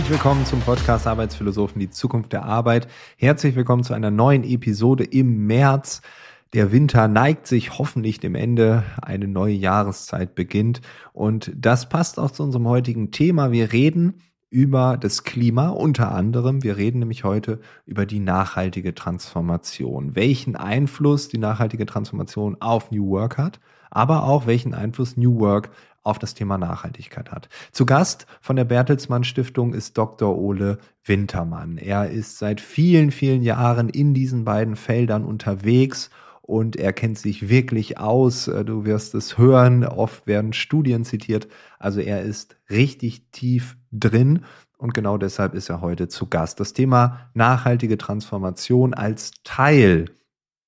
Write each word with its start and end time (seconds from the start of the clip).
Herzlich 0.00 0.18
willkommen 0.18 0.46
zum 0.46 0.60
Podcast 0.60 1.06
Arbeitsphilosophen, 1.06 1.78
die 1.78 1.90
Zukunft 1.90 2.32
der 2.32 2.44
Arbeit. 2.44 2.88
Herzlich 3.18 3.54
willkommen 3.54 3.84
zu 3.84 3.92
einer 3.92 4.10
neuen 4.10 4.44
Episode 4.44 5.04
im 5.04 5.46
März. 5.46 6.00
Der 6.54 6.72
Winter 6.72 7.06
neigt 7.06 7.46
sich 7.46 7.78
hoffentlich 7.78 8.18
dem 8.18 8.34
Ende. 8.34 8.82
Eine 9.02 9.28
neue 9.28 9.52
Jahreszeit 9.52 10.34
beginnt. 10.34 10.80
Und 11.12 11.52
das 11.54 11.90
passt 11.90 12.18
auch 12.18 12.30
zu 12.30 12.42
unserem 12.42 12.66
heutigen 12.66 13.10
Thema. 13.10 13.52
Wir 13.52 13.72
reden 13.72 14.22
über 14.48 14.96
das 14.96 15.22
Klima 15.22 15.68
unter 15.68 16.12
anderem. 16.12 16.62
Wir 16.62 16.78
reden 16.78 17.00
nämlich 17.00 17.24
heute 17.24 17.60
über 17.84 18.06
die 18.06 18.20
nachhaltige 18.20 18.94
Transformation. 18.94 20.16
Welchen 20.16 20.56
Einfluss 20.56 21.28
die 21.28 21.36
nachhaltige 21.36 21.84
Transformation 21.84 22.56
auf 22.60 22.90
New 22.90 23.10
Work 23.10 23.36
hat, 23.36 23.60
aber 23.90 24.24
auch 24.24 24.46
welchen 24.46 24.72
Einfluss 24.72 25.18
New 25.18 25.40
Work 25.40 25.70
auf 26.02 26.18
das 26.18 26.34
Thema 26.34 26.58
Nachhaltigkeit 26.58 27.30
hat. 27.30 27.48
Zu 27.72 27.86
Gast 27.86 28.26
von 28.40 28.56
der 28.56 28.64
Bertelsmann 28.64 29.24
Stiftung 29.24 29.74
ist 29.74 29.98
Dr. 29.98 30.36
Ole 30.36 30.78
Wintermann. 31.04 31.78
Er 31.78 32.10
ist 32.10 32.38
seit 32.38 32.60
vielen, 32.60 33.10
vielen 33.10 33.42
Jahren 33.42 33.88
in 33.88 34.14
diesen 34.14 34.44
beiden 34.44 34.76
Feldern 34.76 35.24
unterwegs 35.24 36.10
und 36.42 36.76
er 36.76 36.92
kennt 36.92 37.18
sich 37.18 37.48
wirklich 37.48 37.98
aus. 37.98 38.46
Du 38.46 38.84
wirst 38.84 39.14
es 39.14 39.38
hören, 39.38 39.84
oft 39.84 40.26
werden 40.26 40.52
Studien 40.52 41.04
zitiert. 41.04 41.48
Also 41.78 42.00
er 42.00 42.22
ist 42.22 42.56
richtig 42.70 43.30
tief 43.30 43.76
drin 43.92 44.44
und 44.78 44.94
genau 44.94 45.18
deshalb 45.18 45.54
ist 45.54 45.68
er 45.68 45.80
heute 45.82 46.08
zu 46.08 46.26
Gast. 46.26 46.58
Das 46.58 46.72
Thema 46.72 47.30
nachhaltige 47.34 47.98
Transformation 47.98 48.94
als 48.94 49.32
Teil 49.44 50.06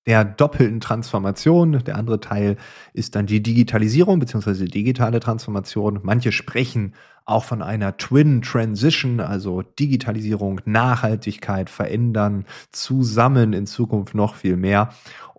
der 0.07 0.25
doppelten 0.25 0.81
Transformation. 0.81 1.83
Der 1.85 1.97
andere 1.97 2.21
Teil 2.21 2.57
ist 2.93 3.15
dann 3.15 3.27
die 3.27 3.43
Digitalisierung 3.43 4.19
bzw. 4.19 4.65
digitale 4.67 5.21
Transformation. 5.21 6.01
Manche 6.03 6.33
sprechen 6.33 6.95
auch 7.25 7.45
von 7.45 7.63
einer 7.63 7.97
Twin 7.97 8.43
Transition, 8.43 9.21
also 9.21 9.63
Digitalisierung, 9.63 10.61
Nachhaltigkeit 10.65 11.71
verändern, 11.71 12.47
zusammen 12.73 13.53
in 13.53 13.67
Zukunft 13.67 14.15
noch 14.15 14.35
viel 14.35 14.57
mehr. 14.57 14.91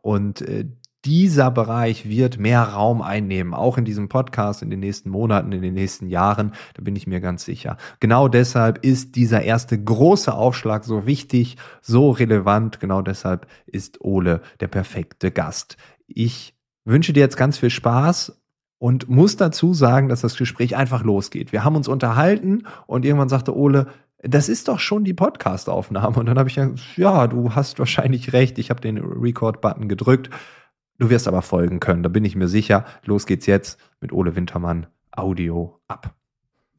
Und 0.01 0.41
äh, 0.41 0.65
dieser 1.05 1.51
Bereich 1.51 2.07
wird 2.07 2.39
mehr 2.39 2.63
Raum 2.63 3.01
einnehmen, 3.01 3.53
auch 3.53 3.77
in 3.77 3.85
diesem 3.85 4.07
Podcast 4.07 4.61
in 4.61 4.69
den 4.69 4.79
nächsten 4.79 5.09
Monaten, 5.09 5.51
in 5.51 5.61
den 5.61 5.73
nächsten 5.73 6.07
Jahren, 6.07 6.53
da 6.75 6.81
bin 6.81 6.95
ich 6.95 7.07
mir 7.07 7.19
ganz 7.19 7.43
sicher. 7.43 7.77
Genau 7.99 8.27
deshalb 8.27 8.83
ist 8.85 9.15
dieser 9.15 9.41
erste 9.41 9.81
große 9.81 10.33
Aufschlag 10.33 10.85
so 10.85 11.05
wichtig, 11.05 11.57
so 11.81 12.11
relevant, 12.11 12.79
genau 12.79 13.01
deshalb 13.01 13.47
ist 13.65 14.01
Ole 14.01 14.41
der 14.59 14.67
perfekte 14.67 15.31
Gast. 15.31 15.77
Ich 16.07 16.55
wünsche 16.85 17.13
dir 17.13 17.21
jetzt 17.21 17.37
ganz 17.37 17.57
viel 17.57 17.69
Spaß 17.69 18.41
und 18.77 19.09
muss 19.09 19.35
dazu 19.35 19.73
sagen, 19.73 20.09
dass 20.09 20.21
das 20.21 20.37
Gespräch 20.37 20.75
einfach 20.75 21.03
losgeht. 21.03 21.51
Wir 21.51 21.63
haben 21.63 21.75
uns 21.75 21.87
unterhalten 21.87 22.63
und 22.87 23.05
irgendwann 23.05 23.29
sagte 23.29 23.55
Ole, 23.55 23.87
das 24.25 24.47
ist 24.47 24.69
doch 24.69 24.79
schon 24.79 25.03
die 25.03 25.13
Podcast-Aufnahme. 25.13 26.17
Und 26.17 26.27
dann 26.27 26.39
habe 26.39 26.47
ich 26.47 26.55
gesagt, 26.55 26.79
ja, 26.95 27.27
du 27.27 27.55
hast 27.55 27.77
wahrscheinlich 27.77 28.31
recht. 28.31 28.57
Ich 28.57 28.69
habe 28.69 28.79
den 28.79 28.97
Record-Button 28.97 29.89
gedrückt. 29.89 30.29
Du 31.03 31.09
wirst 31.09 31.27
aber 31.27 31.41
folgen 31.41 31.81
können, 31.81 32.01
da 32.01 32.07
bin 32.07 32.23
ich 32.23 32.37
mir 32.37 32.47
sicher. 32.47 32.85
Los 33.03 33.25
geht's 33.25 33.45
jetzt 33.45 33.77
mit 33.99 34.13
Ole 34.13 34.37
Wintermann 34.37 34.87
Audio 35.11 35.77
ab. 35.89 36.15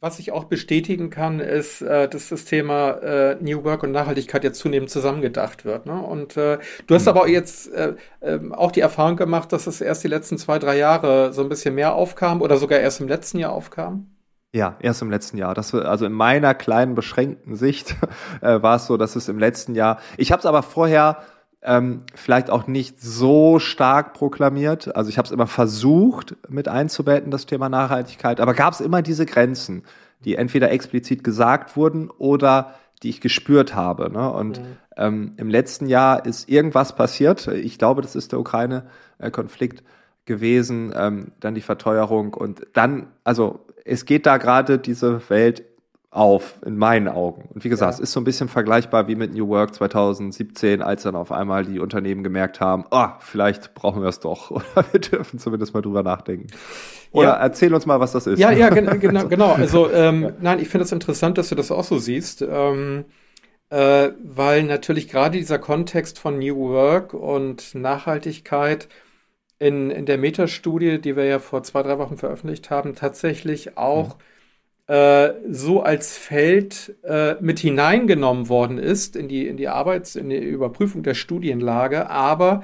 Was 0.00 0.18
ich 0.18 0.32
auch 0.32 0.44
bestätigen 0.44 1.10
kann, 1.10 1.40
ist, 1.40 1.82
äh, 1.82 2.08
dass 2.08 2.30
das 2.30 2.46
Thema 2.46 2.92
äh, 3.02 3.36
New 3.42 3.64
Work 3.64 3.82
und 3.82 3.92
Nachhaltigkeit 3.92 4.42
jetzt 4.42 4.60
zunehmend 4.60 4.88
zusammengedacht 4.88 5.66
wird. 5.66 5.84
Ne? 5.84 6.00
Und 6.00 6.38
äh, 6.38 6.56
du 6.86 6.94
hast 6.94 7.04
mhm. 7.04 7.08
aber 7.10 7.28
jetzt 7.28 7.70
äh, 7.74 7.96
äh, 8.20 8.40
auch 8.52 8.72
die 8.72 8.80
Erfahrung 8.80 9.16
gemacht, 9.16 9.52
dass 9.52 9.66
es 9.66 9.82
erst 9.82 10.02
die 10.04 10.08
letzten 10.08 10.38
zwei, 10.38 10.58
drei 10.58 10.78
Jahre 10.78 11.34
so 11.34 11.42
ein 11.42 11.50
bisschen 11.50 11.74
mehr 11.74 11.94
aufkam 11.94 12.40
oder 12.40 12.56
sogar 12.56 12.78
erst 12.78 13.02
im 13.02 13.08
letzten 13.08 13.36
Jahr 13.36 13.52
aufkam. 13.52 14.06
Ja, 14.54 14.76
erst 14.80 15.02
im 15.02 15.10
letzten 15.10 15.36
Jahr. 15.36 15.52
Das, 15.52 15.74
also 15.74 16.06
in 16.06 16.12
meiner 16.12 16.54
kleinen 16.54 16.94
beschränkten 16.94 17.56
Sicht 17.56 17.94
äh, 18.40 18.62
war 18.62 18.76
es 18.76 18.86
so, 18.86 18.96
dass 18.96 19.16
es 19.16 19.28
im 19.28 19.38
letzten 19.38 19.74
Jahr. 19.74 19.98
Ich 20.16 20.32
habe 20.32 20.40
es 20.40 20.46
aber 20.46 20.62
vorher 20.62 21.18
ähm, 21.64 22.02
vielleicht 22.14 22.50
auch 22.50 22.66
nicht 22.66 23.00
so 23.00 23.58
stark 23.58 24.12
proklamiert. 24.12 24.94
Also 24.94 25.08
ich 25.08 25.18
habe 25.18 25.26
es 25.26 25.32
immer 25.32 25.46
versucht 25.46 26.36
mit 26.48 26.68
einzubetten, 26.68 27.30
das 27.30 27.46
Thema 27.46 27.68
Nachhaltigkeit, 27.68 28.40
aber 28.40 28.54
gab 28.54 28.74
es 28.74 28.80
immer 28.80 29.02
diese 29.02 29.24
Grenzen, 29.24 29.82
die 30.24 30.36
entweder 30.36 30.70
explizit 30.70 31.24
gesagt 31.24 31.76
wurden 31.76 32.10
oder 32.10 32.74
die 33.02 33.08
ich 33.08 33.20
gespürt 33.20 33.74
habe. 33.74 34.10
Ne? 34.12 34.30
Und 34.30 34.60
mhm. 34.60 34.76
ähm, 34.96 35.32
im 35.36 35.48
letzten 35.48 35.86
Jahr 35.86 36.24
ist 36.26 36.48
irgendwas 36.48 36.94
passiert. 36.94 37.46
Ich 37.48 37.78
glaube, 37.78 38.02
das 38.02 38.14
ist 38.14 38.32
der 38.32 38.40
Ukraine-Konflikt 38.40 39.82
gewesen, 40.26 40.92
ähm, 40.94 41.32
dann 41.40 41.54
die 41.54 41.60
Verteuerung 41.60 42.34
und 42.34 42.66
dann, 42.72 43.08
also 43.24 43.66
es 43.84 44.06
geht 44.06 44.26
da 44.26 44.38
gerade 44.38 44.78
diese 44.78 45.28
Welt 45.28 45.64
auf, 46.14 46.60
in 46.64 46.76
meinen 46.76 47.08
Augen. 47.08 47.48
Und 47.52 47.64
wie 47.64 47.68
gesagt, 47.68 47.90
ja. 47.90 47.94
es 47.94 48.00
ist 48.00 48.12
so 48.12 48.20
ein 48.20 48.24
bisschen 48.24 48.48
vergleichbar 48.48 49.08
wie 49.08 49.16
mit 49.16 49.34
New 49.34 49.48
Work 49.48 49.74
2017, 49.74 50.80
als 50.80 51.02
dann 51.02 51.16
auf 51.16 51.32
einmal 51.32 51.64
die 51.64 51.80
Unternehmen 51.80 52.22
gemerkt 52.22 52.60
haben, 52.60 52.84
oh, 52.92 53.08
vielleicht 53.18 53.74
brauchen 53.74 54.00
wir 54.00 54.08
es 54.08 54.20
doch. 54.20 54.50
Oder 54.52 54.84
wir 54.92 55.00
dürfen 55.00 55.40
zumindest 55.40 55.74
mal 55.74 55.80
drüber 55.80 56.04
nachdenken. 56.04 56.46
Oder 57.10 57.30
ja. 57.30 57.34
erzähl 57.34 57.74
uns 57.74 57.84
mal, 57.84 57.98
was 57.98 58.12
das 58.12 58.28
ist. 58.28 58.38
Ja, 58.38 58.52
ja, 58.52 58.68
gen 58.68 58.86
genau, 59.00 59.26
genau. 59.26 59.52
Also, 59.54 59.90
ähm, 59.92 60.22
ja. 60.22 60.32
nein, 60.40 60.60
ich 60.60 60.68
finde 60.68 60.84
es 60.84 60.90
das 60.90 60.96
interessant, 60.96 61.36
dass 61.36 61.48
du 61.48 61.56
das 61.56 61.72
auch 61.72 61.82
so 61.82 61.98
siehst. 61.98 62.42
Ähm, 62.42 63.06
äh, 63.70 64.10
weil 64.22 64.62
natürlich 64.62 65.08
gerade 65.08 65.36
dieser 65.36 65.58
Kontext 65.58 66.20
von 66.20 66.38
New 66.38 66.68
Work 66.68 67.12
und 67.12 67.74
Nachhaltigkeit 67.74 68.88
in, 69.58 69.90
in 69.90 70.06
der 70.06 70.18
Metastudie, 70.18 71.00
die 71.00 71.16
wir 71.16 71.24
ja 71.24 71.40
vor 71.40 71.64
zwei, 71.64 71.82
drei 71.82 71.98
Wochen 71.98 72.16
veröffentlicht 72.18 72.70
haben, 72.70 72.94
tatsächlich 72.94 73.76
auch 73.76 74.10
mhm 74.10 74.22
äh, 74.86 75.30
so 75.50 75.82
als 75.82 76.16
Feld 76.16 76.94
äh, 77.04 77.36
mit 77.40 77.58
hineingenommen 77.58 78.48
worden 78.48 78.78
ist 78.78 79.16
in 79.16 79.28
die, 79.28 79.46
in 79.46 79.56
die 79.56 79.68
Arbeits-, 79.68 80.16
in 80.16 80.28
die 80.28 80.36
Überprüfung 80.36 81.02
der 81.02 81.14
Studienlage, 81.14 82.10
aber 82.10 82.62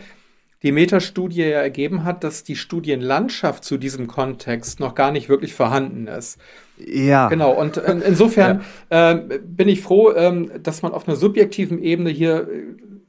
die 0.63 0.73
Metastudie 0.73 1.41
ja 1.45 1.61
ergeben 1.61 2.05
hat, 2.05 2.23
dass 2.23 2.45
die 2.45 2.57
Studienlandschaft 2.57 3.65
zu 3.65 3.79
diesem 3.79 4.07
Kontext 4.07 4.81
noch 4.81 4.95
gar 4.95 5.11
nicht 5.11 5.31
wirklich 5.31 5.55
vorhanden 5.55 6.07
ist. 6.07 6.39
Ja. 6.77 7.29
Genau. 7.29 7.53
Und 7.53 7.79
in, 7.79 8.03
insofern 8.03 8.63
ja. 8.91 9.13
äh, 9.13 9.39
bin 9.43 9.69
ich 9.69 9.81
froh, 9.81 10.13
ähm, 10.13 10.51
dass 10.63 10.83
man 10.83 10.93
auf 10.93 11.09
einer 11.09 11.17
subjektiven 11.17 11.83
Ebene 11.83 12.11
hier 12.11 12.47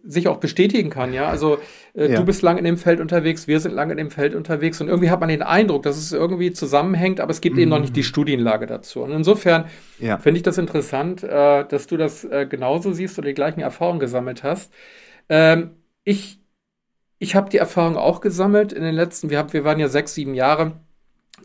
sich 0.03 0.27
auch 0.27 0.37
bestätigen 0.37 0.89
kann, 0.89 1.13
ja. 1.13 1.27
Also 1.27 1.59
äh, 1.93 2.11
ja. 2.11 2.19
du 2.19 2.25
bist 2.25 2.41
lang 2.41 2.57
in 2.57 2.63
dem 2.63 2.77
Feld 2.77 2.99
unterwegs, 2.99 3.47
wir 3.47 3.59
sind 3.59 3.73
lang 3.73 3.91
in 3.91 3.97
dem 3.97 4.11
Feld 4.11 4.35
unterwegs 4.35 4.81
und 4.81 4.87
irgendwie 4.87 5.09
hat 5.09 5.19
man 5.19 5.29
den 5.29 5.41
Eindruck, 5.41 5.83
dass 5.83 5.97
es 5.97 6.11
irgendwie 6.11 6.51
zusammenhängt, 6.53 7.19
aber 7.19 7.31
es 7.31 7.41
gibt 7.41 7.55
mhm. 7.55 7.61
eben 7.63 7.69
noch 7.69 7.79
nicht 7.79 7.95
die 7.95 8.01
mhm. 8.01 8.05
Studienlage 8.05 8.65
dazu. 8.65 9.01
Und 9.01 9.11
insofern 9.11 9.65
ja. 9.99 10.17
finde 10.17 10.37
ich 10.37 10.43
das 10.43 10.57
interessant, 10.57 11.23
äh, 11.23 11.65
dass 11.65 11.87
du 11.87 11.97
das 11.97 12.23
äh, 12.23 12.47
genauso 12.49 12.93
siehst 12.93 13.17
und 13.19 13.25
die 13.25 13.33
gleichen 13.33 13.61
Erfahrungen 13.61 13.99
gesammelt 13.99 14.43
hast. 14.43 14.71
Ähm, 15.29 15.71
ich 16.03 16.41
ich 17.21 17.35
habe 17.35 17.51
die 17.51 17.57
Erfahrung 17.57 17.97
auch 17.97 18.19
gesammelt 18.19 18.73
in 18.73 18.81
den 18.81 18.95
letzten, 18.95 19.29
wir, 19.29 19.37
haben, 19.37 19.53
wir 19.53 19.63
waren 19.63 19.79
ja 19.79 19.87
sechs, 19.87 20.15
sieben 20.15 20.33
Jahre 20.33 20.81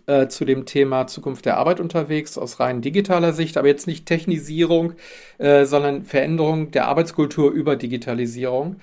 äh, 0.07 0.29
zu 0.29 0.45
dem 0.45 0.67
Thema 0.67 1.07
Zukunft 1.07 1.45
der 1.45 1.57
Arbeit 1.57 1.81
unterwegs, 1.81 2.39
aus 2.39 2.61
rein 2.61 2.81
digitaler 2.81 3.33
Sicht, 3.33 3.57
aber 3.57 3.69
jetzt 3.69 3.87
nicht 3.87 4.07
Technisierung, 4.07 4.95
äh, 5.39 5.65
sondern 5.65 6.05
Veränderung 6.05 6.71
der 6.71 6.89
Arbeitskultur 6.89 7.51
über 7.51 7.77
Digitalisierung. 7.77 8.77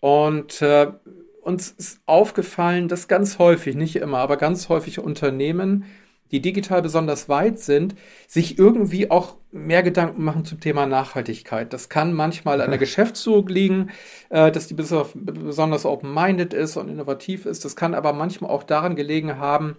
Und 0.00 0.62
äh, 0.62 0.88
uns 1.42 1.70
ist 1.70 2.00
aufgefallen, 2.06 2.88
dass 2.88 3.08
ganz 3.08 3.38
häufig, 3.38 3.76
nicht 3.76 3.96
immer, 3.96 4.18
aber 4.18 4.36
ganz 4.36 4.68
häufig 4.68 4.98
Unternehmen, 4.98 5.84
die 6.32 6.40
digital 6.40 6.82
besonders 6.82 7.28
weit 7.28 7.60
sind, 7.60 7.94
sich 8.26 8.58
irgendwie 8.58 9.10
auch 9.10 9.36
mehr 9.52 9.82
Gedanken 9.82 10.24
machen 10.24 10.44
zum 10.44 10.60
Thema 10.60 10.86
Nachhaltigkeit. 10.86 11.72
Das 11.72 11.88
kann 11.88 12.12
manchmal 12.12 12.60
an 12.60 12.70
der 12.70 12.78
Geschäftsführung 12.78 13.46
liegen, 13.46 13.90
äh, 14.30 14.50
dass 14.50 14.66
die 14.66 14.74
besonders 14.74 15.86
open-minded 15.86 16.52
ist 16.52 16.76
und 16.76 16.88
innovativ 16.88 17.46
ist. 17.46 17.64
Das 17.64 17.76
kann 17.76 17.94
aber 17.94 18.12
manchmal 18.12 18.50
auch 18.50 18.64
daran 18.64 18.96
gelegen 18.96 19.38
haben, 19.38 19.76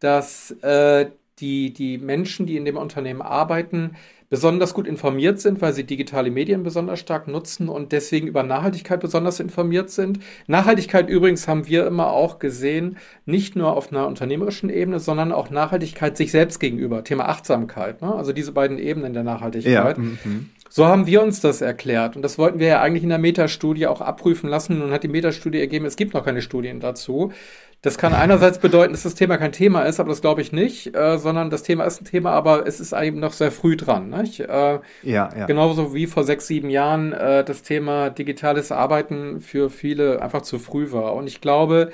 dass 0.00 0.50
äh, 0.62 1.06
die, 1.38 1.72
die 1.72 1.98
Menschen, 1.98 2.46
die 2.46 2.56
in 2.56 2.64
dem 2.64 2.76
Unternehmen 2.76 3.22
arbeiten, 3.22 3.96
besonders 4.30 4.74
gut 4.74 4.86
informiert 4.86 5.40
sind, 5.40 5.62
weil 5.62 5.72
sie 5.72 5.84
digitale 5.84 6.30
Medien 6.30 6.62
besonders 6.62 7.00
stark 7.00 7.28
nutzen 7.28 7.68
und 7.68 7.92
deswegen 7.92 8.26
über 8.26 8.42
Nachhaltigkeit 8.42 9.00
besonders 9.00 9.40
informiert 9.40 9.90
sind. 9.90 10.20
Nachhaltigkeit 10.46 11.08
übrigens 11.08 11.48
haben 11.48 11.66
wir 11.66 11.86
immer 11.86 12.08
auch 12.08 12.38
gesehen, 12.38 12.98
nicht 13.24 13.56
nur 13.56 13.74
auf 13.74 13.90
einer 13.90 14.06
unternehmerischen 14.06 14.68
Ebene, 14.68 15.00
sondern 15.00 15.32
auch 15.32 15.48
Nachhaltigkeit 15.50 16.16
sich 16.16 16.30
selbst 16.30 16.60
gegenüber, 16.60 17.04
Thema 17.04 17.28
Achtsamkeit, 17.28 18.02
ne? 18.02 18.14
also 18.14 18.32
diese 18.32 18.52
beiden 18.52 18.78
Ebenen 18.78 19.14
der 19.14 19.24
Nachhaltigkeit. 19.24 19.96
Ja, 19.96 20.02
mhm. 20.02 20.50
So 20.70 20.86
haben 20.86 21.06
wir 21.06 21.22
uns 21.22 21.40
das 21.40 21.62
erklärt. 21.62 22.14
Und 22.14 22.20
das 22.20 22.36
wollten 22.36 22.58
wir 22.58 22.66
ja 22.66 22.82
eigentlich 22.82 23.02
in 23.02 23.08
der 23.08 23.18
Metastudie 23.18 23.86
auch 23.86 24.02
abprüfen 24.02 24.50
lassen. 24.50 24.78
Nun 24.78 24.90
hat 24.90 25.02
die 25.02 25.08
Metastudie 25.08 25.60
ergeben, 25.60 25.86
es 25.86 25.96
gibt 25.96 26.12
noch 26.12 26.24
keine 26.24 26.42
Studien 26.42 26.78
dazu. 26.78 27.32
Das 27.80 27.96
kann 27.96 28.12
einerseits 28.12 28.58
bedeuten, 28.58 28.92
dass 28.92 29.04
das 29.04 29.14
Thema 29.14 29.38
kein 29.38 29.52
Thema 29.52 29.82
ist, 29.82 30.00
aber 30.00 30.08
das 30.08 30.20
glaube 30.20 30.42
ich 30.42 30.50
nicht, 30.50 30.96
äh, 30.96 31.16
sondern 31.18 31.48
das 31.48 31.62
Thema 31.62 31.84
ist 31.84 32.00
ein 32.00 32.04
Thema, 32.04 32.32
aber 32.32 32.66
es 32.66 32.80
ist 32.80 32.92
eben 32.92 33.20
noch 33.20 33.32
sehr 33.32 33.52
früh 33.52 33.76
dran. 33.76 34.10
Nicht? 34.10 34.40
Äh, 34.40 34.80
ja, 35.02 35.30
ja. 35.36 35.46
Genauso 35.46 35.94
wie 35.94 36.06
vor 36.08 36.24
sechs, 36.24 36.48
sieben 36.48 36.70
Jahren 36.70 37.12
äh, 37.12 37.44
das 37.44 37.62
Thema 37.62 38.10
digitales 38.10 38.72
Arbeiten 38.72 39.40
für 39.40 39.70
viele 39.70 40.20
einfach 40.20 40.42
zu 40.42 40.58
früh 40.58 40.90
war. 40.90 41.14
Und 41.14 41.28
ich 41.28 41.40
glaube, 41.40 41.92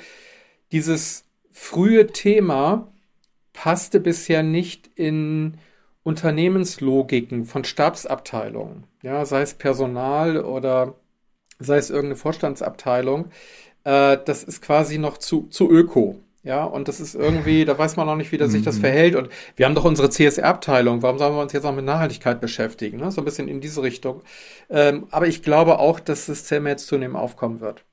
dieses 0.71 1.25
frühe 1.51 2.07
Thema 2.07 2.91
passte 3.53 3.99
bisher 3.99 4.41
nicht 4.41 4.89
in 4.95 5.57
Unternehmenslogiken 6.03 7.45
von 7.45 7.63
Stabsabteilungen, 7.63 8.85
ja, 9.01 9.25
sei 9.25 9.41
es 9.41 9.53
Personal 9.53 10.43
oder 10.43 10.95
sei 11.59 11.77
es 11.77 11.89
irgendeine 11.89 12.15
Vorstandsabteilung, 12.15 13.29
äh, 13.85 14.17
das 14.25 14.43
ist 14.43 14.61
quasi 14.61 14.97
noch 14.97 15.17
zu, 15.17 15.47
zu 15.47 15.71
öko. 15.71 16.19
Ja, 16.43 16.63
und 16.63 16.87
das 16.87 16.99
ist 16.99 17.15
irgendwie, 17.15 17.65
da 17.65 17.75
weiß 17.75 17.95
man 17.95 18.05
noch 18.05 18.15
nicht, 18.15 18.31
wie 18.31 18.37
das 18.37 18.51
sich 18.51 18.61
das 18.61 18.75
mhm. 18.75 18.81
verhält. 18.81 19.15
Und 19.15 19.29
wir 19.55 19.65
haben 19.65 19.73
doch 19.73 19.83
unsere 19.83 20.11
CSR-Abteilung. 20.11 21.01
Warum 21.01 21.17
sollen 21.17 21.33
wir 21.33 21.41
uns 21.41 21.53
jetzt 21.53 21.65
auch 21.65 21.73
mit 21.73 21.85
Nachhaltigkeit 21.85 22.39
beschäftigen? 22.39 22.97
Ne? 22.97 23.11
So 23.11 23.21
ein 23.21 23.25
bisschen 23.25 23.47
in 23.47 23.61
diese 23.61 23.81
Richtung. 23.81 24.21
Ähm, 24.69 25.07
aber 25.09 25.25
ich 25.25 25.41
glaube 25.41 25.79
auch, 25.79 25.99
dass 25.99 26.27
das 26.27 26.43
Thema 26.43 26.69
jetzt 26.69 26.85
zunehmend 26.85 27.17
aufkommen 27.17 27.61
wird. 27.61 27.83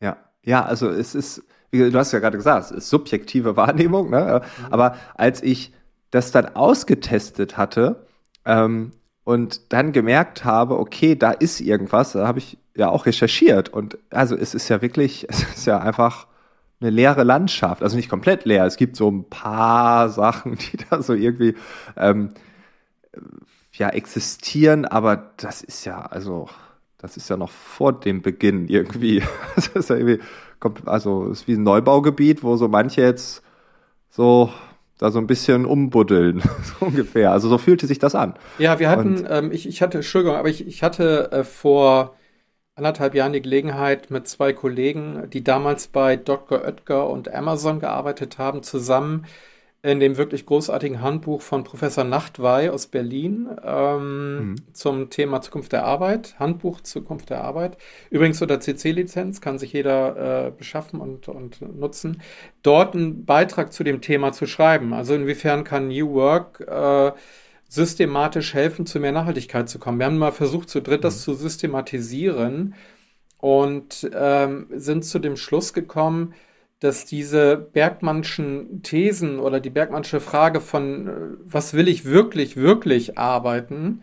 Ja, 0.00 0.16
ja, 0.44 0.64
also 0.64 0.88
es 0.88 1.16
ist, 1.16 1.42
du 1.72 1.92
hast 1.94 2.12
ja 2.12 2.20
gerade 2.20 2.36
gesagt, 2.36 2.66
es 2.66 2.70
ist 2.70 2.88
subjektive 2.88 3.56
Wahrnehmung. 3.56 4.10
Ne? 4.10 4.42
Mhm. 4.58 4.72
Aber 4.72 4.96
als 5.16 5.42
ich 5.42 5.72
das 6.12 6.30
dann 6.30 6.54
ausgetestet 6.54 7.56
hatte 7.56 8.06
ähm, 8.44 8.92
und 9.24 9.72
dann 9.72 9.90
gemerkt 9.90 10.44
habe, 10.44 10.78
okay, 10.78 11.16
da 11.16 11.32
ist 11.32 11.60
irgendwas, 11.60 12.12
da 12.12 12.28
habe 12.28 12.38
ich 12.38 12.58
ja 12.76 12.90
auch 12.90 13.06
recherchiert. 13.06 13.68
Und 13.68 13.98
also 14.10 14.36
es 14.36 14.54
ist 14.54 14.68
ja 14.68 14.82
wirklich, 14.82 15.26
es 15.28 15.42
ist 15.42 15.66
ja 15.66 15.78
einfach 15.78 16.26
eine 16.80 16.90
leere 16.90 17.24
Landschaft. 17.24 17.82
Also 17.82 17.96
nicht 17.96 18.08
komplett 18.08 18.44
leer. 18.44 18.64
Es 18.66 18.76
gibt 18.76 18.96
so 18.96 19.10
ein 19.10 19.28
paar 19.28 20.08
Sachen, 20.10 20.56
die 20.56 20.78
da 20.90 21.02
so 21.02 21.14
irgendwie 21.14 21.54
ähm, 21.96 22.30
ja 23.72 23.88
existieren, 23.88 24.84
aber 24.84 25.32
das 25.36 25.62
ist 25.62 25.84
ja, 25.84 26.00
also 26.02 26.48
das 26.98 27.16
ist 27.16 27.28
ja 27.28 27.36
noch 27.36 27.50
vor 27.50 27.92
dem 27.92 28.22
Beginn 28.22 28.68
irgendwie. 28.68 29.22
Das 29.56 29.68
ist 29.68 29.90
ja 29.90 29.96
irgendwie, 29.96 30.20
also 30.86 31.26
es 31.30 31.42
ist 31.42 31.48
wie 31.48 31.54
ein 31.54 31.62
Neubaugebiet, 31.62 32.42
wo 32.42 32.56
so 32.56 32.68
manche 32.68 33.02
jetzt 33.02 33.42
so 34.10 34.50
da 34.98 35.10
so 35.10 35.18
ein 35.18 35.26
bisschen 35.26 35.66
umbuddeln, 35.66 36.40
so 36.62 36.86
ungefähr. 36.86 37.32
Also 37.32 37.48
so 37.48 37.58
fühlte 37.58 37.86
sich 37.86 37.98
das 37.98 38.14
an. 38.14 38.34
Ja, 38.58 38.78
wir 38.78 38.88
hatten, 38.88 39.26
ähm, 39.28 39.52
ich, 39.52 39.68
ich 39.68 39.82
hatte, 39.82 39.98
Entschuldigung, 39.98 40.36
aber 40.36 40.48
ich, 40.48 40.66
ich 40.66 40.82
hatte 40.82 41.32
äh, 41.32 41.44
vor 41.44 42.16
anderthalb 42.76 43.14
Jahren 43.14 43.32
die 43.32 43.42
Gelegenheit, 43.42 44.10
mit 44.10 44.26
zwei 44.26 44.52
Kollegen, 44.52 45.28
die 45.30 45.44
damals 45.44 45.86
bei 45.86 46.16
Dr. 46.16 46.62
Oetker 46.64 47.08
und 47.08 47.32
Amazon 47.32 47.80
gearbeitet 47.80 48.38
haben, 48.38 48.62
zusammen 48.62 49.26
in 49.82 50.00
dem 50.00 50.16
wirklich 50.16 50.46
großartigen 50.46 51.02
Handbuch 51.02 51.42
von 51.42 51.62
Professor 51.62 52.04
Nachtwey 52.04 52.70
aus 52.70 52.86
Berlin 52.86 53.50
ähm, 53.62 54.38
mhm. 54.38 54.56
zum 54.72 55.10
Thema 55.10 55.42
Zukunft 55.42 55.72
der 55.72 55.84
Arbeit, 55.84 56.36
Handbuch 56.38 56.80
Zukunft 56.80 57.28
der 57.28 57.44
Arbeit. 57.44 57.76
Übrigens 58.08 58.40
unter 58.40 58.60
CC-Lizenz 58.60 59.42
kann 59.42 59.58
sich 59.58 59.74
jeder 59.74 60.46
äh, 60.46 60.50
beschaffen 60.50 61.00
und, 61.00 61.28
und 61.28 61.60
nutzen. 61.78 62.22
Dort 62.62 62.94
einen 62.94 63.26
Beitrag 63.26 63.74
zu 63.74 63.84
dem 63.84 64.00
Thema 64.00 64.32
zu 64.32 64.46
schreiben. 64.46 64.94
Also 64.94 65.14
inwiefern 65.14 65.64
kann 65.64 65.88
New 65.88 66.14
Work 66.14 66.60
äh, 66.60 67.12
systematisch 67.68 68.54
helfen, 68.54 68.86
zu 68.86 69.00
mehr 69.00 69.12
Nachhaltigkeit 69.12 69.68
zu 69.68 69.78
kommen. 69.78 69.98
Wir 69.98 70.06
haben 70.06 70.18
mal 70.18 70.32
versucht, 70.32 70.68
zu 70.68 70.80
dritt 70.80 71.04
das 71.04 71.16
mhm. 71.16 71.20
zu 71.20 71.34
systematisieren 71.34 72.74
und 73.38 74.08
ähm, 74.14 74.66
sind 74.70 75.04
zu 75.04 75.18
dem 75.18 75.36
Schluss 75.36 75.72
gekommen, 75.72 76.34
dass 76.80 77.04
diese 77.04 77.56
Bergmannschen 77.56 78.82
Thesen 78.82 79.38
oder 79.38 79.60
die 79.60 79.70
Bergmannsche 79.70 80.20
Frage 80.20 80.60
von, 80.60 81.08
äh, 81.08 81.12
was 81.44 81.74
will 81.74 81.88
ich 81.88 82.04
wirklich, 82.04 82.56
wirklich 82.56 83.18
arbeiten, 83.18 84.02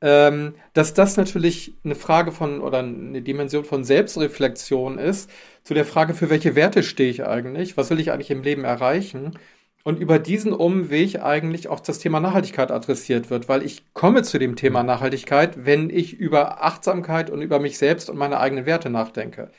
ähm, 0.00 0.54
dass 0.72 0.92
das 0.92 1.16
natürlich 1.16 1.74
eine 1.84 1.94
Frage 1.94 2.32
von 2.32 2.60
oder 2.60 2.78
eine 2.80 3.22
Dimension 3.22 3.64
von 3.64 3.84
Selbstreflexion 3.84 4.98
ist, 4.98 5.30
zu 5.62 5.74
der 5.74 5.84
Frage, 5.84 6.14
für 6.14 6.30
welche 6.30 6.54
Werte 6.54 6.82
stehe 6.82 7.10
ich 7.10 7.24
eigentlich, 7.24 7.76
was 7.76 7.90
will 7.90 8.00
ich 8.00 8.12
eigentlich 8.12 8.30
im 8.30 8.42
Leben 8.42 8.64
erreichen 8.64 9.38
und 9.86 10.00
über 10.00 10.18
diesen 10.18 10.52
Umweg 10.52 11.22
eigentlich 11.22 11.68
auch 11.68 11.78
das 11.78 12.00
Thema 12.00 12.18
Nachhaltigkeit 12.18 12.72
adressiert 12.72 13.30
wird, 13.30 13.48
weil 13.48 13.62
ich 13.62 13.84
komme 13.94 14.24
zu 14.24 14.36
dem 14.36 14.56
Thema 14.56 14.80
mhm. 14.80 14.88
Nachhaltigkeit, 14.88 15.64
wenn 15.64 15.90
ich 15.90 16.14
über 16.14 16.64
Achtsamkeit 16.64 17.30
und 17.30 17.40
über 17.40 17.60
mich 17.60 17.78
selbst 17.78 18.10
und 18.10 18.18
meine 18.18 18.40
eigenen 18.40 18.66
Werte 18.66 18.90
nachdenke. 18.90 19.52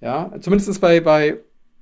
Ja, 0.00 0.32
zumindest 0.40 0.80
bei, 0.80 0.98
bei 0.98 1.36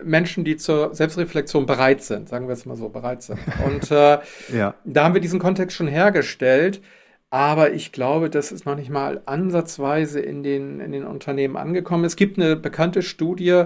Menschen, 0.05 0.45
die 0.45 0.59
zur 0.59 0.95
Selbstreflexion 0.95 1.65
bereit 1.65 2.03
sind, 2.03 2.29
sagen 2.29 2.49
wir 2.49 2.53
es 2.53 2.67
mal 2.67 2.77
so, 2.77 2.91
bereit 2.91 3.23
sind. 3.23 3.39
Und 3.65 3.91
äh, 3.91 4.19
ja. 4.55 4.75
da 4.85 5.05
haben 5.05 5.15
wir 5.15 5.23
diesen 5.23 5.41
Kontext 5.41 5.75
schon 5.75 5.89
hergestellt. 5.89 6.83
Aber 7.31 7.73
ich 7.73 7.93
glaube, 7.93 8.29
das 8.29 8.53
ist 8.53 8.67
noch 8.67 8.77
nicht 8.77 8.91
mal 8.91 9.23
ansatzweise 9.25 10.21
in 10.21 10.43
den, 10.43 10.81
in 10.81 10.93
den 10.93 11.05
Unternehmen 11.05 11.57
angekommen. 11.57 12.05
Es 12.05 12.17
gibt 12.17 12.39
eine 12.39 12.57
bekannte 12.57 13.01
Studie, 13.01 13.65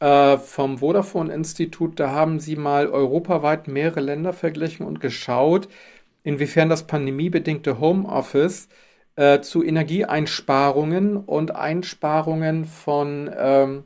äh, 0.00 0.38
vom 0.38 0.78
Vodafone-Institut. 0.78 2.00
Da 2.00 2.10
haben 2.10 2.40
sie 2.40 2.56
mal 2.56 2.88
europaweit 2.88 3.68
mehrere 3.68 4.00
Länder 4.00 4.32
verglichen 4.32 4.84
und 4.86 5.00
geschaut, 5.00 5.68
inwiefern 6.24 6.68
das 6.68 6.86
pandemiebedingte 6.86 7.78
Homeoffice 7.80 8.68
äh, 9.16 9.40
zu 9.40 9.62
Energieeinsparungen 9.62 11.16
und 11.16 11.54
Einsparungen 11.54 12.64
von, 12.64 13.30
ähm, 13.36 13.84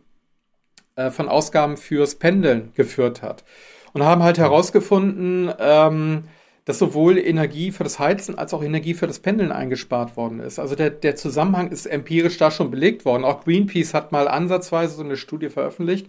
äh, 0.96 1.10
von 1.10 1.28
Ausgaben 1.28 1.76
fürs 1.76 2.14
Pendeln 2.16 2.72
geführt 2.74 3.22
hat. 3.22 3.44
Und 3.92 4.02
haben 4.02 4.22
halt 4.22 4.38
herausgefunden, 4.38 5.52
ähm, 5.58 6.24
dass 6.64 6.78
sowohl 6.78 7.18
Energie 7.18 7.72
für 7.72 7.84
das 7.84 7.98
Heizen 7.98 8.38
als 8.38 8.54
auch 8.54 8.62
Energie 8.62 8.94
für 8.94 9.06
das 9.06 9.18
Pendeln 9.18 9.52
eingespart 9.52 10.16
worden 10.16 10.40
ist. 10.40 10.58
Also 10.58 10.74
der, 10.74 10.90
der 10.90 11.16
Zusammenhang 11.16 11.70
ist 11.70 11.86
empirisch 11.86 12.38
da 12.38 12.50
schon 12.50 12.70
belegt 12.70 13.04
worden. 13.04 13.24
Auch 13.24 13.44
Greenpeace 13.44 13.92
hat 13.94 14.12
mal 14.12 14.28
ansatzweise 14.28 14.96
so 14.96 15.02
eine 15.02 15.16
Studie 15.16 15.50
veröffentlicht. 15.50 16.06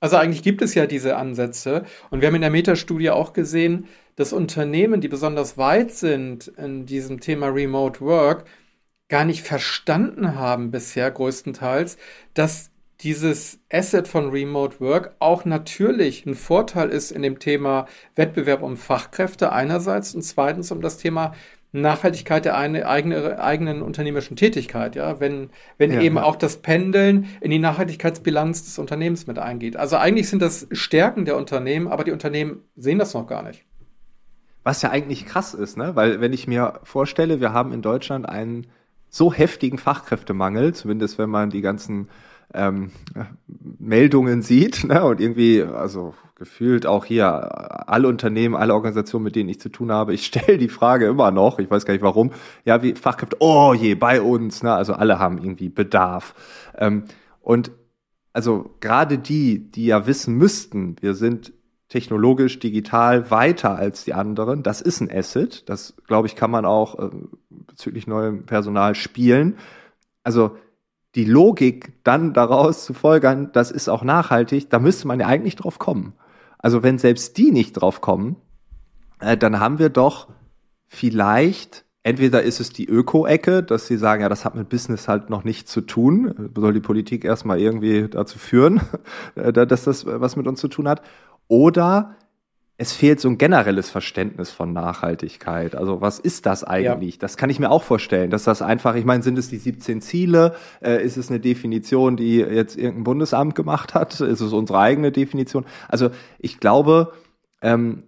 Also 0.00 0.16
eigentlich 0.16 0.42
gibt 0.42 0.62
es 0.62 0.74
ja 0.74 0.86
diese 0.86 1.16
Ansätze. 1.16 1.84
Und 2.10 2.20
wir 2.20 2.28
haben 2.28 2.34
in 2.34 2.40
der 2.42 2.50
Metastudie 2.50 3.10
auch 3.10 3.32
gesehen, 3.32 3.86
dass 4.16 4.32
Unternehmen, 4.32 5.00
die 5.00 5.08
besonders 5.08 5.56
weit 5.58 5.92
sind 5.92 6.48
in 6.48 6.86
diesem 6.86 7.20
Thema 7.20 7.48
Remote 7.48 8.00
Work, 8.00 8.44
gar 9.08 9.24
nicht 9.24 9.42
verstanden 9.42 10.34
haben 10.34 10.70
bisher 10.70 11.10
größtenteils, 11.10 11.98
dass 12.34 12.70
dieses 13.00 13.60
Asset 13.72 14.08
von 14.08 14.30
Remote 14.30 14.80
Work 14.80 15.16
auch 15.18 15.44
natürlich 15.44 16.26
ein 16.26 16.34
Vorteil 16.34 16.90
ist 16.90 17.10
in 17.10 17.22
dem 17.22 17.38
Thema 17.38 17.86
Wettbewerb 18.14 18.62
um 18.62 18.76
Fachkräfte 18.76 19.52
einerseits 19.52 20.14
und 20.14 20.22
zweitens 20.22 20.70
um 20.70 20.80
das 20.80 20.98
Thema 20.98 21.34
Nachhaltigkeit 21.72 22.44
der 22.44 22.56
eine, 22.56 22.86
eigene, 22.86 23.42
eigenen 23.42 23.82
unternehmerischen 23.82 24.36
Tätigkeit, 24.36 24.94
ja, 24.94 25.18
wenn, 25.18 25.50
wenn 25.76 25.92
ja, 25.92 26.00
eben 26.02 26.16
ja. 26.16 26.22
auch 26.22 26.36
das 26.36 26.58
Pendeln 26.58 27.26
in 27.40 27.50
die 27.50 27.58
Nachhaltigkeitsbilanz 27.58 28.64
des 28.64 28.78
Unternehmens 28.78 29.26
mit 29.26 29.40
eingeht. 29.40 29.76
Also 29.76 29.96
eigentlich 29.96 30.28
sind 30.28 30.40
das 30.40 30.68
Stärken 30.70 31.24
der 31.24 31.36
Unternehmen, 31.36 31.88
aber 31.88 32.04
die 32.04 32.12
Unternehmen 32.12 32.62
sehen 32.76 33.00
das 33.00 33.12
noch 33.12 33.26
gar 33.26 33.42
nicht. 33.42 33.64
Was 34.62 34.82
ja 34.82 34.90
eigentlich 34.90 35.26
krass 35.26 35.52
ist, 35.52 35.76
ne? 35.76 35.96
Weil 35.96 36.20
wenn 36.20 36.32
ich 36.32 36.46
mir 36.46 36.80
vorstelle, 36.84 37.40
wir 37.40 37.52
haben 37.52 37.72
in 37.72 37.82
Deutschland 37.82 38.26
einen 38.28 38.68
so 39.08 39.32
heftigen 39.32 39.78
Fachkräftemangel, 39.78 40.74
zumindest 40.74 41.18
wenn 41.18 41.28
man 41.28 41.50
die 41.50 41.60
ganzen 41.60 42.08
ähm, 42.54 42.90
Meldungen 43.78 44.42
sieht 44.42 44.84
ne? 44.84 45.04
und 45.04 45.20
irgendwie, 45.20 45.62
also 45.62 46.14
gefühlt 46.36 46.86
auch 46.86 47.04
hier 47.04 47.88
alle 47.88 48.08
Unternehmen, 48.08 48.54
alle 48.54 48.74
Organisationen, 48.74 49.24
mit 49.24 49.36
denen 49.36 49.48
ich 49.48 49.60
zu 49.60 49.68
tun 49.68 49.92
habe, 49.92 50.14
ich 50.14 50.26
stelle 50.26 50.58
die 50.58 50.68
Frage 50.68 51.06
immer 51.06 51.30
noch, 51.30 51.58
ich 51.58 51.70
weiß 51.70 51.84
gar 51.84 51.94
nicht 51.94 52.02
warum, 52.02 52.32
ja, 52.64 52.82
wie 52.82 52.94
Fachkräfte, 52.94 53.36
oh 53.40 53.74
je, 53.74 53.94
bei 53.94 54.20
uns, 54.20 54.62
ne? 54.62 54.72
also 54.72 54.94
alle 54.94 55.18
haben 55.18 55.38
irgendwie 55.38 55.68
Bedarf. 55.68 56.34
Ähm, 56.76 57.04
und 57.40 57.70
also 58.32 58.74
gerade 58.80 59.18
die, 59.18 59.70
die 59.70 59.86
ja 59.86 60.06
wissen 60.06 60.34
müssten, 60.36 60.96
wir 61.00 61.14
sind 61.14 61.52
technologisch, 61.88 62.58
digital 62.58 63.30
weiter 63.30 63.76
als 63.76 64.04
die 64.04 64.14
anderen, 64.14 64.64
das 64.64 64.80
ist 64.80 65.00
ein 65.00 65.10
Asset, 65.10 65.68
das 65.68 65.94
glaube 66.08 66.26
ich, 66.26 66.34
kann 66.34 66.50
man 66.50 66.64
auch 66.64 66.98
äh, 66.98 67.10
bezüglich 67.50 68.06
neuem 68.06 68.46
Personal 68.46 68.96
spielen. 68.96 69.56
Also 70.24 70.56
die 71.14 71.24
Logik 71.24 71.92
dann 72.02 72.32
daraus 72.32 72.84
zu 72.84 72.92
folgern, 72.92 73.50
das 73.52 73.70
ist 73.70 73.88
auch 73.88 74.02
nachhaltig, 74.02 74.70
da 74.70 74.78
müsste 74.78 75.06
man 75.06 75.20
ja 75.20 75.26
eigentlich 75.26 75.56
drauf 75.56 75.78
kommen. 75.78 76.14
Also 76.58 76.82
wenn 76.82 76.98
selbst 76.98 77.36
die 77.36 77.50
nicht 77.50 77.74
drauf 77.74 78.00
kommen, 78.00 78.36
äh, 79.20 79.36
dann 79.36 79.60
haben 79.60 79.78
wir 79.78 79.90
doch 79.90 80.28
vielleicht, 80.86 81.84
entweder 82.02 82.42
ist 82.42 82.60
es 82.60 82.70
die 82.70 82.88
Öko-Ecke, 82.88 83.62
dass 83.62 83.86
sie 83.86 83.96
sagen, 83.96 84.22
ja, 84.22 84.28
das 84.28 84.44
hat 84.44 84.54
mit 84.54 84.68
Business 84.68 85.08
halt 85.08 85.30
noch 85.30 85.44
nichts 85.44 85.70
zu 85.70 85.82
tun, 85.82 86.50
soll 86.56 86.72
die 86.72 86.80
Politik 86.80 87.24
erstmal 87.24 87.60
irgendwie 87.60 88.08
dazu 88.08 88.38
führen, 88.38 88.80
äh, 89.36 89.52
dass 89.52 89.84
das 89.84 90.06
was 90.06 90.36
mit 90.36 90.46
uns 90.46 90.60
zu 90.60 90.68
tun 90.68 90.88
hat, 90.88 91.02
oder 91.46 92.16
es 92.76 92.92
fehlt 92.92 93.20
so 93.20 93.28
ein 93.28 93.38
generelles 93.38 93.88
Verständnis 93.88 94.50
von 94.50 94.72
Nachhaltigkeit. 94.72 95.76
Also 95.76 96.00
was 96.00 96.18
ist 96.18 96.44
das 96.44 96.64
eigentlich? 96.64 97.14
Ja. 97.14 97.20
Das 97.20 97.36
kann 97.36 97.48
ich 97.48 97.60
mir 97.60 97.70
auch 97.70 97.84
vorstellen, 97.84 98.30
dass 98.30 98.44
das 98.44 98.62
einfach, 98.62 98.96
ich 98.96 99.04
meine, 99.04 99.22
sind 99.22 99.38
es 99.38 99.48
die 99.48 99.58
17 99.58 100.00
Ziele? 100.00 100.56
Äh, 100.82 101.04
ist 101.04 101.16
es 101.16 101.30
eine 101.30 101.38
Definition, 101.38 102.16
die 102.16 102.38
jetzt 102.38 102.76
irgendein 102.76 103.04
Bundesamt 103.04 103.54
gemacht 103.54 103.94
hat? 103.94 104.20
Ist 104.20 104.40
es 104.40 104.52
unsere 104.52 104.80
eigene 104.80 105.12
Definition? 105.12 105.64
Also 105.88 106.10
ich 106.38 106.58
glaube, 106.58 107.12
ähm, 107.62 108.04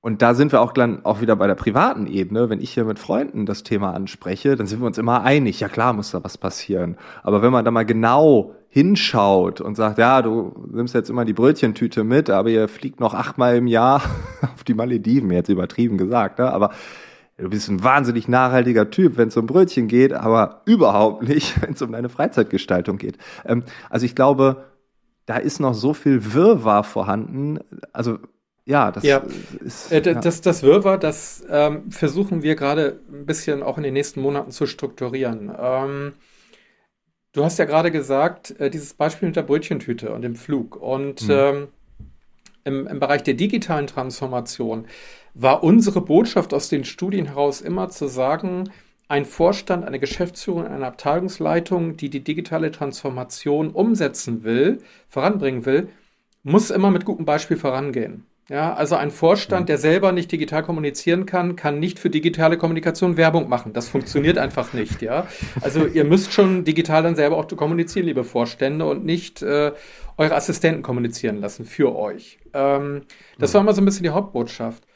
und 0.00 0.22
da 0.22 0.34
sind 0.34 0.52
wir 0.52 0.60
auch 0.62 0.72
dann 0.72 1.04
auch 1.04 1.20
wieder 1.20 1.36
bei 1.36 1.46
der 1.46 1.56
privaten 1.56 2.06
Ebene. 2.06 2.48
Wenn 2.48 2.60
ich 2.60 2.72
hier 2.72 2.84
mit 2.84 2.98
Freunden 2.98 3.44
das 3.44 3.62
Thema 3.62 3.92
anspreche, 3.92 4.56
dann 4.56 4.66
sind 4.66 4.80
wir 4.80 4.86
uns 4.86 4.98
immer 4.98 5.22
einig. 5.22 5.60
Ja 5.60 5.68
klar 5.68 5.92
muss 5.92 6.12
da 6.12 6.24
was 6.24 6.38
passieren. 6.38 6.96
Aber 7.22 7.42
wenn 7.42 7.52
man 7.52 7.64
da 7.64 7.70
mal 7.70 7.84
genau 7.84 8.54
hinschaut 8.68 9.60
und 9.60 9.74
sagt, 9.74 9.98
ja, 9.98 10.20
du 10.22 10.52
nimmst 10.70 10.94
jetzt 10.94 11.08
immer 11.08 11.24
die 11.24 11.32
Brötchentüte 11.32 12.04
mit, 12.04 12.28
aber 12.30 12.50
ihr 12.50 12.68
fliegt 12.68 13.00
noch 13.00 13.14
achtmal 13.14 13.56
im 13.56 13.66
Jahr 13.66 14.02
auf 14.54 14.64
die 14.64 14.74
Malediven, 14.74 15.30
jetzt 15.30 15.48
übertrieben 15.48 15.96
gesagt, 15.96 16.38
ne? 16.38 16.52
aber 16.52 16.72
du 17.38 17.48
bist 17.48 17.68
ein 17.68 17.82
wahnsinnig 17.82 18.28
nachhaltiger 18.28 18.90
Typ, 18.90 19.16
wenn 19.16 19.28
es 19.28 19.36
um 19.36 19.46
Brötchen 19.46 19.88
geht, 19.88 20.12
aber 20.12 20.62
überhaupt 20.66 21.26
nicht, 21.26 21.60
wenn 21.62 21.74
es 21.74 21.82
um 21.82 21.92
deine 21.92 22.08
Freizeitgestaltung 22.08 22.98
geht. 22.98 23.18
Ähm, 23.44 23.64
also 23.90 24.04
ich 24.04 24.14
glaube, 24.14 24.64
da 25.26 25.36
ist 25.36 25.58
noch 25.58 25.74
so 25.74 25.92
viel 25.92 26.34
Wirrwarr 26.34 26.84
vorhanden. 26.84 27.58
Also 27.92 28.18
ja, 28.64 28.90
das 28.90 29.04
ja. 29.04 29.22
ist. 29.64 29.92
Äh, 29.92 30.02
ja. 30.02 30.20
Das, 30.20 30.40
das 30.40 30.62
Wirrwarr, 30.62 30.98
das 30.98 31.44
ähm, 31.48 31.90
versuchen 31.90 32.42
wir 32.42 32.56
gerade 32.56 33.00
ein 33.12 33.24
bisschen 33.24 33.62
auch 33.62 33.76
in 33.76 33.84
den 33.84 33.94
nächsten 33.94 34.20
Monaten 34.20 34.50
zu 34.50 34.66
strukturieren. 34.66 35.52
Ähm, 35.58 36.12
Du 37.36 37.44
hast 37.44 37.58
ja 37.58 37.66
gerade 37.66 37.90
gesagt, 37.90 38.58
äh, 38.58 38.70
dieses 38.70 38.94
Beispiel 38.94 39.28
mit 39.28 39.36
der 39.36 39.42
Brötchentüte 39.42 40.10
und 40.10 40.22
dem 40.22 40.36
Flug. 40.36 40.74
Und 40.74 41.28
mhm. 41.28 41.30
ähm, 41.30 41.68
im, 42.64 42.86
im 42.86 42.98
Bereich 42.98 43.24
der 43.24 43.34
digitalen 43.34 43.86
Transformation 43.86 44.86
war 45.34 45.62
unsere 45.62 46.00
Botschaft 46.00 46.54
aus 46.54 46.70
den 46.70 46.86
Studien 46.86 47.26
heraus 47.26 47.60
immer 47.60 47.90
zu 47.90 48.08
sagen, 48.08 48.70
ein 49.08 49.26
Vorstand, 49.26 49.84
eine 49.84 50.00
Geschäftsführung, 50.00 50.66
eine 50.66 50.86
Abteilungsleitung, 50.86 51.98
die 51.98 52.08
die 52.08 52.24
digitale 52.24 52.70
Transformation 52.70 53.68
umsetzen 53.68 54.42
will, 54.42 54.78
voranbringen 55.10 55.66
will, 55.66 55.90
muss 56.42 56.70
immer 56.70 56.90
mit 56.90 57.04
gutem 57.04 57.26
Beispiel 57.26 57.58
vorangehen. 57.58 58.24
Ja, 58.48 58.74
also 58.74 58.94
ein 58.94 59.10
Vorstand, 59.10 59.62
mhm. 59.62 59.66
der 59.66 59.78
selber 59.78 60.12
nicht 60.12 60.30
digital 60.30 60.62
kommunizieren 60.62 61.26
kann, 61.26 61.56
kann 61.56 61.80
nicht 61.80 61.98
für 61.98 62.10
digitale 62.10 62.56
Kommunikation 62.56 63.16
Werbung 63.16 63.48
machen. 63.48 63.72
Das 63.72 63.88
funktioniert 63.88 64.38
einfach 64.38 64.72
nicht, 64.72 65.02
ja. 65.02 65.26
Also 65.62 65.84
ihr 65.84 66.04
müsst 66.04 66.32
schon 66.32 66.62
digital 66.64 67.02
dann 67.02 67.16
selber 67.16 67.38
auch 67.38 67.48
kommunizieren, 67.48 68.06
liebe 68.06 68.22
Vorstände, 68.22 68.84
und 68.84 69.04
nicht 69.04 69.42
äh, 69.42 69.72
eure 70.16 70.34
Assistenten 70.36 70.82
kommunizieren 70.82 71.40
lassen 71.40 71.64
für 71.64 71.96
euch. 71.96 72.38
Ähm, 72.54 73.02
das 73.38 73.52
war 73.52 73.62
immer 73.62 73.72
so 73.72 73.82
ein 73.82 73.84
bisschen 73.84 74.04
die 74.04 74.10
Hauptbotschaft. 74.10 74.86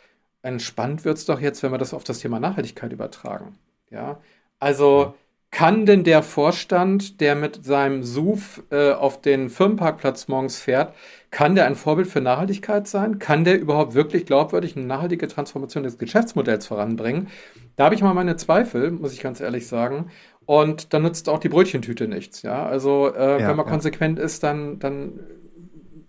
Entspannt 0.43 1.05
wird's 1.05 1.25
doch 1.25 1.41
jetzt, 1.41 1.63
wenn 1.65 1.73
wir 1.73 1.79
das 1.79 1.93
auf 1.93 2.05
das 2.05 2.21
Thema 2.21 2.39
Nachhaltigkeit 2.39 2.93
übertragen. 2.93 3.59
Ja, 3.91 4.21
also 4.61 5.15
kann 5.51 5.85
denn 5.85 6.05
der 6.05 6.23
Vorstand, 6.23 7.21
der 7.21 7.35
mit 7.35 7.65
seinem 7.65 8.05
SUV 8.05 8.63
äh, 8.71 8.93
auf 8.93 9.21
den 9.21 9.51
Firmenparkplatz 9.51 10.29
morgens 10.29 10.61
fährt, 10.61 10.95
kann 11.31 11.55
der 11.55 11.67
ein 11.67 11.75
Vorbild 11.75 12.09
für 12.09 12.21
Nachhaltigkeit 12.21 12.87
sein? 12.87 13.19
Kann 13.19 13.45
der 13.45 13.61
überhaupt 13.61 13.95
wirklich 13.95 14.27
glaubwürdig 14.27 14.77
eine 14.77 14.87
nachhaltige 14.87 15.27
Transformation 15.27 15.83
des 15.83 15.99
Geschäftsmodells 15.99 16.67
voranbringen? 16.67 17.29
Da 17.77 17.85
habe 17.85 17.95
ich 17.95 18.03
mal 18.03 18.15
meine 18.15 18.37
Zweifel, 18.37 18.91
muss 18.93 19.13
ich 19.13 19.21
ganz 19.21 19.41
ehrlich 19.41 19.67
sagen. 19.67 20.11
Und 20.47 20.93
dann 20.93 21.03
nutzt 21.03 21.29
auch 21.29 21.39
die 21.39 21.49
Brötchentüte 21.49 22.07
nichts. 22.09 22.43
Ja, 22.43 22.67
also 22.67 23.13
äh, 23.13 23.41
ja, 23.41 23.49
wenn 23.49 23.57
man 23.57 23.67
ja. 23.67 23.73
konsequent 23.73 24.19
ist, 24.19 24.43
dann, 24.43 24.79
dann 24.79 25.21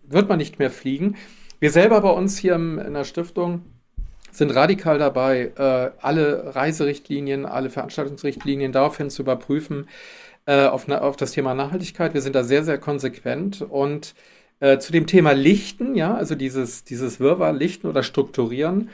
wird 0.04 0.30
man 0.30 0.38
nicht 0.38 0.60
mehr 0.60 0.72
fliegen. 0.72 1.16
Wir 1.60 1.72
selber 1.72 2.02
bei 2.02 2.10
uns 2.10 2.38
hier 2.38 2.56
in 2.56 2.94
der 2.94 3.04
Stiftung 3.04 3.66
sind 4.32 4.56
radikal 4.56 4.98
dabei, 4.98 5.52
äh, 5.58 5.92
alle 6.02 6.56
Reiserichtlinien, 6.56 7.46
alle 7.46 7.70
Veranstaltungsrichtlinien 7.70 8.72
daraufhin 8.72 9.10
zu 9.10 9.22
überprüfen 9.22 9.88
äh, 10.46 10.66
auf, 10.66 10.88
auf 10.90 11.18
das 11.18 11.32
Thema 11.32 11.54
Nachhaltigkeit. 11.54 12.14
Wir 12.14 12.22
sind 12.22 12.36
da 12.36 12.44
sehr, 12.44 12.64
sehr 12.64 12.78
konsequent 12.78 13.62
und 13.62 14.16
äh, 14.60 14.78
zu 14.80 14.92
dem 14.92 15.08
Thema 15.08 15.34
Lichten, 15.34 15.96
ja, 15.96 16.14
also 16.14 16.36
dieses, 16.36 16.84
dieses 16.84 17.20
Wirrwarr 17.20 17.54
Lichten 17.54 17.88
oder 17.88 18.04
Strukturieren. 18.04 18.90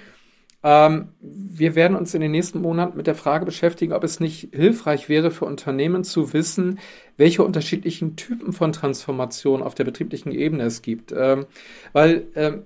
Ähm, 0.64 1.10
wir 1.22 1.76
werden 1.76 1.96
uns 1.96 2.14
in 2.14 2.22
den 2.22 2.32
nächsten 2.32 2.62
Monaten 2.62 2.98
mit 2.98 3.06
der 3.06 3.16
Frage 3.16 3.46
beschäftigen, 3.46 3.94
ob 3.94 4.04
es 4.04 4.20
nicht 4.20 4.50
hilfreich 4.54 5.08
wäre 5.08 5.30
für 5.30 5.46
Unternehmen 5.46 6.04
zu 6.04 6.34
wissen, 6.34 6.80
welche 7.16 7.44
unterschiedlichen 7.44 8.16
Typen 8.16 8.54
von 8.54 8.74
Transformation 8.74 9.62
auf 9.62 9.76
der 9.76 9.84
betrieblichen 9.84 10.32
Ebene 10.32 10.64
es 10.64 10.82
gibt. 10.82 11.14
Ähm, 11.16 11.46
weil 11.94 12.28
ähm, 12.36 12.64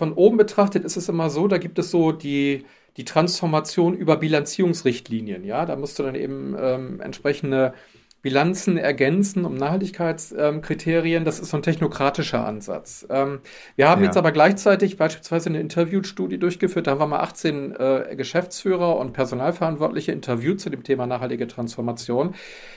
von 0.00 0.14
oben 0.14 0.38
betrachtet 0.38 0.86
ist 0.86 0.96
es 0.96 1.10
immer 1.10 1.28
so, 1.28 1.46
da 1.46 1.58
gibt 1.58 1.78
es 1.78 1.90
so 1.90 2.10
die, 2.10 2.64
die 2.96 3.04
Transformation 3.04 3.92
über 3.94 4.16
Bilanzierungsrichtlinien. 4.16 5.44
Ja, 5.44 5.66
da 5.66 5.76
musst 5.76 5.98
du 5.98 6.02
dann 6.02 6.14
eben 6.14 6.56
ähm, 6.58 7.02
entsprechende 7.02 7.74
Bilanzen 8.22 8.78
ergänzen 8.78 9.44
um 9.44 9.56
Nachhaltigkeitskriterien. 9.58 11.26
das 11.26 11.38
ist 11.38 11.50
so 11.50 11.58
ein 11.58 11.62
technokratischer 11.62 12.46
Ansatz. 12.46 13.06
Ähm, 13.10 13.40
wir 13.76 13.90
haben 13.90 14.00
ja. 14.00 14.06
jetzt 14.06 14.16
aber 14.16 14.32
gleichzeitig 14.32 14.96
beispielsweise 14.96 15.50
eine 15.50 15.60
Interviewstudie 15.60 16.38
durchgeführt. 16.38 16.86
Da 16.86 16.92
haben 16.92 17.00
wir 17.00 17.06
mal 17.06 17.20
18 17.20 17.76
äh, 17.76 18.16
Geschäftsführer 18.16 18.96
und 18.96 19.12
Personalverantwortliche 19.12 20.12
interviewt 20.12 20.62
zu 20.62 20.70
dem 20.70 20.82
Thema 20.82 21.06
nachhaltige 21.06 21.46
Transformation. 21.46 22.34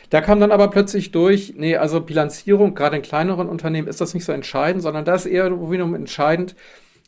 Da 0.09 0.19
kam 0.19 0.41
dann 0.41 0.51
aber 0.51 0.69
plötzlich 0.69 1.11
durch, 1.11 1.53
nee, 1.55 1.77
also 1.77 2.01
Bilanzierung, 2.01 2.75
gerade 2.75 2.97
in 2.97 3.01
kleineren 3.01 3.47
Unternehmen 3.47 3.87
ist 3.87 4.01
das 4.01 4.13
nicht 4.13 4.25
so 4.25 4.33
entscheidend, 4.33 4.83
sondern 4.83 5.05
da 5.05 5.15
ist 5.15 5.25
eher 5.25 5.49
wiederum 5.71 5.95
entscheidend, 5.95 6.55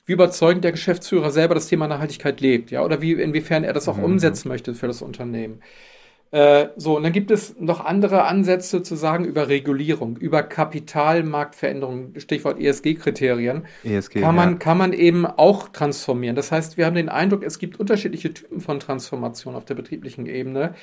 wie 0.06 0.14
überzeugend 0.14 0.64
der 0.64 0.72
Geschäftsführer 0.72 1.32
selber 1.32 1.56
das 1.56 1.68
Thema 1.68 1.88
Nachhaltigkeit 1.88 2.42
lebt, 2.42 2.72
ja, 2.72 2.84
oder 2.84 3.02
wie, 3.02 3.14
inwiefern 3.14 3.64
er 3.64 3.74
das 3.74 3.88
auch 3.88 3.98
mhm. 3.98 4.06
umsetzen 4.06 4.50
möchte 4.50 4.74
für 4.76 4.88
das 4.88 5.02
Unternehmen. 5.02 5.62
Äh, 6.32 6.70
so, 6.76 6.98
und 6.98 7.04
dann 7.04 7.14
gibt 7.14 7.32
es 7.32 7.56
noch 7.60 7.86
andere 7.86 8.26
Ansätze 8.26 8.84
zu 8.84 8.96
sagen 8.96 9.26
über 9.26 9.48
Regulierung, 9.48 10.18
über 10.18 10.44
Kapitalmarktveränderung, 10.44 12.14
Stichwort 12.18 12.60
ESG-Kriterien. 12.60 13.66
ESG, 13.84 14.20
kann, 14.20 14.36
man, 14.36 14.52
ja. 14.52 14.58
kann 14.58 14.78
man 14.78 14.92
eben 14.92 15.26
auch 15.26 15.70
transformieren. 15.70 16.36
Das 16.36 16.52
heißt, 16.52 16.78
wir 16.78 16.88
haben 16.88 16.96
den 16.96 17.10
Eindruck, 17.10 17.44
es 17.44 17.58
gibt 17.58 17.80
unterschiedliche 17.80 18.34
Typen 18.34 18.60
von 18.60 18.80
Transformation 18.80 19.56
auf 19.56 19.66
der 19.66 19.76
betrieblichen 19.76 20.26
Ebene. 20.26 20.74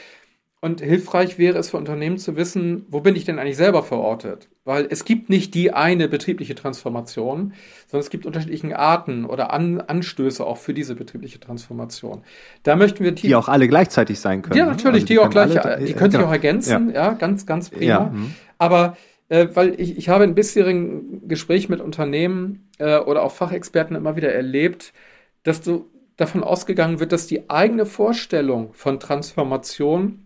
Und 0.64 0.80
hilfreich 0.80 1.38
wäre 1.38 1.58
es 1.58 1.70
für 1.70 1.76
Unternehmen 1.76 2.18
zu 2.18 2.36
wissen, 2.36 2.86
wo 2.88 3.00
bin 3.00 3.16
ich 3.16 3.24
denn 3.24 3.40
eigentlich 3.40 3.56
selber 3.56 3.82
verortet? 3.82 4.48
Weil 4.64 4.86
es 4.88 5.04
gibt 5.04 5.28
nicht 5.28 5.54
die 5.54 5.72
eine 5.72 6.06
betriebliche 6.06 6.54
Transformation, 6.54 7.52
sondern 7.88 8.04
es 8.04 8.10
gibt 8.10 8.26
unterschiedliche 8.26 8.78
Arten 8.78 9.24
oder 9.24 9.52
An 9.52 9.80
Anstöße 9.80 10.46
auch 10.46 10.58
für 10.58 10.72
diese 10.72 10.94
betriebliche 10.94 11.40
Transformation. 11.40 12.22
Da 12.62 12.76
möchten 12.76 13.02
wir 13.02 13.10
die 13.10 13.34
auch 13.34 13.48
alle 13.48 13.66
gleichzeitig 13.66 14.20
sein 14.20 14.42
können. 14.42 14.56
Ja, 14.56 14.66
natürlich, 14.66 15.02
also 15.02 15.06
die, 15.06 15.14
die 15.14 15.18
auch 15.18 15.30
gleich, 15.30 15.60
alle, 15.60 15.84
die 15.84 15.94
können 15.94 16.12
genau. 16.12 16.22
sich 16.22 16.28
auch 16.28 16.32
ergänzen, 16.32 16.90
ja, 16.90 17.06
ja 17.06 17.12
ganz, 17.14 17.44
ganz 17.44 17.68
prima. 17.70 17.84
Ja, 17.84 18.00
mhm. 18.12 18.32
Aber 18.58 18.96
äh, 19.30 19.48
weil 19.54 19.80
ich, 19.80 19.98
ich 19.98 20.08
habe 20.10 20.22
in 20.22 20.36
bisherigen 20.36 21.26
Gespräch 21.26 21.70
mit 21.70 21.80
Unternehmen 21.80 22.68
äh, 22.78 22.98
oder 22.98 23.24
auch 23.24 23.32
Fachexperten 23.32 23.96
immer 23.96 24.14
wieder 24.14 24.32
erlebt, 24.32 24.92
dass 25.42 25.60
du 25.60 25.90
davon 26.16 26.44
ausgegangen 26.44 27.00
wird, 27.00 27.10
dass 27.10 27.26
die 27.26 27.50
eigene 27.50 27.84
Vorstellung 27.84 28.72
von 28.74 29.00
Transformation 29.00 30.21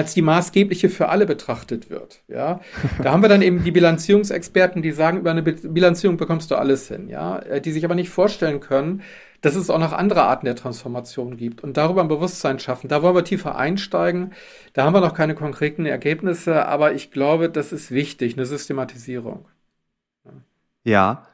als 0.00 0.14
die 0.14 0.22
maßgebliche 0.22 0.88
für 0.88 1.10
alle 1.10 1.26
betrachtet 1.26 1.90
wird. 1.90 2.22
Ja, 2.26 2.60
da 3.02 3.12
haben 3.12 3.22
wir 3.22 3.28
dann 3.28 3.42
eben 3.42 3.62
die 3.62 3.70
Bilanzierungsexperten, 3.70 4.80
die 4.80 4.92
sagen, 4.92 5.18
über 5.18 5.30
eine 5.30 5.42
Bilanzierung 5.42 6.16
bekommst 6.16 6.50
du 6.50 6.54
alles 6.56 6.88
hin, 6.88 7.08
ja, 7.08 7.38
äh, 7.40 7.60
die 7.60 7.70
sich 7.70 7.84
aber 7.84 7.94
nicht 7.94 8.08
vorstellen 8.08 8.60
können, 8.60 9.02
dass 9.42 9.56
es 9.56 9.68
auch 9.68 9.78
noch 9.78 9.92
andere 9.92 10.22
Arten 10.22 10.46
der 10.46 10.56
Transformation 10.56 11.36
gibt 11.36 11.62
und 11.62 11.76
darüber 11.76 12.00
ein 12.00 12.08
Bewusstsein 12.08 12.58
schaffen. 12.58 12.88
Da 12.88 13.02
wollen 13.02 13.14
wir 13.14 13.24
tiefer 13.24 13.56
einsteigen. 13.56 14.32
Da 14.72 14.84
haben 14.84 14.94
wir 14.94 15.00
noch 15.00 15.14
keine 15.14 15.34
konkreten 15.34 15.84
Ergebnisse, 15.84 16.66
aber 16.66 16.94
ich 16.94 17.10
glaube, 17.10 17.50
das 17.50 17.72
ist 17.72 17.90
wichtig, 17.90 18.36
eine 18.36 18.46
Systematisierung. 18.46 19.46
Ja, 20.82 21.26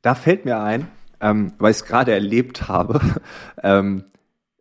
da 0.00 0.14
fällt 0.14 0.46
mir 0.46 0.60
ein, 0.60 0.88
ähm, 1.20 1.52
weil 1.58 1.72
ich 1.72 1.78
es 1.78 1.84
gerade 1.84 2.12
erlebt 2.12 2.68
habe, 2.68 3.00
ähm, 3.62 4.04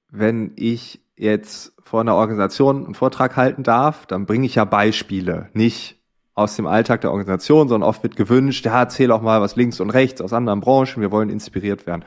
wenn 0.10 0.51
ich 0.58 1.02
jetzt 1.15 1.74
vor 1.84 2.01
einer 2.01 2.15
Organisation 2.15 2.86
einen 2.86 2.96
Vortrag 2.96 3.36
halten 3.36 3.63
darf, 3.63 4.05
dann 4.05 4.25
bringe 4.25 4.46
ich 4.46 4.55
ja 4.55 4.65
Beispiele, 4.65 5.50
nicht 5.53 6.00
aus 6.36 6.55
dem 6.55 6.65
Alltag 6.65 7.01
der 7.01 7.12
Organisation, 7.12 7.67
sondern 7.67 7.88
oft 7.88 8.01
wird 8.01 8.15
gewünscht, 8.15 8.65
ja, 8.65 8.79
erzähl 8.79 9.12
auch 9.12 9.22
mal 9.22 9.41
was 9.41 9.55
links 9.55 9.79
und 9.79 9.91
rechts 9.91 10.22
aus 10.22 10.34
anderen 10.34 10.62
Branchen, 10.62 11.01
wir 11.01 11.12
wollen 11.12 11.29
inspiriert 11.29 11.86
werden. 11.86 12.05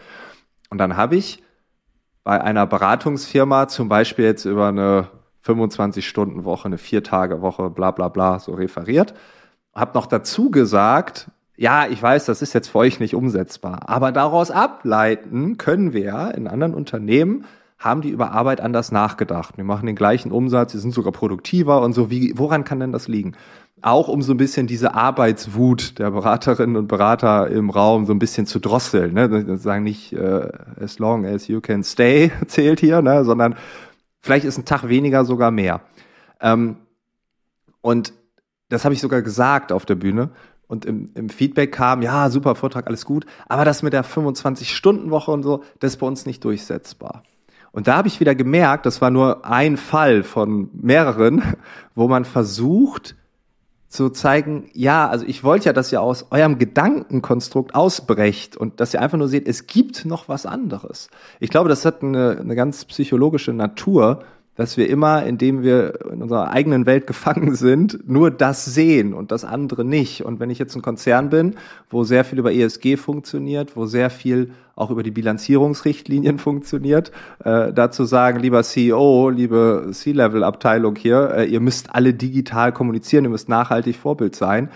Und 0.71 0.79
dann 0.79 0.97
habe 0.97 1.17
ich 1.17 1.43
bei 2.25 2.41
einer 2.41 2.67
Beratungsfirma 2.67 3.69
zum 3.69 3.89
Beispiel 3.89 4.25
jetzt 4.25 4.45
über 4.45 4.69
eine 4.69 5.09
25-Stunden-Woche, 5.45 6.67
eine 6.67 6.79
Vier-Tage-Woche, 6.79 7.71
bla 7.71 7.93
bla 7.93 8.09
bla, 8.09 8.41
so 8.41 8.53
referiert, 8.53 9.15
habe 9.73 9.95
noch 9.95 10.07
dazu 10.07 10.51
gesagt, 10.51 11.31
ja, 11.57 11.87
ich 11.87 12.03
weiß, 12.03 12.27
das 12.27 12.43
ist 12.43 12.53
jetzt 12.53 12.69
für 12.69 12.79
euch 12.79 12.99
nicht 12.99 13.15
umsetzbar, 13.15 13.89
aber 13.89 14.11
daraus 14.11 14.51
ableiten 14.51 15.57
können 15.57 15.93
wir 15.93 16.35
in 16.37 16.49
anderen 16.49 16.75
Unternehmen 16.75 17.45
haben 17.79 18.01
die 18.01 18.11
über 18.11 18.33
Arbeit 18.33 18.61
anders 18.61 18.91
nachgedacht. 18.91 19.57
Wir 19.57 19.65
machen 19.65 19.87
den 19.87 19.97
gleichen 19.97 20.33
Umsatz, 20.33 20.73
sie 20.73 20.79
sind 20.79 20.95
sogar 20.95 21.13
produktiver 21.13 21.83
und 21.83 21.93
so. 21.93 22.11
Wie, 22.11 22.33
woran 22.37 22.65
kann 22.65 22.81
denn 22.81 22.93
das 22.93 23.09
liegen? 23.09 23.33
Auch 23.83 24.09
um 24.09 24.23
so 24.23 24.33
ein 24.33 24.39
bisschen 24.39 24.67
diese 24.67 24.95
Arbeitswut 24.95 25.99
der 25.99 26.11
Beraterinnen 26.11 26.77
und 26.77 26.89
Berater 26.89 27.49
im 27.49 27.69
Raum 27.69 28.07
so 28.07 28.13
ein 28.13 28.19
bisschen 28.19 28.47
zu 28.47 28.59
drosseln. 28.59 29.13
Ne? 29.13 29.59
Sagen 29.59 29.85
nicht, 29.85 30.15
äh, 30.15 30.51
as 30.81 30.99
long 30.99 31.27
as 31.27 31.49
you 31.49 31.61
can 31.61 31.85
stay 31.85 32.33
zählt 32.47 32.81
hier, 32.81 33.03
ne? 33.03 33.25
sondern 33.25 33.57
vielleicht 34.21 34.47
ist 34.47 34.57
ein 34.57 34.65
Tag 34.65 34.89
weniger 34.89 35.27
sogar 35.27 35.51
mehr. 35.51 35.83
Ähm, 36.41 36.77
und 37.83 38.15
das 38.71 38.85
habe 38.85 38.95
ich 38.95 39.01
sogar 39.01 39.21
gesagt 39.21 39.71
auf 39.71 39.85
der 39.85 39.95
Bühne. 39.95 40.31
Und 40.67 40.85
im, 40.85 41.11
im 41.15 41.29
Feedback 41.29 41.71
kam, 41.71 42.03
ja, 42.03 42.29
super 42.31 42.57
Vortrag, 42.57 42.87
alles 42.89 43.05
gut. 43.05 43.27
Aber 43.47 43.65
das 43.65 43.83
mit 43.83 43.93
der 43.93 44.05
25-Stunden-Woche 44.05 45.31
und 45.31 45.43
so, 45.43 45.63
das 45.79 45.93
ist 45.93 45.99
bei 45.99 46.07
uns 46.07 46.27
nicht 46.27 46.43
durchsetzbar. 46.43 47.23
Und 47.77 47.89
da 47.89 47.99
habe 47.99 48.09
ich 48.09 48.21
wieder 48.21 48.35
gemerkt, 48.35 48.87
das 48.87 49.03
war 49.03 49.11
nur 49.11 49.45
ein 49.45 49.77
Fall 49.77 50.23
von 50.23 50.71
mehreren, 50.73 51.43
wo 51.95 52.09
man 52.09 52.25
versucht, 52.25 53.17
zu 53.89 54.09
zeigen, 54.09 54.71
ja, 54.73 55.07
also 55.07 55.27
ich 55.27 55.45
wollte 55.45 55.67
ja, 55.67 55.73
dass 55.75 55.93
ihr 55.93 56.01
aus 56.01 56.29
eurem 56.31 56.57
Gedankenkonstrukt 56.57 57.75
ausbrecht 57.75 58.57
und 58.57 58.81
dass 58.81 58.95
ihr 58.95 59.03
einfach 59.03 59.19
nur 59.19 59.29
seht, 59.29 59.47
es 59.47 59.67
gibt 59.67 60.07
noch 60.07 60.27
was 60.27 60.47
anderes. 60.47 61.11
Ich 61.39 61.51
glaube, 61.51 61.69
das 61.69 61.85
hat 61.85 62.03
eine, 62.03 62.39
eine 62.41 62.57
ganz 62.57 62.87
psychologische 62.87 63.53
Natur, 63.53 64.21
dass 64.57 64.77
wir 64.77 64.89
immer, 64.89 65.25
indem 65.25 65.63
wir 65.63 66.01
in 66.11 66.23
unserer 66.23 66.51
eigenen 66.51 66.87
Welt 66.87 67.07
gefangen 67.07 67.55
sind, 67.55 68.09
nur 68.09 68.31
das 68.31 68.65
sehen 68.65 69.15
und 69.15 69.31
das 69.31 69.45
andere 69.45 69.85
nicht. 69.85 70.23
Und 70.23 70.41
wenn 70.41 70.51
ich 70.51 70.59
jetzt 70.59 70.75
ein 70.75 70.83
Konzern 70.83 71.31
bin, 71.31 71.55
wo 71.91 72.05
sehr 72.05 72.25
viel 72.25 72.39
über 72.39 72.53
ESG 72.53 72.97
funktioniert, 72.97 73.77
wo 73.77 73.87
sehr 73.87 74.11
viel 74.11 74.51
auch 74.75 74.91
über 74.91 75.03
die 75.03 75.11
Bilanzierungsrichtlinien 75.11 76.39
funktioniert, 76.41 77.13
äh, 77.45 77.73
dazu 77.73 78.05
sagen, 78.05 78.41
lieber 78.41 78.63
CEO, 78.63 79.31
liebe 79.31 79.89
C-Level-Abteilung 79.93 80.97
hier, 80.97 81.31
äh, 81.37 81.47
ihr 81.47 81.61
müsst 81.61 81.95
alle 81.95 82.15
digital 82.15 82.73
kommunizieren, 82.73 83.25
ihr 83.25 83.31
müsst 83.31 83.49
nachhaltig 83.49 83.97
Vorbild 83.97 84.35
sein 84.35 84.71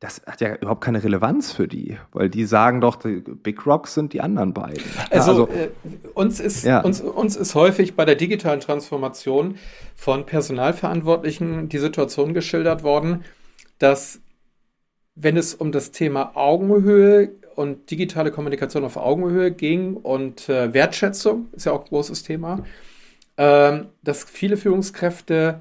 das 0.00 0.22
hat 0.26 0.40
ja 0.40 0.54
überhaupt 0.56 0.82
keine 0.82 1.04
Relevanz 1.04 1.52
für 1.52 1.68
die, 1.68 1.98
weil 2.12 2.30
die 2.30 2.46
sagen 2.46 2.80
doch, 2.80 2.96
die 2.96 3.20
Big 3.20 3.66
Rocks 3.66 3.92
sind 3.92 4.14
die 4.14 4.22
anderen 4.22 4.54
beiden. 4.54 4.82
Also, 5.10 5.30
also 5.30 5.48
äh, 5.48 5.68
uns, 6.14 6.40
ist, 6.40 6.64
ja. 6.64 6.80
uns, 6.80 7.02
uns 7.02 7.36
ist 7.36 7.54
häufig 7.54 7.96
bei 7.96 8.06
der 8.06 8.14
digitalen 8.14 8.60
Transformation 8.60 9.56
von 9.94 10.24
Personalverantwortlichen 10.24 11.68
die 11.68 11.78
Situation 11.78 12.32
geschildert 12.32 12.82
worden, 12.82 13.24
dass 13.78 14.20
wenn 15.14 15.36
es 15.36 15.54
um 15.54 15.70
das 15.70 15.90
Thema 15.90 16.34
Augenhöhe 16.34 17.32
und 17.54 17.90
digitale 17.90 18.30
Kommunikation 18.30 18.84
auf 18.84 18.96
Augenhöhe 18.96 19.50
ging 19.50 19.96
und 19.96 20.48
äh, 20.48 20.72
Wertschätzung, 20.72 21.48
ist 21.52 21.66
ja 21.66 21.72
auch 21.72 21.82
ein 21.82 21.88
großes 21.88 22.22
Thema, 22.22 22.64
äh, 23.36 23.80
dass 24.02 24.24
viele 24.24 24.56
Führungskräfte 24.56 25.60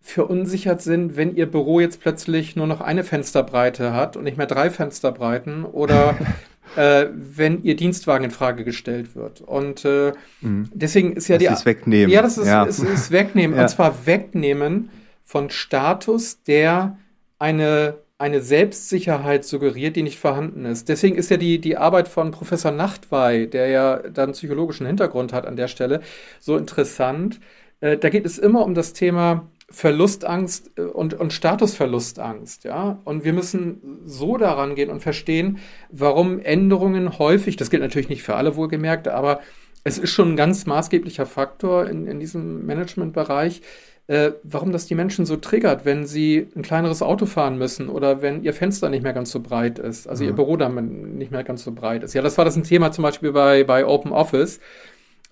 verunsichert 0.00 0.82
sind, 0.82 1.16
wenn 1.16 1.36
ihr 1.36 1.46
Büro 1.46 1.80
jetzt 1.80 2.00
plötzlich 2.00 2.56
nur 2.56 2.66
noch 2.66 2.80
eine 2.80 3.04
Fensterbreite 3.04 3.92
hat 3.92 4.16
und 4.16 4.24
nicht 4.24 4.36
mehr 4.36 4.46
drei 4.46 4.70
Fensterbreiten 4.70 5.64
oder 5.64 6.16
äh, 6.76 7.06
wenn 7.12 7.62
ihr 7.62 7.76
Dienstwagen 7.76 8.24
in 8.24 8.30
Frage 8.30 8.64
gestellt 8.64 9.14
wird. 9.14 9.40
Und 9.40 9.84
äh, 9.84 10.12
mhm. 10.40 10.68
deswegen 10.72 11.12
ist 11.12 11.28
ja 11.28 11.36
das 11.36 11.46
die. 11.46 11.52
Ist 11.52 11.66
wegnehmen. 11.66 12.10
Ja, 12.10 12.22
das 12.22 12.38
ist, 12.38 12.46
ja. 12.46 12.64
Ist, 12.64 12.82
ist 12.82 13.10
wegnehmen. 13.10 13.56
ja. 13.56 13.62
Und 13.62 13.68
zwar 13.68 14.06
wegnehmen 14.06 14.90
von 15.24 15.50
Status, 15.50 16.42
der 16.42 16.98
eine, 17.38 17.94
eine 18.18 18.40
Selbstsicherheit 18.40 19.44
suggeriert, 19.44 19.96
die 19.96 20.02
nicht 20.02 20.18
vorhanden 20.18 20.64
ist. 20.64 20.88
Deswegen 20.88 21.16
ist 21.16 21.30
ja 21.30 21.36
die, 21.36 21.60
die 21.60 21.76
Arbeit 21.76 22.08
von 22.08 22.32
Professor 22.32 22.72
Nachtwey, 22.72 23.48
der 23.48 23.68
ja 23.68 23.96
dann 23.98 24.32
psychologischen 24.32 24.86
Hintergrund 24.86 25.32
hat 25.32 25.46
an 25.46 25.56
der 25.56 25.68
Stelle, 25.68 26.00
so 26.40 26.56
interessant. 26.56 27.38
Äh, 27.80 27.96
da 27.96 28.08
geht 28.08 28.26
es 28.26 28.38
immer 28.38 28.64
um 28.64 28.74
das 28.74 28.92
Thema 28.92 29.46
Verlustangst 29.70 30.72
äh, 30.76 30.82
und, 30.82 31.14
und 31.14 31.32
Statusverlustangst, 31.32 32.64
ja. 32.64 32.98
Und 33.04 33.24
wir 33.24 33.32
müssen 33.32 34.00
so 34.04 34.36
daran 34.36 34.74
gehen 34.74 34.90
und 34.90 35.00
verstehen, 35.00 35.58
warum 35.90 36.40
Änderungen 36.40 37.18
häufig, 37.18 37.56
das 37.56 37.70
gilt 37.70 37.82
natürlich 37.82 38.08
nicht 38.08 38.22
für 38.22 38.34
alle 38.34 38.56
wohlgemerkt, 38.56 39.08
aber 39.08 39.40
es 39.84 39.98
ist 39.98 40.10
schon 40.10 40.32
ein 40.32 40.36
ganz 40.36 40.66
maßgeblicher 40.66 41.26
Faktor 41.26 41.88
in, 41.88 42.06
in 42.06 42.20
diesem 42.20 42.66
Managementbereich, 42.66 43.62
äh, 44.08 44.32
warum 44.42 44.72
das 44.72 44.86
die 44.86 44.96
Menschen 44.96 45.24
so 45.24 45.36
triggert, 45.36 45.84
wenn 45.84 46.04
sie 46.04 46.48
ein 46.56 46.62
kleineres 46.62 47.00
Auto 47.00 47.26
fahren 47.26 47.56
müssen 47.56 47.88
oder 47.88 48.22
wenn 48.22 48.42
ihr 48.42 48.52
Fenster 48.52 48.88
nicht 48.88 49.04
mehr 49.04 49.12
ganz 49.12 49.30
so 49.30 49.38
breit 49.38 49.78
ist, 49.78 50.08
also 50.08 50.24
mhm. 50.24 50.30
ihr 50.30 50.34
Büro 50.34 50.56
dann 50.56 51.16
nicht 51.16 51.30
mehr 51.30 51.44
ganz 51.44 51.62
so 51.62 51.70
breit 51.70 52.02
ist. 52.02 52.14
Ja, 52.14 52.20
das 52.20 52.36
war 52.36 52.44
das 52.44 52.56
ein 52.56 52.64
Thema 52.64 52.90
zum 52.90 53.02
Beispiel 53.02 53.30
bei, 53.30 53.62
bei 53.62 53.86
Open 53.86 54.10
Office 54.10 54.58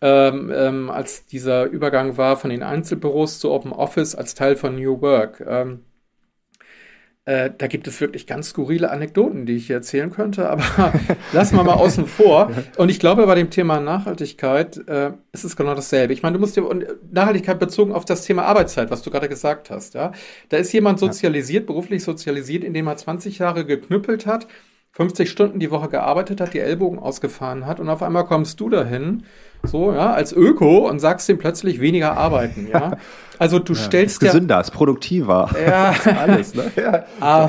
ähm, 0.01 0.53
ähm, 0.55 0.91
als 0.91 1.27
dieser 1.27 1.65
Übergang 1.65 2.17
war 2.17 2.37
von 2.37 2.51
den 2.51 2.63
Einzelbüros 2.63 3.39
zu 3.41 3.51
Open 3.51 3.73
Office 3.73 4.15
als 4.15 4.35
Teil 4.35 4.57
von 4.57 4.77
New 4.77 5.01
Work. 5.01 5.45
Ähm, 5.47 5.81
äh, 7.29 7.51
da 7.59 7.67
gibt 7.67 7.87
es 7.87 8.01
wirklich 8.01 8.27
ganz 8.27 8.49
skurrile 8.49 8.91
Anekdoten, 8.91 9.45
die 9.45 9.57
ich 9.57 9.67
hier 9.67 9.77
erzählen 9.77 10.11
könnte, 10.11 10.49
aber 10.49 10.63
lassen 11.35 11.57
wir 11.57 11.63
mal 11.63 11.75
außen 11.75 12.07
vor. 12.07 12.51
Und 12.79 12.89
ich 12.89 12.99
glaube, 12.99 13.27
bei 13.27 13.35
dem 13.35 13.51
Thema 13.51 13.81
Nachhaltigkeit 13.81 14.79
äh, 14.89 15.11
ist 15.33 15.45
es 15.45 15.55
genau 15.55 15.75
dasselbe. 15.75 16.15
Ich 16.15 16.23
meine, 16.23 16.35
du 16.35 16.41
musst 16.41 16.57
dir 16.57 16.65
und 16.65 16.87
Nachhaltigkeit 17.13 17.59
bezogen 17.59 17.93
auf 17.93 18.07
das 18.07 18.25
Thema 18.25 18.45
Arbeitszeit, 18.45 18.91
was 18.91 19.03
du 19.03 19.11
gerade 19.11 19.29
gesagt 19.29 19.69
hast, 19.69 19.93
ja. 19.93 20.13
Da 20.49 20.57
ist 20.57 20.73
jemand 20.73 21.01
sozialisiert, 21.01 21.67
beruflich 21.67 22.03
sozialisiert, 22.03 22.65
indem 22.65 22.87
er 22.87 22.97
20 22.97 23.39
Jahre 23.41 23.67
geknüppelt 23.67 24.25
hat, 24.25 24.47
50 24.93 25.29
Stunden 25.29 25.61
die 25.61 25.71
Woche 25.71 25.91
gearbeitet 25.91 26.41
hat, 26.41 26.55
die 26.55 26.61
Ellbogen 26.61 26.99
ausgefahren 26.99 27.67
hat 27.67 27.79
und 27.79 27.91
auf 27.91 28.03
einmal 28.03 28.25
kommst 28.25 28.59
du 28.59 28.71
dahin 28.71 29.25
so, 29.65 29.93
ja, 29.93 30.13
als 30.13 30.33
Öko 30.33 30.89
und 30.89 31.01
sagst 31.01 31.29
dem 31.29 31.39
plötzlich 31.39 31.81
weniger 31.81 32.17
arbeiten, 32.17 32.69
ja. 32.71 32.97
Also 33.39 33.59
du 33.61 33.73
ja, 33.73 33.79
stellst 33.79 34.15
ist 34.15 34.21
gesünder, 34.21 34.61
ist 34.61 34.73
produktiver. 34.73 35.51
Ja, 35.65 35.95
alles, 36.19 36.55
ne? 36.55 36.71
Ja. 36.77 37.05
Ah, 37.21 37.49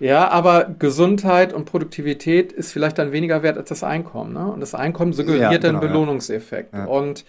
ja, 0.00 0.28
aber 0.28 0.74
Gesundheit 0.78 1.52
und 1.52 1.64
Produktivität 1.64 2.52
ist 2.52 2.72
vielleicht 2.72 2.98
dann 2.98 3.12
weniger 3.12 3.42
wert 3.42 3.56
als 3.56 3.68
das 3.68 3.84
Einkommen, 3.84 4.32
ne? 4.32 4.52
Und 4.52 4.60
das 4.60 4.74
Einkommen 4.74 5.12
suggeriert 5.12 5.52
ja, 5.52 5.58
genau, 5.58 5.78
den 5.78 5.88
Belohnungseffekt. 5.88 6.74
Ja. 6.74 6.86
Und 6.86 7.24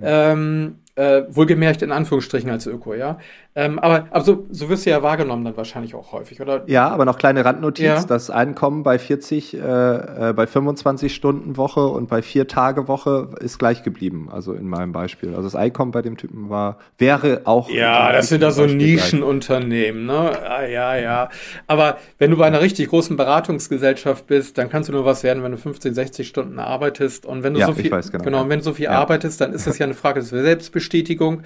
ähm, 0.00 0.76
äh, 0.98 1.22
wohlgemerkt 1.28 1.82
in 1.82 1.92
Anführungsstrichen 1.92 2.50
als 2.50 2.66
Öko, 2.66 2.94
ja. 2.94 3.18
Ähm, 3.54 3.78
aber 3.78 4.08
aber 4.10 4.24
so, 4.24 4.46
so 4.50 4.68
wirst 4.68 4.84
du 4.84 4.90
ja 4.90 5.02
wahrgenommen 5.02 5.44
dann 5.44 5.56
wahrscheinlich 5.56 5.94
auch 5.94 6.12
häufig, 6.12 6.40
oder? 6.40 6.62
Ja, 6.66 6.88
aber 6.88 7.04
noch 7.04 7.18
kleine 7.18 7.44
Randnotiz, 7.44 7.84
ja. 7.84 8.04
das 8.04 8.30
Einkommen 8.30 8.82
bei 8.82 8.98
40, 8.98 9.54
äh, 9.54 9.58
äh, 9.58 10.32
bei 10.32 10.46
25 10.46 11.14
Stunden 11.14 11.56
Woche 11.56 11.86
und 11.86 12.08
bei 12.08 12.20
vier 12.22 12.48
Tage 12.48 12.88
Woche 12.88 13.30
ist 13.40 13.58
gleich 13.58 13.84
geblieben, 13.84 14.28
also 14.30 14.52
in 14.52 14.68
meinem 14.68 14.92
Beispiel. 14.92 15.30
Also 15.30 15.42
das 15.42 15.54
Einkommen 15.54 15.92
bei 15.92 16.02
dem 16.02 16.16
Typen 16.16 16.50
war, 16.50 16.78
wäre 16.98 17.42
auch. 17.44 17.70
Ja, 17.70 18.12
das 18.12 18.28
sind 18.28 18.42
da 18.42 18.50
so 18.50 18.66
Nischenunternehmen, 18.66 20.06
ne? 20.06 20.32
Ah, 20.48 20.66
ja, 20.66 20.96
ja. 20.96 21.28
Aber 21.68 21.98
wenn 22.18 22.32
du 22.32 22.36
bei 22.36 22.46
einer 22.46 22.60
richtig 22.60 22.88
großen 22.88 23.16
Beratungsgesellschaft 23.16 24.26
bist, 24.26 24.58
dann 24.58 24.68
kannst 24.68 24.88
du 24.88 24.92
nur 24.92 25.04
was 25.04 25.22
werden, 25.22 25.42
wenn 25.44 25.52
du 25.52 25.58
15, 25.58 25.94
60 25.94 26.26
Stunden 26.26 26.58
arbeitest 26.58 27.24
und 27.24 27.44
wenn 27.44 27.54
du 27.54 27.60
ja, 27.60 27.66
so 27.66 27.72
viel, 27.72 27.90
weiß, 27.90 28.10
genau, 28.10 28.24
genau, 28.24 28.48
wenn 28.48 28.58
du 28.58 28.64
so 28.64 28.72
viel 28.72 28.86
ja. 28.86 28.92
arbeitest, 28.92 29.40
dann 29.40 29.52
ist 29.52 29.66
das 29.66 29.78
ja 29.78 29.86
eine 29.86 29.94
Frage 29.94 30.20
des 30.20 30.30
Selbstbestimmens 30.30 30.87
Bestätigung. 30.88 31.42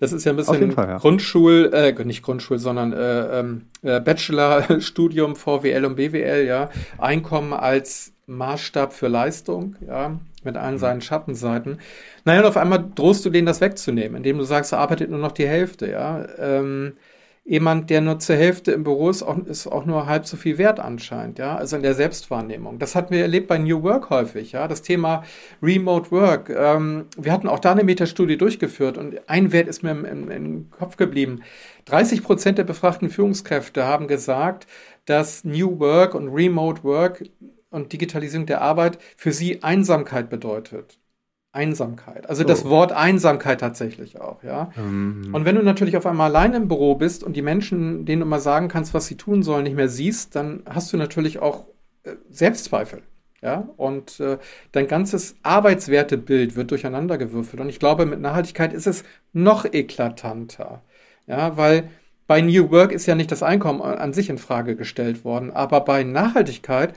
Das 0.00 0.12
ist 0.12 0.24
ja 0.24 0.32
ein 0.32 0.36
bisschen 0.36 0.72
Fall, 0.72 0.88
ja. 0.88 0.98
Grundschul, 0.98 1.70
äh, 1.72 1.92
nicht 2.04 2.22
Grundschul, 2.22 2.58
sondern 2.58 2.92
äh, 2.92 3.40
ähm, 3.40 3.62
äh, 3.82 4.00
Bachelorstudium 4.00 5.36
VWL 5.36 5.84
und 5.84 5.94
BWL, 5.94 6.44
ja. 6.44 6.70
Einkommen 6.98 7.52
als 7.52 8.12
Maßstab 8.26 8.92
für 8.92 9.08
Leistung, 9.08 9.76
ja, 9.86 10.18
mit 10.42 10.56
allen 10.56 10.74
mhm. 10.74 10.78
seinen 10.78 11.00
Schattenseiten. 11.00 11.78
Naja, 12.24 12.40
und 12.40 12.46
auf 12.46 12.56
einmal 12.56 12.84
drohst 12.94 13.24
du 13.24 13.30
denen 13.30 13.46
das 13.46 13.60
wegzunehmen, 13.60 14.16
indem 14.16 14.38
du 14.38 14.44
sagst, 14.44 14.72
er 14.72 14.78
arbeitet 14.80 15.10
nur 15.10 15.20
noch 15.20 15.32
die 15.32 15.46
Hälfte, 15.46 15.90
ja. 15.90 16.26
Ähm, 16.36 16.94
jemand, 17.44 17.90
der 17.90 18.00
nur 18.00 18.20
zur 18.20 18.36
Hälfte 18.36 18.72
im 18.72 18.84
Büro 18.84 19.10
ist, 19.10 19.22
auch, 19.22 19.36
ist 19.46 19.66
auch 19.66 19.84
nur 19.84 20.06
halb 20.06 20.26
so 20.26 20.36
viel 20.36 20.58
wert 20.58 20.78
anscheinend, 20.78 21.38
ja, 21.38 21.56
also 21.56 21.76
in 21.76 21.82
der 21.82 21.94
Selbstwahrnehmung. 21.94 22.78
Das 22.78 22.94
hatten 22.94 23.12
wir 23.12 23.22
erlebt 23.22 23.48
bei 23.48 23.58
New 23.58 23.82
Work 23.82 24.10
häufig, 24.10 24.52
ja, 24.52 24.68
das 24.68 24.82
Thema 24.82 25.24
Remote 25.60 26.10
Work. 26.12 26.50
Ähm, 26.50 27.06
wir 27.16 27.32
hatten 27.32 27.48
auch 27.48 27.58
da 27.58 27.72
eine 27.72 27.84
Metastudie 27.84 28.36
durchgeführt 28.38 28.96
und 28.96 29.28
ein 29.28 29.52
Wert 29.52 29.68
ist 29.68 29.82
mir 29.82 29.90
im, 29.90 30.04
im, 30.04 30.30
im 30.30 30.70
Kopf 30.70 30.96
geblieben. 30.96 31.42
30 31.86 32.22
Prozent 32.22 32.58
der 32.58 32.64
befragten 32.64 33.10
Führungskräfte 33.10 33.84
haben 33.84 34.06
gesagt, 34.06 34.68
dass 35.04 35.42
New 35.42 35.80
Work 35.80 36.14
und 36.14 36.28
Remote 36.28 36.84
Work 36.84 37.24
und 37.70 37.92
Digitalisierung 37.92 38.46
der 38.46 38.60
Arbeit 38.60 38.98
für 39.16 39.32
sie 39.32 39.64
Einsamkeit 39.64 40.30
bedeutet. 40.30 40.98
Einsamkeit. 41.52 42.28
Also 42.28 42.42
so. 42.42 42.48
das 42.48 42.64
Wort 42.64 42.92
Einsamkeit 42.92 43.60
tatsächlich 43.60 44.20
auch, 44.20 44.42
ja. 44.42 44.70
Mhm. 44.76 45.34
Und 45.34 45.44
wenn 45.44 45.54
du 45.54 45.62
natürlich 45.62 45.96
auf 45.96 46.06
einmal 46.06 46.30
allein 46.30 46.54
im 46.54 46.68
Büro 46.68 46.94
bist 46.94 47.22
und 47.22 47.36
die 47.36 47.42
Menschen, 47.42 48.06
denen 48.06 48.20
du 48.20 48.26
mal 48.26 48.40
sagen 48.40 48.68
kannst, 48.68 48.94
was 48.94 49.06
sie 49.06 49.16
tun 49.16 49.42
sollen, 49.42 49.64
nicht 49.64 49.76
mehr 49.76 49.88
siehst, 49.88 50.34
dann 50.34 50.62
hast 50.66 50.92
du 50.92 50.96
natürlich 50.96 51.40
auch 51.40 51.66
äh, 52.04 52.12
Selbstzweifel. 52.30 53.02
Ja, 53.42 53.68
und 53.76 54.20
äh, 54.20 54.38
dein 54.70 54.86
ganzes 54.86 55.34
Arbeitswertebild 55.42 56.54
wird 56.54 56.70
durcheinandergewürfelt. 56.70 57.60
Und 57.60 57.68
ich 57.68 57.80
glaube, 57.80 58.06
mit 58.06 58.20
Nachhaltigkeit 58.20 58.72
ist 58.72 58.86
es 58.86 59.02
noch 59.32 59.64
eklatanter. 59.64 60.82
Ja, 61.26 61.56
weil 61.56 61.90
bei 62.28 62.40
New 62.40 62.70
Work 62.70 62.92
ist 62.92 63.06
ja 63.06 63.16
nicht 63.16 63.32
das 63.32 63.42
Einkommen 63.42 63.82
an 63.82 64.12
sich 64.12 64.30
in 64.30 64.38
Frage 64.38 64.76
gestellt 64.76 65.24
worden, 65.24 65.50
aber 65.50 65.80
bei 65.80 66.04
Nachhaltigkeit 66.04 66.94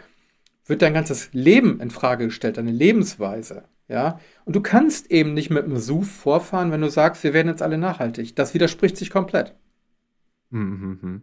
wird 0.67 0.81
dein 0.83 0.93
ganzes 0.93 1.29
Leben 1.33 1.79
in 1.81 1.89
Frage 1.89 2.25
gestellt, 2.25 2.57
deine 2.57 2.71
Lebensweise. 2.71 3.63
Ja, 3.88 4.19
und 4.45 4.56
du 4.56 4.62
kannst 4.62 5.12
eben 5.12 5.34
nicht 5.34 5.52
mit 5.52 5.65
einem 5.65 5.78
SUV 5.78 6.10
vorfahren, 6.10 6.71
wenn 6.71 6.82
du 6.82 6.89
sagst, 6.89 7.24
wir 7.24 7.34
werden 7.34 7.50
jetzt 7.50 7.62
alle 7.62 7.78
nachhaltig. 7.78 8.36
Das 8.36 8.54
widerspricht 8.54 8.98
sich 8.98 9.12
komplett. 9.12 9.54
Mhm. 10.50 11.21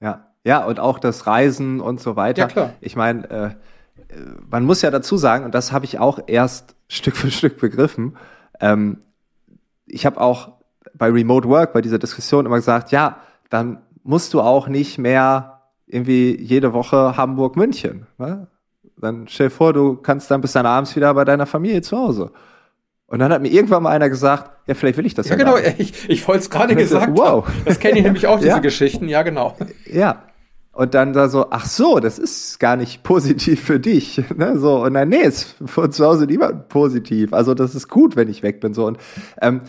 Ja, 0.00 0.32
ja, 0.44 0.64
und 0.64 0.80
auch 0.80 0.98
das 0.98 1.26
Reisen 1.26 1.80
und 1.80 2.00
so 2.00 2.16
weiter. 2.16 2.42
Ja, 2.42 2.48
klar. 2.48 2.72
Ich 2.80 2.96
meine, 2.96 3.30
äh, 3.30 3.50
man 4.48 4.64
muss 4.64 4.80
ja 4.82 4.90
dazu 4.90 5.16
sagen, 5.16 5.44
und 5.44 5.54
das 5.54 5.72
habe 5.72 5.84
ich 5.84 5.98
auch 5.98 6.20
erst 6.26 6.74
Stück 6.88 7.16
für 7.16 7.30
Stück 7.30 7.58
begriffen. 7.58 8.16
Ähm, 8.60 9.02
ich 9.84 10.06
habe 10.06 10.20
auch 10.20 10.52
bei 10.94 11.10
Remote 11.10 11.48
Work, 11.48 11.74
bei 11.74 11.82
dieser 11.82 11.98
Diskussion 11.98 12.46
immer 12.46 12.56
gesagt, 12.56 12.90
ja, 12.90 13.20
dann 13.50 13.82
musst 14.02 14.32
du 14.32 14.40
auch 14.40 14.68
nicht 14.68 14.98
mehr 14.98 15.62
irgendwie 15.86 16.38
jede 16.40 16.72
Woche 16.72 17.16
Hamburg-München. 17.16 18.06
Ne? 18.18 18.46
Dann 19.00 19.26
stell 19.28 19.48
dir 19.48 19.54
vor, 19.54 19.72
du 19.72 19.96
kannst 19.96 20.30
dann 20.30 20.40
bis 20.40 20.52
dann 20.52 20.66
abends 20.66 20.94
wieder 20.96 21.12
bei 21.14 21.24
deiner 21.24 21.46
Familie 21.46 21.82
zu 21.82 21.96
Hause. 21.96 22.30
Und 23.06 23.20
dann 23.20 23.32
hat 23.32 23.40
mir 23.40 23.48
irgendwann 23.48 23.82
mal 23.82 23.90
einer 23.90 24.10
gesagt, 24.10 24.50
ja, 24.66 24.74
vielleicht 24.74 24.98
will 24.98 25.06
ich 25.06 25.14
das 25.14 25.28
ja. 25.28 25.36
Ja, 25.36 25.44
genau, 25.44 25.56
ich, 25.78 26.10
ich 26.10 26.28
wollte 26.28 26.40
es 26.40 26.50
gerade 26.50 26.76
gesagt. 26.76 27.16
Wow. 27.16 27.46
Haben. 27.46 27.62
Das 27.64 27.78
kenne 27.78 27.98
ich 27.98 28.04
nämlich 28.04 28.26
auch, 28.26 28.36
diese 28.38 28.50
ja. 28.50 28.58
Geschichten, 28.58 29.08
ja, 29.08 29.22
genau. 29.22 29.56
Ja. 29.86 30.24
und 30.72 30.92
dann 30.94 31.14
da 31.14 31.28
so, 31.28 31.46
ach 31.50 31.64
so, 31.64 32.00
das 32.00 32.18
ist 32.18 32.60
gar 32.60 32.76
nicht 32.76 33.02
positiv 33.02 33.62
für 33.62 33.80
dich. 33.80 34.22
Ne? 34.36 34.58
So, 34.58 34.84
und 34.84 34.92
dann, 34.94 35.08
nee, 35.08 35.22
ist 35.22 35.56
von 35.64 35.90
zu 35.90 36.04
Hause 36.04 36.26
niemand 36.26 36.68
positiv. 36.68 37.32
Also 37.32 37.54
das 37.54 37.74
ist 37.74 37.88
gut, 37.88 38.14
wenn 38.14 38.28
ich 38.28 38.42
weg 38.42 38.60
bin. 38.60 38.74
So, 38.74 38.86
und 38.86 38.98
ähm, 39.40 39.62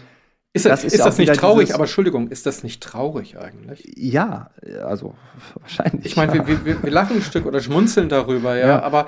ist 0.52 0.66
das, 0.66 0.82
das, 0.82 0.84
ist, 0.86 0.94
ist 0.94 1.06
das 1.06 1.18
nicht 1.18 1.34
traurig? 1.36 1.66
Dieses, 1.66 1.76
aber 1.76 1.84
Entschuldigung, 1.84 2.28
ist 2.30 2.46
das 2.46 2.64
nicht 2.64 2.82
traurig 2.82 3.38
eigentlich? 3.38 3.84
Ja, 3.96 4.50
also 4.84 5.14
wahrscheinlich. 5.56 6.06
Ich 6.06 6.16
meine, 6.16 6.38
ja. 6.38 6.48
wir, 6.48 6.66
wir, 6.66 6.84
wir, 6.84 6.92
lachen 6.92 7.18
ein 7.18 7.22
Stück 7.22 7.46
oder 7.46 7.60
schmunzeln 7.60 8.10
darüber, 8.10 8.58
ja, 8.58 8.68
ja. 8.68 8.82
aber 8.82 9.08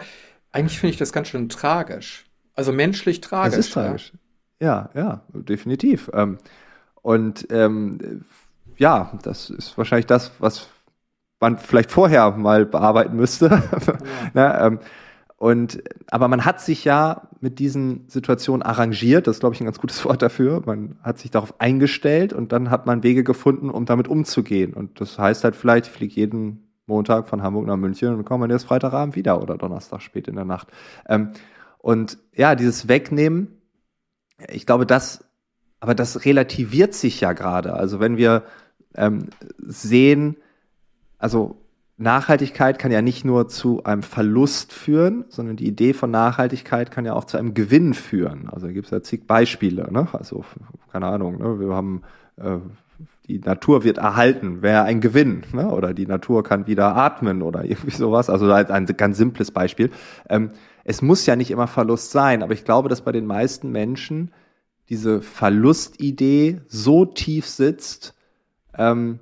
eigentlich 0.51 0.79
finde 0.79 0.91
ich 0.91 0.97
das 0.97 1.11
ganz 1.11 1.29
schön 1.29 1.49
tragisch. 1.49 2.25
Also 2.53 2.71
menschlich 2.71 3.21
tragisch. 3.21 3.57
Es 3.57 3.67
ist 3.67 3.73
tragisch. 3.73 4.13
Ja, 4.59 4.89
ja, 4.93 5.21
definitiv. 5.33 6.11
Ähm, 6.13 6.37
und 7.01 7.47
ähm, 7.49 8.25
ja, 8.77 9.17
das 9.23 9.49
ist 9.49 9.75
wahrscheinlich 9.77 10.05
das, 10.05 10.31
was 10.37 10.67
man 11.39 11.57
vielleicht 11.57 11.91
vorher 11.91 12.31
mal 12.31 12.65
bearbeiten 12.65 13.15
müsste. 13.15 13.49
Ja. 13.87 13.97
ne, 14.33 14.59
ähm, 14.61 14.79
und, 15.41 15.81
aber 16.11 16.27
man 16.27 16.45
hat 16.45 16.61
sich 16.61 16.85
ja 16.85 17.27
mit 17.39 17.57
diesen 17.57 18.07
Situationen 18.07 18.61
arrangiert. 18.61 19.25
Das 19.25 19.37
ist, 19.37 19.39
glaube 19.39 19.55
ich, 19.55 19.61
ein 19.61 19.65
ganz 19.65 19.79
gutes 19.79 20.05
Wort 20.05 20.21
dafür. 20.21 20.61
Man 20.67 20.99
hat 21.01 21.17
sich 21.17 21.31
darauf 21.31 21.59
eingestellt 21.59 22.31
und 22.31 22.51
dann 22.51 22.69
hat 22.69 22.85
man 22.85 23.01
Wege 23.01 23.23
gefunden, 23.23 23.71
um 23.71 23.87
damit 23.87 24.07
umzugehen. 24.07 24.75
Und 24.75 25.01
das 25.01 25.17
heißt 25.17 25.43
halt 25.43 25.55
vielleicht, 25.55 25.87
ich 25.87 25.91
fliege 25.93 26.13
jeden 26.13 26.69
Montag 26.85 27.27
von 27.27 27.41
Hamburg 27.41 27.65
nach 27.65 27.75
München 27.75 28.09
und 28.09 28.17
dann 28.17 28.25
kommt 28.25 28.51
jetzt 28.51 28.65
Freitagabend 28.65 29.15
wieder 29.15 29.41
oder 29.41 29.57
Donnerstag 29.57 30.03
spät 30.03 30.27
in 30.27 30.35
der 30.35 30.45
Nacht. 30.45 30.67
Ähm, 31.09 31.31
und 31.79 32.19
ja, 32.35 32.53
dieses 32.53 32.87
Wegnehmen, 32.87 33.47
ich 34.47 34.67
glaube, 34.67 34.85
das, 34.85 35.25
aber 35.79 35.95
das 35.95 36.23
relativiert 36.23 36.93
sich 36.93 37.19
ja 37.19 37.33
gerade. 37.33 37.73
Also 37.73 37.99
wenn 37.99 38.15
wir 38.15 38.43
ähm, 38.93 39.29
sehen, 39.57 40.37
also 41.17 41.60
Nachhaltigkeit 42.01 42.79
kann 42.79 42.91
ja 42.91 43.01
nicht 43.01 43.25
nur 43.25 43.47
zu 43.47 43.83
einem 43.83 44.03
Verlust 44.03 44.73
führen, 44.73 45.25
sondern 45.29 45.55
die 45.55 45.67
Idee 45.67 45.93
von 45.93 46.11
Nachhaltigkeit 46.11 46.91
kann 46.91 47.05
ja 47.05 47.13
auch 47.13 47.25
zu 47.25 47.37
einem 47.37 47.53
Gewinn 47.53 47.93
führen. 47.93 48.49
Also 48.49 48.67
gibt 48.67 48.85
es 48.85 48.91
ja 48.91 49.01
zig 49.01 49.27
Beispiele. 49.27 49.91
Ne? 49.91 50.07
Also 50.13 50.43
keine 50.91 51.07
Ahnung, 51.07 51.37
ne? 51.37 51.59
wir 51.59 51.73
haben 51.73 52.01
äh, 52.37 52.57
die 53.27 53.39
Natur 53.39 53.83
wird 53.83 53.97
erhalten, 53.97 54.61
wäre 54.61 54.83
ein 54.83 54.99
Gewinn, 54.99 55.43
ne? 55.53 55.69
oder 55.69 55.93
die 55.93 56.05
Natur 56.05 56.43
kann 56.43 56.67
wieder 56.67 56.95
atmen 56.95 57.41
oder 57.41 57.63
irgendwie 57.63 57.95
sowas. 57.95 58.29
Also 58.29 58.51
ein, 58.51 58.69
ein 58.69 58.85
ganz 58.85 59.17
simples 59.17 59.51
Beispiel. 59.51 59.91
Ähm, 60.27 60.51
es 60.83 61.01
muss 61.01 61.25
ja 61.25 61.35
nicht 61.35 61.51
immer 61.51 61.67
Verlust 61.67 62.11
sein, 62.11 62.43
aber 62.43 62.53
ich 62.53 62.65
glaube, 62.65 62.89
dass 62.89 63.01
bei 63.01 63.11
den 63.11 63.25
meisten 63.25 63.71
Menschen 63.71 64.31
diese 64.89 65.21
Verlustidee 65.21 66.61
so 66.67 67.05
tief 67.05 67.47
sitzt, 67.47 68.15
ähm, 68.77 69.19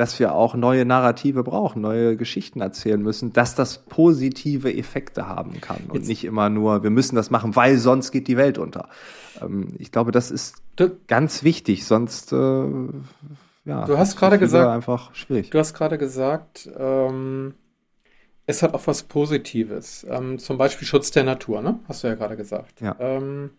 dass 0.00 0.18
wir 0.18 0.34
auch 0.34 0.54
neue 0.54 0.86
Narrative 0.86 1.44
brauchen, 1.44 1.82
neue 1.82 2.16
Geschichten 2.16 2.62
erzählen 2.62 3.02
müssen, 3.02 3.34
dass 3.34 3.54
das 3.54 3.84
positive 3.84 4.74
Effekte 4.74 5.28
haben 5.28 5.60
kann 5.60 5.82
und 5.88 5.96
Jetzt. 5.96 6.08
nicht 6.08 6.24
immer 6.24 6.48
nur, 6.48 6.82
wir 6.82 6.88
müssen 6.88 7.16
das 7.16 7.30
machen, 7.30 7.54
weil 7.54 7.76
sonst 7.76 8.10
geht 8.10 8.26
die 8.26 8.38
Welt 8.38 8.56
unter. 8.56 8.88
Ähm, 9.42 9.74
ich 9.78 9.92
glaube, 9.92 10.10
das 10.10 10.30
ist 10.30 10.62
ganz 11.06 11.44
wichtig, 11.44 11.84
sonst 11.84 12.32
äh, 12.32 12.64
ja, 13.66 13.84
du 13.84 13.98
hast 13.98 14.16
gerade 14.16 14.38
gesagt, 14.38 14.70
einfach 14.70 15.14
schwierig. 15.14 15.50
Du 15.50 15.58
hast 15.58 15.74
gerade 15.74 15.98
gesagt, 15.98 16.70
ähm, 16.78 17.52
es 18.46 18.62
hat 18.62 18.72
auch 18.72 18.86
was 18.86 19.02
Positives, 19.02 20.06
ähm, 20.08 20.38
zum 20.38 20.56
Beispiel 20.56 20.88
Schutz 20.88 21.10
der 21.10 21.24
Natur, 21.24 21.60
ne? 21.60 21.78
Hast 21.88 22.04
du 22.04 22.08
ja 22.08 22.14
gerade 22.14 22.38
gesagt. 22.38 22.80
Ja. 22.80 22.96
Ähm, 22.98 23.50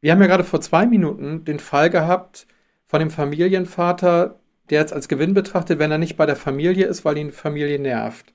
wir 0.00 0.12
haben 0.12 0.22
ja 0.22 0.26
gerade 0.26 0.44
vor 0.44 0.62
zwei 0.62 0.86
Minuten 0.86 1.44
den 1.44 1.58
Fall 1.58 1.90
gehabt 1.90 2.46
von 2.86 3.00
dem 3.00 3.10
Familienvater, 3.10 4.39
der 4.70 4.80
jetzt 4.80 4.92
als 4.92 5.08
Gewinn 5.08 5.34
betrachtet, 5.34 5.78
wenn 5.78 5.90
er 5.90 5.98
nicht 5.98 6.16
bei 6.16 6.26
der 6.26 6.36
Familie 6.36 6.86
ist, 6.86 7.04
weil 7.04 7.18
ihn 7.18 7.28
die 7.28 7.32
Familie 7.32 7.78
nervt. 7.78 8.32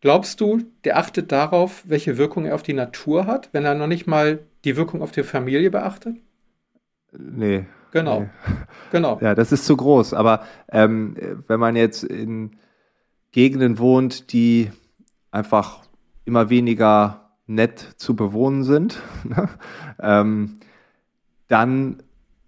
Glaubst 0.00 0.40
du, 0.40 0.62
der 0.84 0.98
achtet 0.98 1.32
darauf, 1.32 1.82
welche 1.86 2.18
Wirkung 2.18 2.44
er 2.44 2.54
auf 2.54 2.62
die 2.62 2.74
Natur 2.74 3.26
hat, 3.26 3.50
wenn 3.52 3.64
er 3.64 3.74
noch 3.74 3.86
nicht 3.86 4.06
mal 4.06 4.40
die 4.64 4.76
Wirkung 4.76 5.02
auf 5.02 5.12
die 5.12 5.22
Familie 5.22 5.70
beachtet? 5.70 6.16
Nee. 7.12 7.66
Genau. 7.90 8.20
Nee. 8.20 8.28
Genau. 8.90 9.18
Ja, 9.20 9.34
das 9.34 9.50
ist 9.50 9.64
zu 9.64 9.76
groß. 9.76 10.14
Aber 10.14 10.44
ähm, 10.70 11.16
wenn 11.48 11.58
man 11.58 11.74
jetzt 11.74 12.04
in 12.04 12.52
Gegenden 13.32 13.78
wohnt, 13.80 14.32
die 14.32 14.70
einfach 15.32 15.80
immer 16.24 16.48
weniger 16.48 17.30
nett 17.48 17.80
zu 17.96 18.14
bewohnen 18.14 18.62
sind, 18.62 19.02
ne, 19.24 19.48
ähm, 20.00 20.60
dann, 21.48 22.04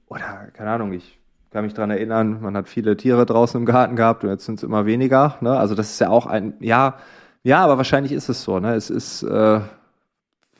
oder 0.07 0.51
keine 0.53 0.71
Ahnung, 0.71 0.93
ich 0.93 1.19
kann 1.57 1.65
mich 1.65 1.73
dran 1.73 1.89
erinnern, 1.89 2.43
man 2.43 2.55
hat 2.55 2.69
viele 2.69 2.99
Tiere 2.99 3.25
draußen 3.25 3.59
im 3.59 3.65
Garten 3.65 3.97
gehabt 3.97 4.23
und 4.23 4.29
jetzt 4.29 4.45
sind 4.45 4.57
es 4.57 4.63
immer 4.63 4.85
weniger. 4.85 5.39
Ne? 5.41 5.57
Also 5.57 5.75
das 5.75 5.91
ist 5.91 5.99
ja 6.01 6.11
auch 6.11 6.27
ein, 6.27 6.53
ja, 6.61 6.99
ja, 7.45 7.65
aber 7.65 7.79
wahrscheinlich 7.79 8.13
ist 8.13 8.29
es 8.29 8.43
so. 8.43 8.61
Ne? 8.61 8.75
Es 8.75 8.91
ist 8.91 9.23
äh, 9.23 9.61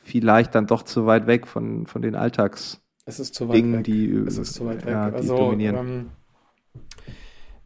vielleicht 0.01 0.55
dann 0.55 0.65
doch 0.65 0.81
zu 0.81 1.05
weit 1.05 1.27
weg 1.27 1.45
von, 1.45 1.85
von 1.85 2.01
den 2.01 2.15
Alltags. 2.15 2.81
Es 3.05 3.19
ist 3.19 3.35
zu 3.35 3.47
weit 3.47 3.57
Dingen, 3.57 3.77
weg. 3.77 3.83
Die, 3.83 4.09
es 4.09 4.39
ist 4.39 4.55
zu 4.55 4.65
weit 4.65 4.87
weg. 4.87 4.93
Ja, 4.93 5.03
also, 5.03 5.37
dominieren. 5.37 6.09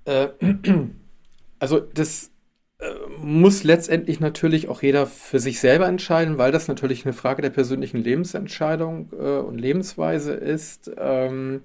Ähm, 0.05 0.27
äh, 0.43 0.73
also 1.59 1.79
das 1.79 2.31
äh, 2.79 2.85
muss 3.23 3.63
letztendlich 3.63 4.19
natürlich 4.19 4.67
auch 4.67 4.81
jeder 4.81 5.07
für 5.07 5.39
sich 5.39 5.61
selber 5.61 5.87
entscheiden, 5.87 6.37
weil 6.37 6.51
das 6.51 6.67
natürlich 6.67 7.05
eine 7.05 7.13
Frage 7.13 7.41
der 7.41 7.51
persönlichen 7.51 8.03
Lebensentscheidung 8.03 9.09
äh, 9.17 9.37
und 9.37 9.57
Lebensweise 9.57 10.33
ist. 10.33 10.91
Ähm, 10.97 11.61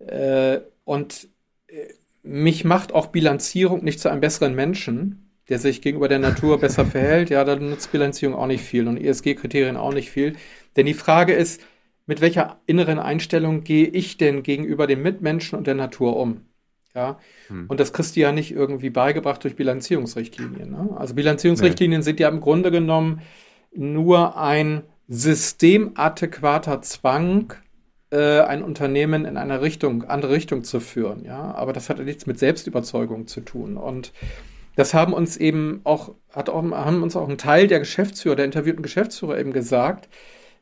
äh, 0.00 0.60
und 0.84 1.28
äh, 1.68 1.92
mich 2.22 2.64
macht 2.64 2.92
auch 2.92 3.06
Bilanzierung 3.08 3.84
nicht 3.84 4.00
zu 4.00 4.08
einem 4.08 4.20
besseren 4.20 4.54
Menschen, 4.54 5.30
der 5.48 5.58
sich 5.58 5.80
gegenüber 5.80 6.08
der 6.08 6.18
Natur 6.18 6.58
besser 6.60 6.84
verhält. 6.84 7.30
Ja, 7.30 7.44
dann 7.44 7.70
nutzt 7.70 7.92
Bilanzierung 7.92 8.34
auch 8.34 8.46
nicht 8.46 8.62
viel 8.62 8.88
und 8.88 8.96
ESG-Kriterien 8.96 9.76
auch 9.76 9.94
nicht 9.94 10.10
viel. 10.10 10.36
Denn 10.76 10.86
die 10.86 10.94
Frage 10.94 11.32
ist, 11.32 11.62
mit 12.06 12.20
welcher 12.20 12.60
inneren 12.66 12.98
Einstellung 12.98 13.64
gehe 13.64 13.86
ich 13.86 14.16
denn 14.16 14.42
gegenüber 14.42 14.86
den 14.86 15.02
Mitmenschen 15.02 15.58
und 15.58 15.66
der 15.66 15.74
Natur 15.74 16.16
um? 16.16 16.42
Ja, 16.94 17.18
hm. 17.48 17.66
und 17.68 17.78
das 17.78 17.92
kriegst 17.92 18.16
du 18.16 18.20
ja 18.20 18.32
nicht 18.32 18.52
irgendwie 18.52 18.88
beigebracht 18.88 19.44
durch 19.44 19.54
Bilanzierungsrichtlinien. 19.54 20.70
Ne? 20.70 20.96
Also 20.96 21.14
Bilanzierungsrichtlinien 21.14 22.00
nee. 22.00 22.04
sind 22.04 22.20
ja 22.20 22.28
im 22.30 22.40
Grunde 22.40 22.70
genommen 22.70 23.20
nur 23.74 24.38
ein 24.38 24.82
systemadäquater 25.06 26.80
Zwang, 26.80 27.52
äh, 28.16 28.40
ein 28.40 28.62
Unternehmen 28.62 29.26
in 29.26 29.36
eine 29.36 29.60
Richtung, 29.60 30.04
andere 30.04 30.32
Richtung 30.32 30.64
zu 30.64 30.80
führen. 30.80 31.22
Ja, 31.26 31.54
aber 31.54 31.74
das 31.74 31.90
hat 31.90 31.98
nichts 31.98 32.24
mit 32.24 32.38
Selbstüberzeugung 32.38 33.26
zu 33.26 33.42
tun. 33.42 33.76
Und 33.76 34.12
das 34.74 34.94
haben 34.94 35.12
uns 35.12 35.36
eben 35.36 35.82
auch, 35.84 36.14
hat 36.32 36.48
auch, 36.48 36.62
haben 36.62 37.02
uns 37.02 37.14
auch 37.14 37.28
ein 37.28 37.36
Teil 37.36 37.66
der 37.66 37.78
Geschäftsführer, 37.78 38.36
der 38.36 38.46
interviewten 38.46 38.82
Geschäftsführer 38.82 39.38
eben 39.38 39.52
gesagt, 39.52 40.08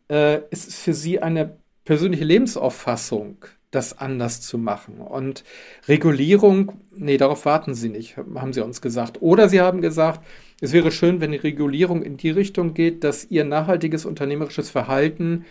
äh, 0.09 0.41
es 0.51 0.67
ist 0.67 0.81
für 0.81 0.95
sie 0.95 1.23
eine 1.23 1.57
persönliche 1.85 2.25
Lebensauffassung, 2.25 3.45
das 3.71 3.97
anders 3.97 4.41
zu 4.41 4.59
machen. 4.59 4.99
Und 4.99 5.45
Regulierung, 5.87 6.73
nee, 6.91 7.19
darauf 7.19 7.45
warten 7.45 7.75
sie 7.75 7.89
nicht, 7.89 8.17
haben 8.17 8.53
sie 8.53 8.65
uns 8.65 8.81
gesagt. 8.81 9.23
Oder 9.23 9.49
sie 9.49 9.61
haben 9.61 9.81
gesagt, 9.81 10.27
es 10.61 10.73
wäre 10.73 10.91
schön, 10.91 11.21
wenn 11.21 11.31
die 11.31 11.39
Regulierung 11.39 12.03
in 12.03 12.17
die 12.17 12.31
Richtung 12.31 12.75
geht, 12.75 13.05
dass 13.05 13.31
ihr 13.31 13.45
nachhaltiges 13.45 14.07
unternehmerisches 14.07 14.71
Verhalten 14.71 15.45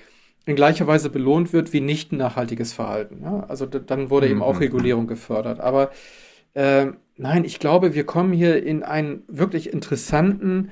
in 0.46 0.56
gleicher 0.56 0.88
Weise 0.88 1.10
belohnt 1.10 1.54
wird 1.54 1.74
wie 1.74 1.82
nicht 1.82 2.12
nachhaltiges 2.12 2.74
Verhalten. 2.74 3.22
Ja? 3.24 3.46
Also 3.48 3.66
dann 3.66 4.10
wurde 4.10 4.28
eben 4.28 4.42
auch 4.42 4.56
mhm. 4.56 4.60
Regulierung 4.60 5.08
gefördert. 5.08 5.60
Aber 5.60 5.92
äh, 6.54 6.88
nein, 7.18 7.46
ich 7.46 7.60
glaube, 7.60 7.94
wir 7.94 8.06
kommen 8.06 8.34
hier 8.34 8.64
in 8.64 8.84
einen 8.84 9.24
wirklich 9.28 9.72
interessanten 9.72 10.72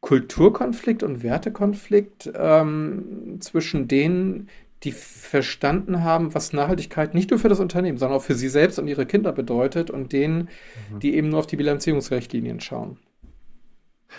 Kulturkonflikt 0.00 1.02
und 1.02 1.22
Wertekonflikt 1.22 2.32
ähm, 2.34 3.36
zwischen 3.40 3.86
denen, 3.86 4.48
die 4.82 4.92
verstanden 4.92 6.02
haben, 6.02 6.34
was 6.34 6.54
Nachhaltigkeit 6.54 7.12
nicht 7.12 7.30
nur 7.30 7.38
für 7.38 7.50
das 7.50 7.60
Unternehmen, 7.60 7.98
sondern 7.98 8.16
auch 8.16 8.22
für 8.22 8.34
sie 8.34 8.48
selbst 8.48 8.78
und 8.78 8.88
ihre 8.88 9.04
Kinder 9.04 9.32
bedeutet 9.32 9.90
und 9.90 10.12
denen, 10.12 10.48
mhm. 10.90 11.00
die 11.00 11.14
eben 11.14 11.28
nur 11.28 11.40
auf 11.40 11.46
die 11.46 11.56
Bilanzierungsrichtlinien 11.56 12.60
schauen. 12.60 12.96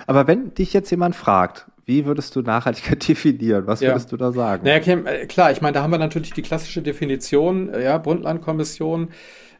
Aber 0.05 0.27
wenn 0.27 0.53
dich 0.53 0.71
jetzt 0.73 0.91
jemand 0.91 1.15
fragt, 1.15 1.65
wie 1.91 2.05
würdest 2.05 2.35
du 2.35 2.41
Nachhaltigkeit 2.41 3.07
definieren? 3.07 3.67
Was 3.67 3.81
würdest 3.81 4.11
ja. 4.11 4.17
du 4.17 4.23
da 4.23 4.31
sagen? 4.31 4.63
Naja, 4.63 4.79
okay, 4.79 4.97
äh, 5.05 5.25
klar, 5.25 5.51
ich 5.51 5.61
meine, 5.61 5.73
da 5.73 5.83
haben 5.83 5.91
wir 5.91 5.97
natürlich 5.97 6.31
die 6.31 6.41
klassische 6.41 6.81
Definition, 6.81 7.69
äh, 7.69 7.83
ja, 7.83 7.97
Brundtland-Kommission. 7.97 9.09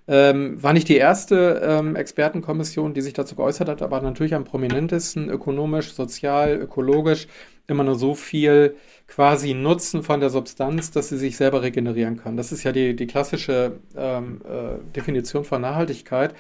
Ähm, 0.07 0.61
war 0.61 0.73
nicht 0.73 0.89
die 0.89 0.95
erste 0.95 1.61
ähm, 1.63 1.95
Expertenkommission, 1.95 2.93
die 2.93 3.01
sich 3.01 3.13
dazu 3.13 3.35
geäußert 3.35 3.69
hat, 3.69 3.81
aber 3.81 4.01
natürlich 4.01 4.33
am 4.33 4.45
prominentesten 4.45 5.29
ökonomisch, 5.29 5.93
sozial, 5.93 6.55
ökologisch 6.55 7.27
immer 7.67 7.83
nur 7.83 7.95
so 7.95 8.15
viel 8.15 8.75
quasi 9.07 9.53
Nutzen 9.53 10.01
von 10.01 10.19
der 10.19 10.29
Substanz, 10.29 10.91
dass 10.91 11.09
sie 11.09 11.17
sich 11.17 11.37
selber 11.37 11.61
regenerieren 11.61 12.17
kann. 12.17 12.35
Das 12.35 12.51
ist 12.51 12.63
ja 12.63 12.71
die, 12.71 12.95
die 12.95 13.07
klassische 13.07 13.73
ähm, 13.95 14.41
äh, 14.43 14.93
Definition 14.95 15.43
von 15.43 15.61
Nachhaltigkeit. 15.61 16.33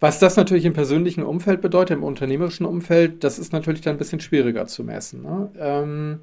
Was 0.00 0.18
das 0.20 0.36
natürlich 0.36 0.64
im 0.64 0.74
persönlichen 0.74 1.22
Umfeld 1.24 1.60
bedeutet, 1.60 1.96
im 1.96 2.04
unternehmerischen 2.04 2.66
Umfeld, 2.66 3.24
das 3.24 3.38
ist 3.38 3.52
natürlich 3.52 3.80
dann 3.80 3.96
ein 3.96 3.98
bisschen 3.98 4.20
schwieriger 4.20 4.66
zu 4.66 4.84
messen. 4.84 5.22
Ne? 5.22 5.50
Ähm, 5.58 6.20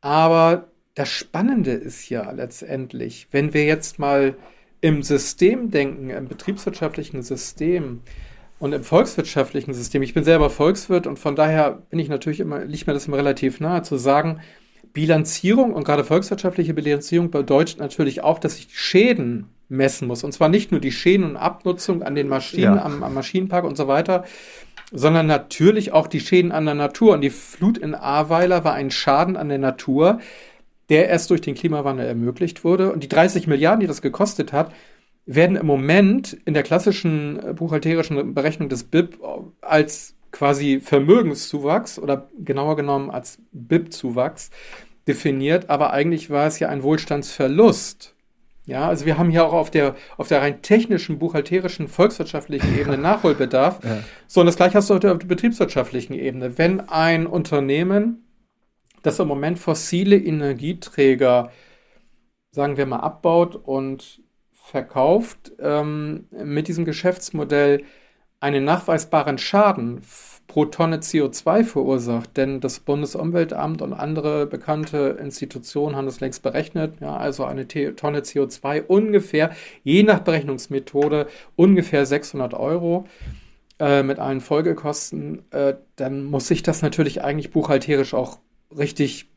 aber 0.00 0.68
das 0.94 1.08
Spannende 1.08 1.72
ist 1.72 2.08
ja 2.10 2.30
letztendlich, 2.30 3.28
wenn 3.32 3.54
wir 3.54 3.64
jetzt 3.64 3.98
mal 3.98 4.36
im 4.80 5.02
System 5.02 5.70
denken, 5.70 6.10
im 6.10 6.28
betriebswirtschaftlichen 6.28 7.22
System, 7.22 8.02
Und 8.58 8.72
im 8.74 8.84
volkswirtschaftlichen 8.84 9.74
System, 9.74 10.02
ich 10.02 10.14
bin 10.14 10.22
selber 10.24 10.48
Volkswirt 10.48 11.08
und 11.08 11.18
von 11.18 11.34
daher 11.34 11.82
bin 11.90 11.98
ich 11.98 12.08
natürlich 12.08 12.38
immer, 12.40 12.64
liegt 12.64 12.86
mir 12.86 12.92
das 12.94 13.08
immer 13.08 13.16
relativ 13.16 13.58
nahe 13.60 13.82
zu 13.82 13.96
sagen, 13.96 14.40
Bilanzierung 14.92 15.72
und 15.72 15.84
gerade 15.84 16.04
volkswirtschaftliche 16.04 16.74
Bilanzierung 16.74 17.30
bedeutet 17.30 17.78
natürlich 17.78 18.22
auch, 18.22 18.38
dass 18.38 18.58
ich 18.58 18.68
die 18.68 18.76
Schäden 18.76 19.46
messen 19.68 20.06
muss. 20.06 20.22
Und 20.22 20.32
zwar 20.32 20.48
nicht 20.48 20.70
nur 20.70 20.80
die 20.80 20.92
Schäden 20.92 21.24
und 21.24 21.36
Abnutzung 21.36 22.02
an 22.02 22.14
den 22.14 22.28
Maschinen, 22.28 22.76
ja. 22.76 22.84
am, 22.84 23.02
am 23.02 23.14
Maschinenpark 23.14 23.64
und 23.64 23.76
so 23.76 23.88
weiter, 23.88 24.24
sondern 24.92 25.26
natürlich 25.26 25.92
auch 25.92 26.06
die 26.06 26.20
Schäden 26.20 26.52
an 26.52 26.66
der 26.66 26.74
Natur. 26.74 27.14
Und 27.14 27.22
die 27.22 27.30
Flut 27.30 27.78
in 27.78 27.94
Ahrweiler 27.94 28.64
war 28.64 28.74
ein 28.74 28.90
Schaden 28.90 29.36
an 29.36 29.48
der 29.48 29.58
Natur, 29.58 30.20
der 30.90 31.08
erst 31.08 31.30
durch 31.30 31.40
den 31.40 31.54
Klimawandel 31.54 32.06
ermöglicht 32.06 32.64
wurde. 32.64 32.92
Und 32.92 33.02
die 33.02 33.08
30 33.08 33.46
Milliarden, 33.46 33.80
die 33.80 33.86
das 33.86 34.02
gekostet 34.02 34.52
hat, 34.52 34.72
werden 35.24 35.56
im 35.56 35.66
Moment 35.66 36.36
in 36.44 36.52
der 36.52 36.62
klassischen 36.62 37.38
äh, 37.42 37.54
buchhalterischen 37.54 38.34
Berechnung 38.34 38.68
des 38.68 38.84
BIP 38.84 39.18
als 39.60 40.14
quasi 40.32 40.80
Vermögenszuwachs 40.80 41.98
oder 41.98 42.28
genauer 42.38 42.76
genommen 42.76 43.10
als 43.10 43.38
BIP-Zuwachs 43.52 44.50
definiert, 45.06 45.70
aber 45.70 45.92
eigentlich 45.92 46.30
war 46.30 46.46
es 46.46 46.58
ja 46.58 46.68
ein 46.68 46.82
Wohlstandsverlust. 46.82 48.14
Ja, 48.64 48.88
also 48.88 49.06
wir 49.06 49.18
haben 49.18 49.30
hier 49.30 49.44
auch 49.44 49.52
auf 49.52 49.70
der, 49.70 49.96
auf 50.16 50.28
der 50.28 50.40
rein 50.40 50.62
technischen, 50.62 51.18
buchhalterischen, 51.18 51.88
volkswirtschaftlichen 51.88 52.78
Ebene 52.78 52.96
Nachholbedarf. 52.98 53.80
Ja. 53.82 54.04
So, 54.28 54.40
und 54.40 54.46
das 54.46 54.56
gleiche 54.56 54.74
hast 54.74 54.88
du 54.88 54.94
auf 54.94 55.00
der, 55.00 55.12
auf 55.12 55.18
der 55.18 55.26
betriebswirtschaftlichen 55.26 56.14
Ebene. 56.14 56.58
Wenn 56.58 56.80
ein 56.80 57.26
Unternehmen, 57.26 58.24
das 59.02 59.18
im 59.18 59.26
Moment 59.26 59.58
fossile 59.58 60.16
Energieträger, 60.16 61.50
sagen 62.52 62.76
wir 62.76 62.86
mal, 62.86 63.00
abbaut 63.00 63.56
und 63.56 64.22
verkauft, 64.52 65.52
ähm, 65.58 66.28
mit 66.30 66.68
diesem 66.68 66.84
Geschäftsmodell 66.84 67.82
einen 68.42 68.64
nachweisbaren 68.64 69.38
Schaden 69.38 70.02
pro 70.48 70.64
Tonne 70.64 70.98
CO2 70.98 71.64
verursacht, 71.64 72.36
denn 72.36 72.60
das 72.60 72.80
Bundesumweltamt 72.80 73.80
und 73.80 73.92
andere 73.92 74.46
bekannte 74.46 75.16
Institutionen 75.20 75.94
haben 75.94 76.06
das 76.06 76.20
längst 76.20 76.42
berechnet, 76.42 76.94
ja, 77.00 77.16
also 77.16 77.44
eine 77.44 77.68
Tonne 77.68 78.20
CO2 78.20 78.82
ungefähr, 78.82 79.52
je 79.84 80.02
nach 80.02 80.20
Berechnungsmethode, 80.20 81.28
ungefähr 81.54 82.04
600 82.04 82.52
Euro 82.54 83.06
äh, 83.78 84.02
mit 84.02 84.18
allen 84.18 84.40
Folgekosten, 84.40 85.44
äh, 85.52 85.74
dann 85.94 86.24
muss 86.24 86.48
sich 86.48 86.64
das 86.64 86.82
natürlich 86.82 87.22
eigentlich 87.22 87.52
buchhalterisch 87.52 88.12
auch 88.12 88.40
richtig 88.76 89.30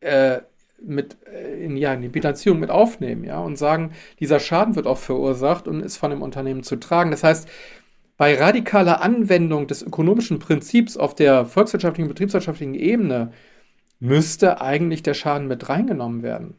äh, 0.00 0.40
mit 0.84 1.16
äh, 1.26 1.64
in, 1.64 1.76
ja, 1.78 1.94
in 1.94 2.02
die 2.02 2.08
Bilanzierung 2.08 2.60
mit 2.60 2.70
aufnehmen, 2.70 3.24
ja, 3.24 3.40
und 3.40 3.56
sagen, 3.56 3.92
dieser 4.20 4.40
Schaden 4.40 4.76
wird 4.76 4.86
auch 4.86 4.98
verursacht 4.98 5.66
und 5.66 5.80
ist 5.80 5.96
von 5.96 6.10
dem 6.10 6.22
Unternehmen 6.22 6.62
zu 6.62 6.76
tragen. 6.76 7.10
Das 7.10 7.24
heißt, 7.24 7.48
bei 8.16 8.38
radikaler 8.38 9.02
Anwendung 9.02 9.66
des 9.66 9.82
ökonomischen 9.82 10.38
Prinzips 10.38 10.96
auf 10.96 11.14
der 11.14 11.46
volkswirtschaftlichen, 11.46 12.08
betriebswirtschaftlichen 12.08 12.74
Ebene 12.74 13.32
müsste 14.00 14.60
eigentlich 14.60 15.02
der 15.02 15.14
Schaden 15.14 15.48
mit 15.48 15.68
reingenommen 15.68 16.22
werden. 16.22 16.54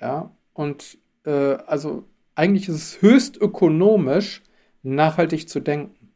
Ja, 0.00 0.30
und 0.52 0.98
äh, 1.24 1.56
also 1.66 2.04
eigentlich 2.34 2.68
ist 2.68 2.76
es 2.76 3.02
höchst 3.02 3.36
ökonomisch, 3.36 4.42
nachhaltig 4.82 5.48
zu 5.48 5.60
denken. 5.60 6.10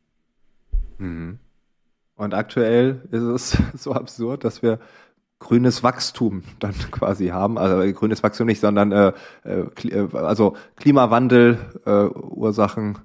Mhm. 0.99 1.39
Und 2.17 2.35
aktuell 2.35 3.03
ist 3.11 3.23
es 3.23 3.59
so 3.75 3.93
absurd, 3.93 4.45
dass 4.45 4.63
wir 4.63 4.79
grünes 5.39 5.83
Wachstum 5.83 6.43
dann 6.59 6.75
quasi 6.91 7.29
haben. 7.29 7.59
Also 7.59 7.93
grünes 7.93 8.23
Wachstum 8.23 8.47
nicht, 8.47 8.61
sondern 8.61 8.93
äh, 8.93 9.13
äh, 9.45 9.65
äh 9.89 10.09
also 10.17 10.57
Klimawandel, 10.77 11.59
äh, 11.87 12.07
Ursachen, 12.07 12.99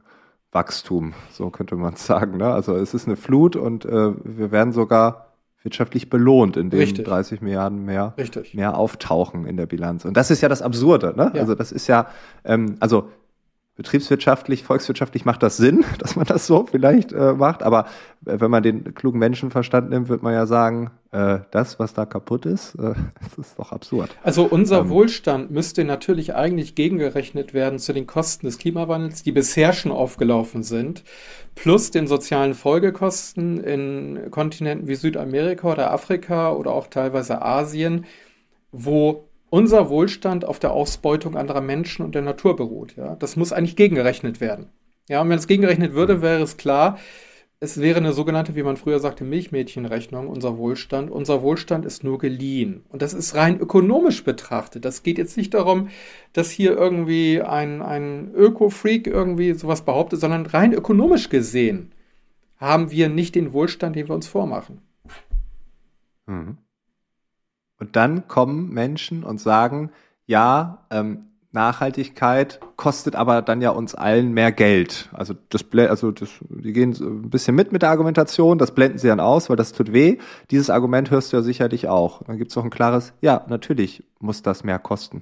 Wachstum, 0.53 1.13
so 1.31 1.49
könnte 1.49 1.75
man 1.75 1.95
sagen. 1.97 2.37
Ne? 2.37 2.47
Also 2.47 2.75
es 2.75 2.93
ist 2.93 3.07
eine 3.07 3.15
Flut 3.15 3.55
und 3.55 3.85
äh, 3.85 4.11
wir 4.23 4.51
werden 4.51 4.73
sogar 4.73 5.27
wirtschaftlich 5.63 6.09
belohnt, 6.09 6.57
indem 6.57 6.79
Richtig. 6.79 7.05
30 7.05 7.41
Milliarden 7.41 7.85
mehr, 7.85 8.13
Richtig. 8.17 8.53
mehr 8.53 8.77
auftauchen 8.77 9.45
in 9.45 9.55
der 9.55 9.65
Bilanz. 9.65 10.03
Und 10.03 10.17
das 10.17 10.29
ist 10.29 10.41
ja 10.41 10.49
das 10.49 10.61
Absurde. 10.61 11.13
Ne? 11.15 11.31
Ja. 11.33 11.41
Also 11.41 11.55
das 11.55 11.71
ist 11.71 11.87
ja, 11.87 12.07
ähm, 12.43 12.75
also 12.81 13.09
betriebswirtschaftlich, 13.75 14.63
volkswirtschaftlich 14.63 15.25
macht 15.25 15.41
das 15.41 15.57
Sinn, 15.57 15.83
dass 15.99 16.15
man 16.15 16.25
das 16.25 16.45
so 16.45 16.65
vielleicht 16.69 17.11
äh, 17.11 17.33
macht. 17.33 17.63
Aber 17.63 17.85
äh, 18.25 18.39
wenn 18.39 18.51
man 18.51 18.61
den 18.61 18.93
klugen 18.93 19.19
Menschenverstand 19.19 19.89
nimmt, 19.89 20.09
wird 20.09 20.21
man 20.21 20.33
ja 20.33 20.45
sagen, 20.45 20.91
äh, 21.11 21.39
das, 21.51 21.79
was 21.79 21.93
da 21.93 22.05
kaputt 22.05 22.45
ist, 22.45 22.75
äh, 22.75 22.93
das 23.21 23.37
ist 23.37 23.57
doch 23.57 23.71
absurd. 23.71 24.15
Also 24.21 24.43
unser 24.43 24.81
ähm, 24.81 24.89
Wohlstand 24.89 25.51
müsste 25.51 25.83
natürlich 25.85 26.35
eigentlich 26.35 26.75
gegengerechnet 26.75 27.53
werden 27.53 27.79
zu 27.79 27.93
den 27.93 28.05
Kosten 28.05 28.45
des 28.45 28.59
Klimawandels, 28.59 29.23
die 29.23 29.31
bisher 29.31 29.73
schon 29.73 29.91
aufgelaufen 29.91 30.61
sind, 30.61 31.03
plus 31.55 31.89
den 31.89 32.05
sozialen 32.05 32.53
Folgekosten 32.53 33.59
in 33.59 34.29
Kontinenten 34.29 34.87
wie 34.87 34.95
Südamerika 34.95 35.71
oder 35.71 35.91
Afrika 35.91 36.51
oder 36.53 36.71
auch 36.71 36.87
teilweise 36.87 37.41
Asien, 37.41 38.05
wo 38.71 39.27
unser 39.53 39.87
Wohlstand 39.91 40.45
auf 40.45 40.57
der 40.57 40.71
Ausbeutung 40.71 41.37
anderer 41.37 41.61
Menschen 41.61 42.03
und 42.03 42.15
der 42.15 42.23
Natur 42.23 42.55
beruht. 42.55 42.95
Ja? 42.95 43.15
Das 43.17 43.35
muss 43.35 43.53
eigentlich 43.53 43.75
gegengerechnet 43.75 44.41
werden. 44.41 44.69
Ja, 45.07 45.21
und 45.21 45.29
wenn 45.29 45.37
es 45.37 45.45
gegengerechnet 45.45 45.93
würde, 45.93 46.23
wäre 46.23 46.41
es 46.41 46.57
klar, 46.57 46.97
es 47.59 47.79
wäre 47.79 47.99
eine 47.99 48.13
sogenannte, 48.13 48.55
wie 48.55 48.63
man 48.63 48.77
früher 48.77 48.99
sagte, 48.99 49.23
Milchmädchenrechnung, 49.23 50.27
unser 50.27 50.57
Wohlstand. 50.57 51.11
Unser 51.11 51.43
Wohlstand 51.43 51.85
ist 51.85 52.03
nur 52.03 52.17
geliehen. 52.17 52.83
Und 52.89 53.03
das 53.03 53.13
ist 53.13 53.35
rein 53.35 53.59
ökonomisch 53.59 54.23
betrachtet. 54.23 54.85
Das 54.85 55.03
geht 55.03 55.19
jetzt 55.19 55.37
nicht 55.37 55.53
darum, 55.53 55.89
dass 56.33 56.49
hier 56.49 56.75
irgendwie 56.75 57.39
ein, 57.39 57.83
ein 57.83 58.33
Öko-Freak 58.33 59.05
irgendwie 59.05 59.53
sowas 59.53 59.85
behauptet, 59.85 60.19
sondern 60.19 60.47
rein 60.47 60.73
ökonomisch 60.73 61.29
gesehen 61.29 61.91
haben 62.57 62.89
wir 62.89 63.07
nicht 63.07 63.35
den 63.35 63.53
Wohlstand, 63.53 63.95
den 63.95 64.07
wir 64.07 64.15
uns 64.15 64.25
vormachen. 64.25 64.81
Mhm. 66.25 66.57
Und 67.79 67.95
dann 67.95 68.27
kommen 68.27 68.69
Menschen 68.69 69.23
und 69.23 69.39
sagen, 69.39 69.91
ja, 70.25 70.85
ähm, 70.89 71.27
Nachhaltigkeit 71.53 72.59
kostet 72.77 73.15
aber 73.15 73.43
dann 73.43 73.61
ja 73.61 73.69
uns 73.69 73.93
allen 73.93 74.33
mehr 74.33 74.51
Geld. 74.51 75.09
Also 75.13 75.35
das, 75.49 75.63
also 75.87 76.11
das, 76.11 76.29
die 76.49 76.73
gehen 76.73 76.93
so 76.93 77.05
ein 77.05 77.29
bisschen 77.29 77.55
mit 77.55 77.71
mit 77.71 77.83
der 77.83 77.89
Argumentation, 77.89 78.57
das 78.57 78.73
blenden 78.73 78.97
sie 78.97 79.07
dann 79.07 79.19
aus, 79.19 79.49
weil 79.49 79.55
das 79.55 79.71
tut 79.71 79.93
weh. 79.93 80.17
Dieses 80.49 80.71
Argument 80.71 81.11
hörst 81.11 81.31
du 81.31 81.37
ja 81.37 81.43
sicherlich 81.43 81.87
auch. 81.87 82.23
Dann 82.23 82.37
gibt 82.37 82.51
es 82.51 82.57
auch 82.57 82.63
ein 82.63 82.71
klares, 82.71 83.13
ja, 83.21 83.45
natürlich 83.47 84.03
muss 84.19 84.41
das 84.41 84.63
mehr 84.63 84.79
kosten. 84.79 85.21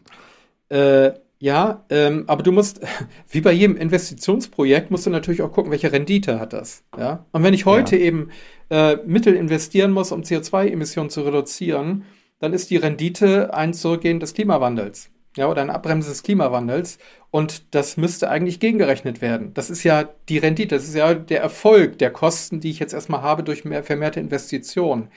Äh, 0.70 1.12
ja, 1.40 1.84
ähm, 1.90 2.24
aber 2.28 2.44
du 2.44 2.54
musst, 2.54 2.80
wie 3.30 3.42
bei 3.42 3.52
jedem 3.52 3.76
Investitionsprojekt, 3.76 4.90
musst 4.90 5.06
du 5.06 5.10
natürlich 5.10 5.42
auch 5.42 5.52
gucken, 5.52 5.72
welche 5.72 5.92
Rendite 5.92 6.40
hat 6.40 6.54
das. 6.54 6.84
Ja? 6.98 7.26
Und 7.32 7.44
wenn 7.44 7.54
ich 7.54 7.66
heute 7.66 7.98
ja. 7.98 8.04
eben 8.04 8.30
äh, 8.70 8.96
Mittel 9.06 9.34
investieren 9.34 9.92
muss, 9.92 10.14
um 10.14 10.22
CO2-Emissionen 10.22 11.10
zu 11.10 11.22
reduzieren, 11.22 12.06
dann 12.42 12.54
ist 12.54 12.72
die 12.72 12.78
Rendite 12.78 13.54
ein 13.54 13.74
Zurückgehen 13.74 14.20
des 14.20 14.34
Klimawandels. 14.34 15.12
Ja, 15.38 15.48
oder 15.48 15.62
ein 15.62 15.70
Abbremsen 15.70 16.12
des 16.12 16.24
Klimawandels. 16.24 16.98
Und 17.30 17.74
das 17.74 17.96
müsste 17.96 18.30
eigentlich 18.30 18.60
gegengerechnet 18.60 19.22
werden. 19.22 19.54
Das 19.54 19.70
ist 19.70 19.84
ja 19.84 20.10
die 20.28 20.40
Rendite, 20.40 20.76
das 20.76 20.84
ist 20.84 20.96
ja 20.96 21.14
der 21.14 21.40
Erfolg 21.40 22.00
der 22.00 22.12
Kosten, 22.12 22.60
die 22.60 22.72
ich 22.72 22.80
jetzt 22.80 22.94
erstmal 22.94 23.22
habe 23.22 23.44
durch 23.44 23.64
mehr 23.64 23.84
vermehrte 23.84 24.20
Investitionen. 24.20 25.10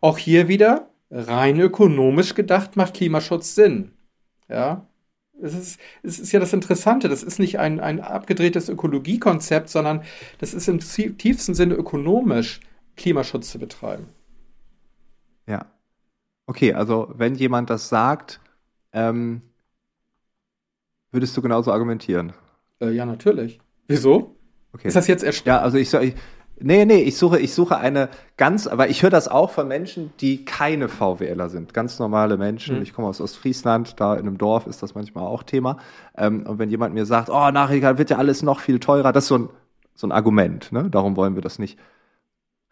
Auch 0.00 0.18
hier 0.18 0.48
wieder 0.48 0.88
rein 1.10 1.60
ökonomisch 1.60 2.34
gedacht 2.34 2.76
macht 2.76 2.94
Klimaschutz 2.94 3.54
Sinn. 3.54 3.92
Ja, 4.48 4.86
es 5.40 5.54
ist, 5.54 5.80
es 6.02 6.18
ist 6.18 6.32
ja 6.32 6.40
das 6.40 6.52
Interessante. 6.52 7.08
Das 7.08 7.22
ist 7.22 7.38
nicht 7.38 7.58
ein, 7.58 7.80
ein 7.80 8.00
abgedrehtes 8.00 8.68
Ökologiekonzept, 8.68 9.68
sondern 9.68 10.02
das 10.38 10.54
ist 10.54 10.68
im 10.68 10.80
tiefsten 10.80 11.54
Sinne 11.54 11.74
ökonomisch, 11.74 12.60
Klimaschutz 12.96 13.50
zu 13.50 13.58
betreiben. 13.58 14.08
Ja. 15.46 15.66
Okay, 16.46 16.72
also 16.72 17.12
wenn 17.14 17.34
jemand 17.34 17.70
das 17.70 17.88
sagt, 17.88 18.40
ähm, 18.92 19.42
würdest 21.10 21.36
du 21.36 21.42
genauso 21.42 21.72
argumentieren? 21.72 22.32
Äh, 22.80 22.90
ja, 22.90 23.06
natürlich. 23.06 23.60
Wieso? 23.86 24.36
Okay. 24.72 24.88
Ist 24.88 24.96
das 24.96 25.06
jetzt 25.06 25.22
erst? 25.22 25.46
Ja, 25.46 25.60
also 25.60 25.78
ich, 25.78 25.92
ich 25.92 26.14
Nee, 26.64 26.84
nee, 26.84 27.02
ich 27.02 27.16
suche, 27.16 27.40
ich 27.40 27.54
suche 27.54 27.76
eine 27.78 28.08
ganz, 28.36 28.66
aber 28.66 28.88
ich 28.88 29.02
höre 29.02 29.10
das 29.10 29.26
auch 29.26 29.50
von 29.50 29.66
Menschen, 29.66 30.12
die 30.20 30.44
keine 30.44 30.88
VWLer 30.88 31.48
sind. 31.48 31.74
Ganz 31.74 31.98
normale 31.98 32.36
Menschen. 32.36 32.76
Mhm. 32.76 32.82
Ich 32.82 32.92
komme 32.92 33.08
aus 33.08 33.20
Ostfriesland, 33.20 33.98
da 33.98 34.14
in 34.14 34.20
einem 34.20 34.38
Dorf 34.38 34.66
ist 34.66 34.82
das 34.82 34.94
manchmal 34.94 35.24
auch 35.24 35.42
Thema. 35.42 35.78
Ähm, 36.16 36.46
und 36.46 36.58
wenn 36.58 36.70
jemand 36.70 36.94
mir 36.94 37.06
sagt, 37.06 37.30
oh, 37.30 37.50
nachher 37.50 37.98
wird 37.98 38.10
ja 38.10 38.18
alles 38.18 38.42
noch 38.42 38.60
viel 38.60 38.78
teurer, 38.78 39.12
das 39.12 39.24
ist 39.24 39.28
so 39.28 39.38
ein, 39.38 39.48
so 39.94 40.06
ein 40.06 40.12
Argument, 40.12 40.70
ne? 40.72 40.88
Darum 40.88 41.16
wollen 41.16 41.34
wir 41.34 41.42
das 41.42 41.58
nicht. 41.58 41.78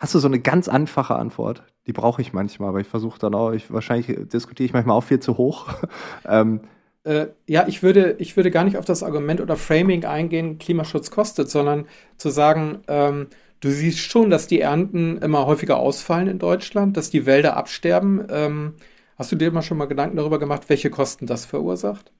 Hast 0.00 0.14
du 0.14 0.18
so 0.18 0.28
eine 0.28 0.40
ganz 0.40 0.68
einfache 0.68 1.14
Antwort? 1.14 1.62
Die 1.86 1.92
brauche 1.92 2.22
ich 2.22 2.32
manchmal, 2.32 2.70
aber 2.70 2.80
ich 2.80 2.86
versuche 2.86 3.18
dann 3.18 3.34
auch, 3.34 3.52
ich, 3.52 3.70
wahrscheinlich 3.70 4.06
diskutiere 4.28 4.64
ich 4.64 4.72
manchmal 4.72 4.96
auch 4.96 5.04
viel 5.04 5.20
zu 5.20 5.36
hoch. 5.36 5.68
ähm, 6.26 6.60
äh, 7.04 7.28
ja, 7.46 7.66
ich 7.68 7.82
würde, 7.82 8.16
ich 8.18 8.36
würde 8.36 8.50
gar 8.50 8.64
nicht 8.64 8.78
auf 8.78 8.84
das 8.86 9.02
Argument 9.02 9.40
oder 9.40 9.56
Framing 9.56 10.04
eingehen, 10.06 10.58
Klimaschutz 10.58 11.10
kostet, 11.10 11.50
sondern 11.50 11.86
zu 12.16 12.30
sagen, 12.30 12.80
ähm, 12.88 13.28
du 13.60 13.70
siehst 13.70 13.98
schon, 13.98 14.30
dass 14.30 14.46
die 14.46 14.60
Ernten 14.60 15.18
immer 15.18 15.46
häufiger 15.46 15.78
ausfallen 15.78 16.28
in 16.28 16.38
Deutschland, 16.38 16.96
dass 16.96 17.10
die 17.10 17.26
Wälder 17.26 17.56
absterben. 17.56 18.26
Ähm, 18.30 18.74
hast 19.16 19.32
du 19.32 19.36
dir 19.36 19.50
mal 19.52 19.62
schon 19.62 19.78
mal 19.78 19.86
Gedanken 19.86 20.16
darüber 20.16 20.38
gemacht, 20.38 20.68
welche 20.68 20.90
Kosten 20.90 21.26
das 21.26 21.44
verursacht? 21.44 22.10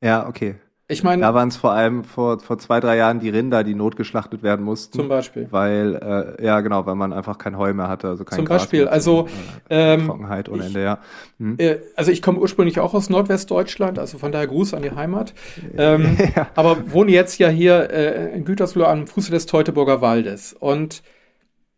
Ja, 0.00 0.26
okay. 0.28 0.56
Ich 0.88 1.02
meine, 1.02 1.22
da 1.22 1.34
waren 1.34 1.48
es 1.48 1.56
vor 1.56 1.72
allem 1.72 2.04
vor, 2.04 2.38
vor 2.38 2.58
zwei, 2.58 2.78
drei 2.78 2.96
Jahren 2.96 3.18
die 3.18 3.28
Rinder, 3.28 3.64
die 3.64 3.74
notgeschlachtet 3.74 4.44
werden 4.44 4.64
mussten. 4.64 4.96
Zum 4.96 5.08
Beispiel. 5.08 5.48
Weil, 5.50 6.36
äh, 6.38 6.44
ja 6.44 6.60
genau, 6.60 6.86
weil 6.86 6.94
man 6.94 7.12
einfach 7.12 7.38
kein 7.38 7.58
Heu 7.58 7.74
mehr 7.74 7.88
hatte, 7.88 8.06
also 8.08 8.24
kein 8.24 8.36
Zum 8.36 8.44
Gras 8.44 8.62
Beispiel, 8.62 8.84
mehr, 8.84 8.92
also 8.92 9.26
äh, 9.68 9.94
ähm, 9.94 10.06
Trockenheit 10.06 10.48
ohne 10.48 10.66
Ende, 10.66 10.84
ja. 10.84 10.98
Hm. 11.40 11.56
Äh, 11.58 11.78
also 11.96 12.12
ich 12.12 12.22
komme 12.22 12.38
ursprünglich 12.38 12.78
auch 12.78 12.94
aus 12.94 13.10
Nordwestdeutschland, 13.10 13.98
also 13.98 14.18
von 14.18 14.30
daher 14.30 14.46
Gruß 14.46 14.74
an 14.74 14.82
die 14.82 14.92
Heimat. 14.92 15.34
Ähm, 15.78 16.16
ja. 16.34 16.48
Aber 16.54 16.92
wohne 16.92 17.10
jetzt 17.10 17.38
ja 17.38 17.48
hier 17.48 17.90
äh, 17.90 18.34
in 18.34 18.44
Gütersloh 18.44 18.84
am 18.84 19.06
Fuße 19.06 19.30
des 19.30 19.46
Teutoburger 19.46 20.00
Waldes. 20.00 20.54
Und 20.54 21.02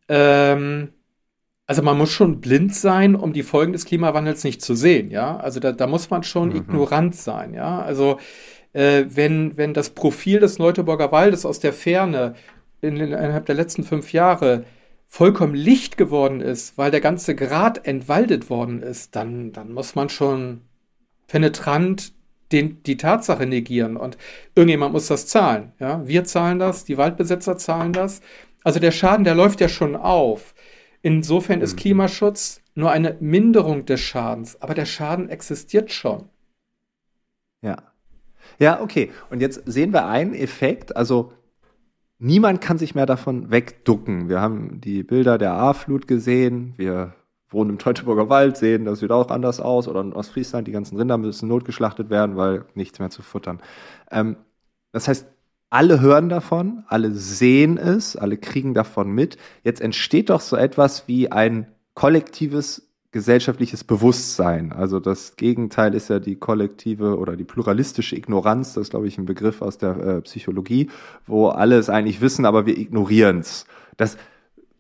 ähm, 0.09 0.91
also 1.67 1.83
man 1.83 1.99
muss 1.99 2.11
schon 2.11 2.41
blind 2.41 2.75
sein, 2.75 3.15
um 3.15 3.33
die 3.33 3.43
Folgen 3.43 3.73
des 3.73 3.87
Klimawandels 3.87 4.45
nicht 4.45 4.63
zu 4.63 4.75
sehen, 4.75 5.11
ja. 5.11 5.37
Also 5.37 5.59
da, 5.59 5.73
da 5.73 5.87
muss 5.87 6.11
man 6.11 6.23
schon 6.23 6.51
mhm. 6.51 6.57
ignorant 6.57 7.15
sein, 7.17 7.55
ja. 7.55 7.81
Also 7.81 8.19
äh, 8.73 9.05
wenn, 9.09 9.57
wenn 9.57 9.75
das 9.75 9.91
Profil 9.91 10.41
des 10.41 10.59
Neuteburger 10.59 11.13
Waldes 11.13 11.45
aus 11.45 11.61
der 11.61 11.73
Ferne 11.73 12.35
in, 12.81 12.97
in, 12.97 13.13
innerhalb 13.13 13.47
der 13.47 13.55
letzten 13.55 13.85
fünf 13.85 14.13
Jahre 14.13 14.65
vollkommen 15.07 15.55
licht 15.55 15.97
geworden 15.97 16.41
ist, 16.41 16.77
weil 16.77 16.91
der 16.91 17.01
ganze 17.01 17.35
Grat 17.35 17.87
entwaldet 17.87 18.51
worden 18.51 18.83
ist, 18.83 19.17
dann, 19.17 19.53
dann 19.53 19.73
muss 19.73 19.95
man 19.95 20.11
schon 20.11 20.63
penetrant 21.27 22.13
den, 22.53 22.83
die 22.83 22.97
Tatsache 22.97 23.47
negieren. 23.47 23.97
Und 23.97 24.19
irgendjemand 24.55 24.93
muss 24.93 25.09
das 25.09 25.27
zahlen. 25.27 25.73
Ja? 25.79 26.07
Wir 26.07 26.25
zahlen 26.25 26.59
das, 26.59 26.85
die 26.85 26.99
Waldbesitzer 26.99 27.57
zahlen 27.57 27.93
das. 27.93 28.21
Also 28.65 28.81
der 28.81 28.91
Schaden, 28.91 29.25
der 29.25 29.35
läuft 29.35 29.61
ja 29.61 29.69
schon 29.69 29.97
auf. 29.97 30.55
Insofern 31.03 31.61
ist 31.61 31.75
mhm. 31.75 31.79
Klimaschutz 31.79 32.61
nur 32.75 32.91
eine 32.91 33.17
Minderung 33.21 33.87
des 33.87 34.01
Schadens, 34.01 34.61
aber 34.61 34.75
der 34.75 34.87
Schaden 34.87 35.29
existiert 35.29 35.91
schon. 35.91 36.29
Ja. 37.63 37.77
Ja, 38.59 38.81
okay. 38.81 39.11
Und 39.31 39.41
jetzt 39.41 39.63
sehen 39.67 39.93
wir 39.93 40.07
einen 40.07 40.35
Effekt, 40.35 40.97
also 40.97 41.33
niemand 42.19 42.61
kann 42.61 42.79
sich 42.79 42.95
mehr 42.95 43.07
davon 43.07 43.51
wegducken. 43.51 44.29
Wir 44.29 44.41
haben 44.41 44.81
die 44.81 45.03
Bilder 45.03 45.39
der 45.39 45.53
A-Flut 45.53 46.09
gesehen, 46.09 46.75
wir 46.77 47.15
wohnen 47.51 47.71
im 47.71 47.79
Teutoburger 47.79 48.29
Wald, 48.29 48.57
sehen, 48.57 48.85
das 48.85 49.01
sieht 49.01 49.11
auch 49.11 49.31
anders 49.31 49.61
aus, 49.61 49.89
oder 49.89 50.01
in 50.01 50.13
Ostfriesland, 50.13 50.69
die 50.69 50.73
ganzen 50.73 50.99
Rinder 50.99 51.17
müssen 51.17 51.49
notgeschlachtet 51.49 52.11
werden, 52.11 52.37
weil 52.37 52.67
nichts 52.75 52.99
mehr 52.99 53.11
zu 53.11 53.23
futtern. 53.23 53.61
Ähm, 54.11 54.37
das 54.93 55.09
heißt, 55.09 55.27
alle 55.71 56.01
hören 56.01 56.29
davon, 56.29 56.85
alle 56.89 57.13
sehen 57.13 57.77
es, 57.79 58.17
alle 58.17 58.39
kriegen 58.39 58.75
davon 58.75 59.11
mit. 59.11 59.37
Jetzt 59.65 59.81
entsteht 59.81 60.31
doch 60.31 60.41
so 60.41 60.57
etwas 60.57 61.09
wie 61.09 61.31
ein 61.31 61.67
kollektives 61.95 62.88
gesellschaftliches 63.19 63.83
Bewusstsein. 63.83 64.73
Also 64.73 65.01
das 65.01 65.35
Gegenteil 65.35 65.93
ist 65.95 66.09
ja 66.09 66.21
die 66.21 66.37
kollektive 66.37 67.19
oder 67.19 67.35
die 67.35 67.43
pluralistische 67.43 68.15
Ignoranz, 68.15 68.75
das 68.75 68.83
ist, 68.83 68.91
glaube 68.91 69.09
ich, 69.09 69.19
ein 69.19 69.25
Begriff 69.25 69.61
aus 69.61 69.77
der 69.77 69.97
äh, 69.97 70.21
Psychologie, 70.21 70.89
wo 71.27 71.49
alle 71.49 71.79
es 71.79 71.91
eigentlich 71.91 72.21
wissen, 72.21 72.45
aber 72.45 72.65
wir 72.65 72.79
ignorieren 72.79 73.41
es. 73.41 73.67
Das 73.97 74.19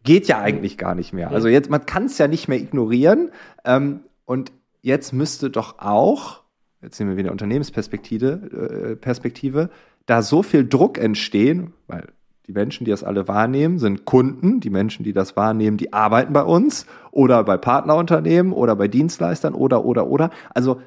geht 0.05 0.29
ja 0.29 0.39
eigentlich 0.39 0.79
gar 0.79 0.95
nicht 0.95 1.13
mehr. 1.13 1.33
Also 1.33 1.49
jetzt, 1.49 1.69
man 1.69 1.85
kann 1.85 2.05
es 2.05 2.17
ja 2.17 2.29
nicht 2.29 2.47
mehr 2.47 2.61
ignorieren. 2.61 3.31
Ähm, 3.65 4.01
und 4.25 4.53
jetzt 4.83 5.13
müsste 5.13 5.51
doch 5.51 5.81
auch, 5.81 6.45
jetzt 6.81 6.97
sehen 6.97 7.09
wir 7.09 7.17
wieder 7.17 7.33
Unternehmensperspektive, 7.33 8.93
äh, 8.93 8.95
Perspektive, 8.95 9.69
da 10.07 10.23
so 10.23 10.45
viel 10.45 10.65
Druck 10.65 10.97
entstehen, 10.97 11.73
weil 11.89 12.07
die 12.49 12.55
Menschen, 12.55 12.87
die 12.87 12.91
das 12.91 13.05
alle 13.05 13.29
wahrnehmen, 13.29 13.79
sind 13.79 14.07
Kunden. 14.07 14.61
Die 14.61 14.71
Menschen, 14.71 15.05
die 15.05 15.13
das 15.13 15.37
wahrnehmen, 15.37 15.77
die 15.77 15.93
arbeiten 15.93 16.33
bei 16.33 16.43
uns 16.43 16.87
oder 17.11 17.45
bei 17.45 17.59
Partnerunternehmen 17.59 18.55
oder 18.55 18.75
bei 18.75 18.89
Dienstleistern 18.89 19.55
oder, 19.55 19.85
oder, 19.85 20.07
oder. 20.07 20.31
Also 20.55 20.81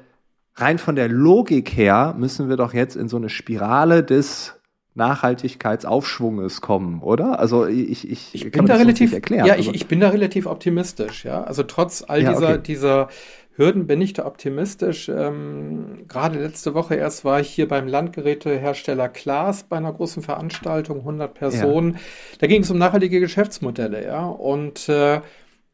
rein 0.56 0.78
von 0.78 0.96
der 0.96 1.08
Logik 1.08 1.76
her 1.76 2.16
müssen 2.18 2.48
wir 2.48 2.56
doch 2.56 2.74
jetzt 2.74 2.96
in 2.96 3.08
so 3.08 3.16
eine 3.16 3.28
Spirale 3.28 4.02
des 4.02 4.60
Nachhaltigkeitsaufschwunges 4.94 6.60
kommen, 6.60 7.00
oder? 7.00 7.38
Also 7.38 7.66
ich, 7.66 8.10
ich, 8.10 8.34
ich 8.34 8.50
bin 8.50 8.66
da 8.66 8.74
relativ 8.74 9.12
erklären. 9.12 9.46
Ja, 9.46 9.54
ich, 9.54 9.68
also 9.68 9.72
ich 9.72 9.86
bin 9.86 10.00
da 10.00 10.08
relativ 10.08 10.46
optimistisch, 10.46 11.24
ja. 11.24 11.44
Also 11.44 11.62
trotz 11.62 12.04
all 12.06 12.22
ja, 12.22 12.32
dieser, 12.32 12.48
okay. 12.48 12.62
dieser 12.66 13.08
Hürden 13.54 13.86
bin 13.86 14.00
ich 14.00 14.14
da 14.14 14.24
optimistisch. 14.24 15.08
Ähm, 15.08 16.06
gerade 16.08 16.40
letzte 16.40 16.74
Woche 16.74 16.94
erst 16.94 17.24
war 17.24 17.40
ich 17.40 17.50
hier 17.50 17.68
beim 17.68 17.86
Landgerätehersteller 17.86 19.08
Klaas 19.08 19.64
bei 19.64 19.76
einer 19.76 19.92
großen 19.92 20.22
Veranstaltung, 20.22 20.98
100 21.00 21.34
Personen. 21.34 21.94
Ja. 21.94 22.00
Da 22.40 22.46
ging 22.46 22.62
es 22.62 22.70
um 22.70 22.78
nachhaltige 22.78 23.20
Geschäftsmodelle, 23.20 24.04
ja. 24.04 24.26
Und 24.26 24.88
äh, 24.88 25.20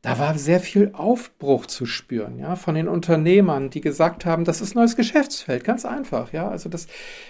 da 0.02 0.18
war 0.18 0.38
sehr 0.38 0.60
viel 0.60 0.90
Aufbruch 0.92 1.66
zu 1.66 1.86
spüren, 1.86 2.38
ja, 2.38 2.56
von 2.56 2.74
den 2.74 2.88
Unternehmern, 2.88 3.70
die 3.70 3.80
gesagt 3.80 4.24
haben, 4.24 4.44
das 4.44 4.60
ist 4.60 4.74
ein 4.74 4.78
neues 4.78 4.96
Geschäftsfeld, 4.96 5.64
ganz 5.64 5.84
einfach, 5.84 6.32
ja. 6.32 6.48
Also 6.48 6.68
das, 6.68 6.86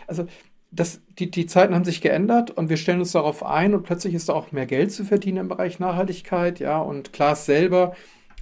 also 0.07 0.27
das, 0.71 1.01
die, 1.19 1.31
die 1.31 1.47
Zeiten 1.47 1.75
haben 1.75 1.85
sich 1.85 2.03
geändert 2.03 2.51
und 2.51 2.69
wir 2.69 2.77
stellen 2.77 3.01
uns 3.01 3.13
darauf 3.13 3.45
ein 3.45 3.75
und 3.75 3.85
plötzlich 3.85 4.15
ist 4.15 4.29
da 4.29 4.35
auch 4.35 4.53
mehr 4.53 4.67
Geld 4.67 4.93
zu 4.93 5.05
verdienen 5.05 5.39
im 5.39 5.49
Bereich 5.49 5.79
Nachhaltigkeit, 5.79 6.61
ja. 6.61 6.79
Und 6.79 7.13
Klaas 7.13 7.47
selber 7.47 7.95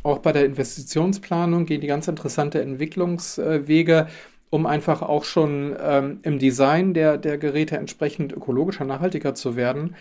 auch 0.06 0.18
bei 0.18 0.32
der 0.32 0.44
Investitionsplanung 0.44 1.66
gehen 1.66 1.80
die 1.80 1.86
ganz 1.86 2.08
interessante 2.08 2.60
Entwicklungswege, 2.62 4.06
um 4.50 4.64
einfach 4.66 5.02
auch 5.02 5.24
schon 5.24 5.76
ähm, 5.82 6.20
im 6.22 6.38
Design 6.38 6.94
der, 6.94 7.18
der 7.18 7.38
Geräte 7.38 7.76
entsprechend 7.76 8.32
ökologischer, 8.32 8.84
nachhaltiger 8.84 9.34
zu 9.34 9.56
werden. 9.56 9.96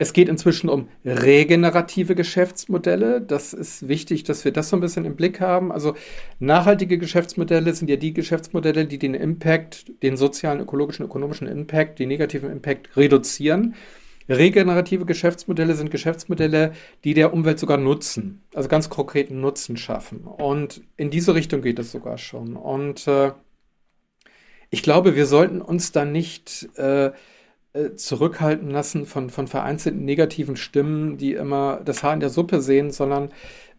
Es 0.00 0.12
geht 0.12 0.28
inzwischen 0.28 0.68
um 0.68 0.88
regenerative 1.04 2.14
Geschäftsmodelle. 2.14 3.20
Das 3.20 3.52
ist 3.52 3.88
wichtig, 3.88 4.22
dass 4.22 4.44
wir 4.44 4.52
das 4.52 4.68
so 4.68 4.76
ein 4.76 4.80
bisschen 4.80 5.04
im 5.04 5.16
Blick 5.16 5.40
haben. 5.40 5.72
Also 5.72 5.94
nachhaltige 6.38 6.98
Geschäftsmodelle 6.98 7.74
sind 7.74 7.90
ja 7.90 7.96
die 7.96 8.14
Geschäftsmodelle, 8.14 8.86
die 8.86 8.98
den 8.98 9.14
Impact, 9.14 9.90
den 10.04 10.16
sozialen, 10.16 10.60
ökologischen, 10.60 11.04
ökonomischen 11.04 11.48
Impact, 11.48 11.98
den 11.98 12.08
negativen 12.08 12.52
Impact 12.52 12.96
reduzieren. 12.96 13.74
Regenerative 14.28 15.06
Geschäftsmodelle 15.06 15.74
sind 15.74 15.90
Geschäftsmodelle, 15.90 16.72
die 17.04 17.14
der 17.14 17.32
Umwelt 17.32 17.58
sogar 17.58 17.78
nutzen, 17.78 18.42
also 18.54 18.68
ganz 18.68 18.90
konkreten 18.90 19.40
Nutzen 19.40 19.76
schaffen. 19.76 20.20
Und 20.20 20.82
in 20.96 21.10
diese 21.10 21.34
Richtung 21.34 21.62
geht 21.62 21.78
es 21.78 21.92
sogar 21.92 22.18
schon. 22.18 22.56
Und 22.56 23.06
äh, 23.08 23.32
ich 24.70 24.82
glaube, 24.82 25.16
wir 25.16 25.26
sollten 25.26 25.62
uns 25.62 25.92
da 25.92 26.04
nicht 26.04 26.68
äh, 26.76 27.12
äh, 27.72 27.94
zurückhalten 27.96 28.70
lassen 28.70 29.06
von, 29.06 29.30
von 29.30 29.46
vereinzelten 29.46 30.04
negativen 30.04 30.56
Stimmen, 30.56 31.16
die 31.16 31.32
immer 31.32 31.80
das 31.84 32.02
Haar 32.02 32.14
in 32.14 32.20
der 32.20 32.30
Suppe 32.30 32.60
sehen, 32.60 32.90
sondern 32.90 33.30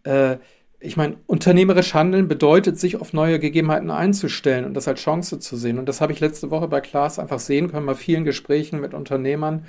äh, 0.04 0.38
ich 0.80 0.96
meine, 0.96 1.18
unternehmerisch 1.28 1.94
handeln 1.94 2.28
bedeutet, 2.28 2.80
sich 2.80 3.02
auf 3.02 3.12
neue 3.14 3.40
Gegebenheiten 3.40 3.92
einzustellen 3.92 4.64
und 4.64 4.74
das 4.74 4.88
als 4.88 5.02
Chance 5.02 5.40
zu 5.40 5.58
sehen. 5.58 5.78
Und 5.78 5.88
das 5.90 6.00
habe 6.00 6.14
ich 6.14 6.22
letzte 6.22 6.52
Woche 6.52 6.70
bei 6.70 6.80
Klaas 6.80 7.20
einfach 7.20 7.40
sehen 7.40 7.70
können, 7.70 7.86
bei 7.86 7.96
vielen 7.96 8.24
Gesprächen 8.24 8.80
mit 8.80 8.94
Unternehmern 8.94 9.66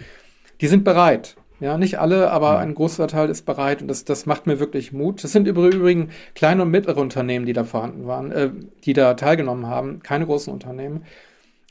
die 0.61 0.69
sind 0.69 0.85
bereit. 0.85 1.37
Ja, 1.61 1.77
nicht 1.77 1.99
alle, 1.99 2.31
aber 2.31 2.59
ein 2.59 2.75
großer 2.75 3.07
Teil 3.07 3.29
ist 3.29 3.45
bereit 3.45 3.83
und 3.83 3.89
das, 3.89 4.07
das 4.07 4.25
macht 4.25 4.47
mir 4.47 4.59
wirklich 4.61 4.93
Mut. 4.93 5.23
Das 5.23 5.33
sind 5.33 5.47
übrigens 5.47 6.11
kleine 6.35 6.63
und 6.63 6.71
mittlere 6.71 6.97
Unternehmen, 6.97 7.45
die 7.45 7.53
da 7.53 7.65
vorhanden 7.65 8.07
waren, 8.07 8.33
äh, 8.33 8.51
die 8.85 8.95
da 8.95 9.13
teilgenommen 9.13 9.67
haben, 9.67 10.03
keine 10.03 10.25
großen 10.25 10.51
Unternehmen. 10.51 11.05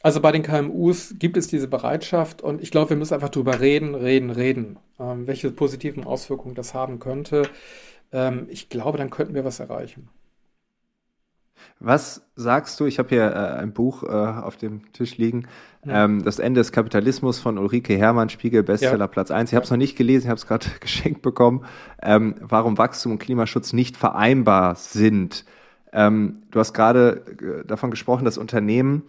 Also 0.02 0.21
bei 0.21 0.32
den 0.32 0.43
KMUs 0.43 1.15
gibt 1.17 1.38
es 1.38 1.47
diese 1.47 1.67
Bereitschaft 1.67 2.41
und 2.41 2.62
ich 2.62 2.69
glaube, 2.71 2.91
wir 2.91 2.97
müssen 2.97 3.15
einfach 3.15 3.30
drüber 3.30 3.60
reden, 3.60 3.95
reden, 3.95 4.30
reden, 4.30 4.78
ähm, 4.99 5.28
welche 5.28 5.52
positiven 5.52 6.04
Auswirkungen 6.06 6.56
das 6.56 6.75
haben 6.75 6.99
könnte. 6.99 7.43
Ähm, 8.13 8.45
ich 8.49 8.69
glaube, 8.69 8.99
dann 8.99 9.10
könnten 9.10 9.34
wir 9.34 9.43
was 9.43 9.60
erreichen. 9.60 10.08
Was 11.80 12.30
sagst 12.36 12.80
du? 12.80 12.86
Ich 12.86 13.00
habe 13.00 13.10
hier 13.10 13.24
äh, 13.32 13.60
ein 13.60 13.74
Buch 13.74 14.04
äh, 14.04 14.08
auf 14.08 14.58
dem 14.58 14.91
Tisch 14.93 15.17
liegen. 15.17 15.48
Ja. 15.86 16.06
Ähm, 16.06 16.24
das 16.24 16.39
Ende 16.39 16.60
des 16.60 16.72
Kapitalismus 16.72 17.39
von 17.39 17.58
Ulrike 17.58 17.98
Hermann, 17.98 18.30
Spiegel, 18.30 18.63
Bestseller 18.63 18.98
ja. 19.00 19.08
Platz 19.08 19.32
1. 19.32 19.52
Ich 19.52 19.56
habe 19.56 19.63
es 19.63 19.72
noch 19.72 19.78
nicht 19.78 19.98
gelesen, 19.98 20.26
ich 20.26 20.30
habe 20.30 20.38
es 20.38 20.48
gerade 20.48 20.67
geschenkt 20.80 21.22
bekommen. 21.22 21.65
Ähm, 22.02 22.36
warum 22.41 22.78
Wachstum 22.78 23.13
und 23.13 23.19
Klimaschutz 23.19 23.74
nicht 23.74 23.98
vereinbar 23.98 24.75
sind. 24.75 25.46
Ähm, 25.92 26.44
du 26.52 26.60
hast 26.60 26.73
gerade 26.73 27.62
äh, 27.63 27.65
davon 27.65 27.92
gesprochen, 27.92 28.25
dass 28.25 28.38
Unternehmen 28.38 29.04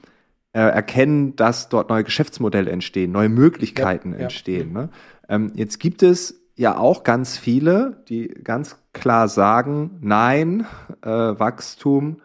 äh, 0.52 0.60
erkennen, 0.60 1.36
dass 1.36 1.68
dort 1.68 1.90
neue 1.90 2.04
Geschäftsmodelle 2.04 2.70
entstehen, 2.70 3.12
neue 3.12 3.28
Möglichkeiten 3.28 4.12
ja. 4.12 4.20
entstehen. 4.20 4.72
Ne? 4.72 4.88
Ähm, 5.28 5.52
jetzt 5.54 5.78
gibt 5.78 6.02
es 6.02 6.40
ja 6.56 6.76
auch 6.76 7.04
ganz 7.04 7.38
viele, 7.38 8.02
die 8.08 8.28
ganz 8.28 8.76
klar 8.92 9.28
sagen, 9.28 9.98
nein, 10.00 10.66
äh, 11.02 11.08
Wachstum 11.08 12.20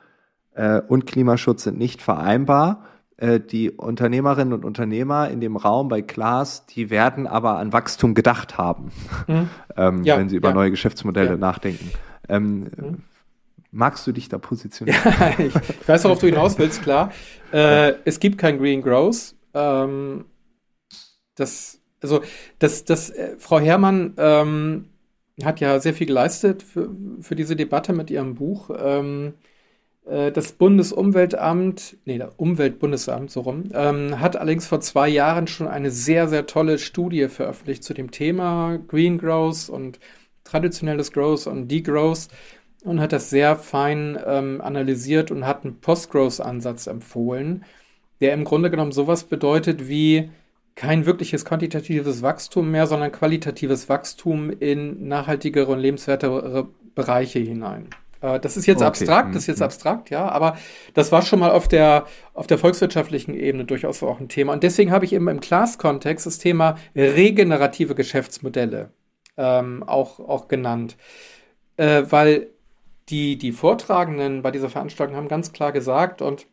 äh, 0.56 0.82
und 0.88 1.06
Klimaschutz 1.06 1.64
sind 1.64 1.78
nicht 1.78 2.01
vereinbar. 2.01 2.86
Äh, 3.18 3.39
die 3.39 3.72
Unternehmerinnen 3.72 4.53
und 4.53 4.66
Unternehmer 4.66 5.30
in 5.30 5.39
dem 5.39 5.56
Raum 5.56 5.88
bei 5.88 6.01
Klaas, 6.01 6.66
die 6.66 6.89
werden 6.89 7.28
aber 7.28 7.58
an 7.60 7.72
Wachstum 7.72 8.14
gedacht 8.14 8.58
haben, 8.58 8.91
mhm. 9.28 9.49
ähm, 9.78 10.03
ja, 10.03 10.18
wenn 10.18 10.28
sie 10.28 10.36
über 10.36 10.49
ja. 10.49 10.56
neue 10.56 10.72
Geschäftsmodelle 10.72 11.32
ja. 11.32 11.38
nachdenken. 11.38 11.91
Ähm, 12.28 12.60
mhm. 12.76 13.03
Magst 13.72 14.08
du 14.08 14.12
dich 14.12 14.30
da 14.30 14.38
positionieren? 14.38 14.99
ich, 15.38 15.56
ich, 15.56 15.88
weiß, 15.88 16.06
worauf 16.06 16.20
du 16.20 16.28
hinaus 16.28 16.58
willst, 16.58 16.82
klar. 16.82 17.12
Äh, 17.51 17.93
es 18.06 18.20
gibt 18.20 18.38
kein 18.38 18.58
Green 18.58 18.82
Growth. 18.82 19.36
Ähm, 19.53 20.26
das, 21.36 21.80
also, 22.01 22.22
das, 22.60 22.86
das, 22.86 23.10
äh, 23.10 23.36
Frau 23.38 23.60
Herrmann 23.60 24.14
ähm, 24.18 24.86
hat 25.43 25.60
ja 25.60 25.80
sehr 25.80 25.93
viel 25.93 26.08
geleistet 26.08 26.64
für, 26.64 26.89
für 27.20 27.36
diese 27.36 27.58
Debatte 27.58 27.91
mit 27.91 28.10
ihrem 28.10 28.36
Buch. 28.36 28.70
Ähm, 28.78 29.34
Äh, 29.36 29.55
das 30.06 30.51
Bundesumweltamt, 30.51 31.97
nee, 32.06 32.20
das 32.20 32.34
Umweltbundesamt, 32.38 33.32
so 33.32 33.41
rum, 33.41 33.64
ähm, 33.74 34.20
hat 34.20 34.36
allerdings 34.36 34.68
vor 34.68 34.80
zwei 34.80 35.10
Jahren 35.10 35.47
schon 35.47 35.68
eine 35.68 35.89
sehr, 35.89 36.28
sehr 36.28 36.45
tolle 36.45 36.78
Studie 36.78 37.28
veröffentlicht 37.28 37.84
zu 37.84 37.95
dem 37.95 38.12
Thema 38.12 38.78
Green 38.88 39.18
Growth 39.18 39.68
und 39.68 39.99
traditionelles 40.43 41.12
Growth 41.12 41.47
und 41.47 41.70
Degrowth 41.70 42.28
und 42.84 43.01
hat 43.01 43.12
das 43.12 43.30
sehr 43.30 43.56
fein 43.56 44.18
ähm, 44.26 44.62
analysiert 44.62 45.32
und 45.32 45.45
hat 45.45 45.66
einen 45.66 45.80
Post-Growth-Ansatz 45.82 46.88
empfohlen, 46.88 47.66
der 48.22 48.34
im 48.34 48.43
Grunde 48.43 48.70
genommen 48.70 48.91
sowas 48.91 49.24
bedeutet 49.24 49.89
wie 49.89 50.30
kein 50.76 51.06
wirkliches 51.06 51.45
quantitatives 51.45 52.22
Wachstum 52.22 52.70
mehr, 52.70 52.86
sondern 52.86 53.12
qualitatives 53.12 53.89
Wachstum 53.89 54.51
in 54.51 55.08
nachhaltigere 55.08 55.72
und 55.72 55.80
lebenswertere 55.80 56.68
Bereiche 56.93 57.39
hinein. 57.39 57.88
Äh, 58.22 58.39
das 58.39 58.57
ist 58.57 58.66
jetzt 58.66 58.78
okay. 58.78 58.88
abstrakt, 58.88 59.36
das 59.36 59.43
ist 59.43 59.47
jetzt 59.47 59.59
mhm. 59.59 59.66
abstrakt, 59.66 60.09
ja, 60.09 60.28
aber 60.28 60.57
das 60.93 61.11
war 61.11 61.22
schon 61.22 61.39
mal 61.39 61.51
auf 61.51 61.68
der, 61.68 62.05
auf 62.34 62.47
der 62.47 62.57
volkswirtschaftlichen 62.57 63.34
Ebene 63.34 63.66
durchaus 63.66 64.01
auch 64.03 64.20
ein 64.20 64.30
Thema. 64.30 64.53
Und 64.53 64.63
deswegen 64.63 64.91
habe 64.91 65.05
ich 65.05 65.13
eben 65.13 65.28
im 65.28 65.39
Class-Kontext 65.39 66.26
das 66.26 66.38
Thema 66.38 66.78
regenerative 66.95 67.95
Geschäftsmodelle 67.95 68.91
ähm, 69.38 69.84
auch, 69.84 70.20
auch 70.20 70.47
genannt. 70.47 70.97
Äh, 71.78 72.03
weil 72.09 72.47
die, 73.09 73.38
die 73.38 73.51
Vortragenden 73.51 74.41
bei 74.41 74.51
dieser 74.51 74.70
Veranstaltung 74.70 75.16
haben 75.16 75.28
ganz 75.28 75.51
klar 75.51 75.72
gesagt, 75.72 76.22
und 76.22 76.47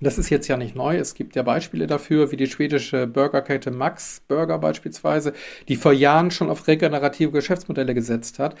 das 0.00 0.18
ist 0.18 0.30
jetzt 0.30 0.48
ja 0.48 0.56
nicht 0.56 0.74
neu, 0.74 0.96
es 0.96 1.14
gibt 1.14 1.36
ja 1.36 1.42
Beispiele 1.42 1.86
dafür, 1.86 2.32
wie 2.32 2.36
die 2.36 2.48
schwedische 2.48 3.06
Burgerkette 3.06 3.70
Max 3.70 4.22
Burger 4.26 4.58
beispielsweise, 4.58 5.32
die 5.68 5.76
vor 5.76 5.92
Jahren 5.92 6.30
schon 6.30 6.50
auf 6.50 6.66
regenerative 6.66 7.30
Geschäftsmodelle 7.30 7.94
gesetzt 7.94 8.38
hat. 8.38 8.56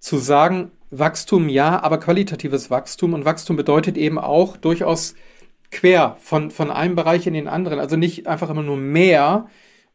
Zu 0.00 0.16
sagen, 0.18 0.72
Wachstum 0.90 1.48
ja, 1.48 1.80
aber 1.82 1.98
qualitatives 1.98 2.70
Wachstum 2.70 3.14
und 3.14 3.24
Wachstum 3.24 3.56
bedeutet 3.56 3.96
eben 3.96 4.18
auch 4.18 4.56
durchaus 4.56 5.14
quer 5.70 6.16
von, 6.18 6.50
von 6.50 6.70
einem 6.70 6.96
Bereich 6.96 7.26
in 7.26 7.34
den 7.34 7.46
anderen. 7.46 7.78
Also 7.78 7.96
nicht 7.96 8.26
einfach 8.26 8.50
immer 8.50 8.62
nur 8.62 8.76
mehr, 8.76 9.46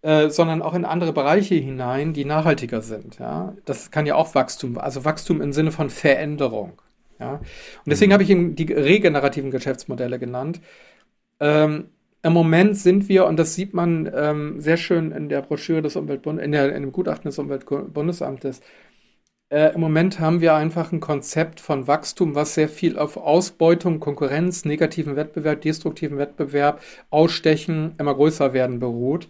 äh, 0.01 0.29
sondern 0.29 0.61
auch 0.61 0.73
in 0.73 0.85
andere 0.85 1.13
Bereiche 1.13 1.55
hinein, 1.55 2.13
die 2.13 2.25
nachhaltiger 2.25 2.81
sind. 2.81 3.19
Ja? 3.19 3.55
Das 3.65 3.91
kann 3.91 4.05
ja 4.05 4.15
auch 4.15 4.35
Wachstum, 4.35 4.77
also 4.77 5.03
Wachstum 5.03 5.41
im 5.41 5.51
Sinne 5.51 5.71
von 5.71 5.89
Veränderung. 5.89 6.81
Ja? 7.19 7.33
Und 7.33 7.41
deswegen 7.87 8.09
mhm. 8.09 8.13
habe 8.13 8.23
ich 8.23 8.29
eben 8.29 8.55
die 8.55 8.71
regenerativen 8.71 9.51
Geschäftsmodelle 9.51 10.19
genannt. 10.19 10.61
Ähm, 11.39 11.89
Im 12.23 12.33
Moment 12.33 12.77
sind 12.77 13.09
wir, 13.09 13.25
und 13.25 13.37
das 13.37 13.55
sieht 13.55 13.73
man 13.73 14.09
ähm, 14.15 14.61
sehr 14.61 14.77
schön 14.77 15.11
in 15.11 15.27
der 15.27 15.41
Broschüre 15.41 15.81
des 15.81 15.95
Umweltbundes, 15.95 16.45
in, 16.45 16.51
der, 16.51 16.73
in 16.75 16.83
dem 16.83 16.91
Gutachten 16.91 17.29
des 17.29 17.39
Umweltbundesamtes, 17.39 18.61
äh, 19.49 19.73
Im 19.73 19.81
Moment 19.81 20.19
haben 20.19 20.41
wir 20.41 20.55
einfach 20.55 20.91
ein 20.91 20.99
Konzept 20.99 21.59
von 21.59 21.87
Wachstum, 21.87 22.33
was 22.33 22.55
sehr 22.55 22.67
viel 22.67 22.97
auf 22.97 23.15
Ausbeutung, 23.15 23.99
Konkurrenz, 23.99 24.65
negativen 24.65 25.15
Wettbewerb, 25.15 25.61
destruktiven 25.61 26.17
Wettbewerb, 26.17 26.81
Ausstechen, 27.11 27.93
immer 27.99 28.15
größer 28.15 28.53
werden 28.53 28.79
beruht. 28.79 29.27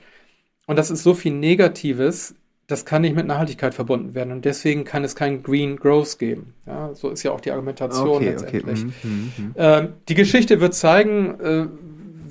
Und 0.68 0.78
das 0.78 0.90
ist 0.90 1.04
so 1.04 1.14
viel 1.14 1.34
Negatives, 1.34 2.36
das 2.68 2.86
kann 2.86 3.04
nicht 3.04 3.16
mit 3.16 3.28
Nachhaltigkeit 3.28 3.76
verbunden 3.76 4.16
werden. 4.16 4.32
Und 4.32 4.46
deswegen 4.46 4.86
kann 4.86 5.04
es 5.04 5.16
kein 5.16 5.44
Green 5.44 5.76
Growth 5.76 6.18
geben. 6.18 6.56
Ja, 6.66 6.94
so 6.96 7.10
ist 7.10 7.22
ja 7.24 7.32
auch 7.32 7.42
die 7.42 7.52
Argumentation 7.52 8.08
okay, 8.08 8.30
letztendlich. 8.30 8.86
Okay. 8.86 8.92
Mm, 9.04 9.10
mm, 9.10 9.44
mm. 9.44 9.54
Ähm, 9.58 9.94
die 10.10 10.16
Geschichte 10.16 10.62
wird 10.62 10.74
zeigen, 10.74 11.40
äh, 11.40 11.68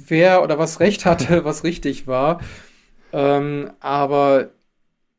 wer 0.08 0.42
oder 0.42 0.58
was 0.58 0.80
recht 0.80 1.04
hatte, 1.04 1.44
was 1.44 1.62
richtig 1.62 2.06
war. 2.06 2.40
Ähm, 3.12 3.70
aber 3.78 4.48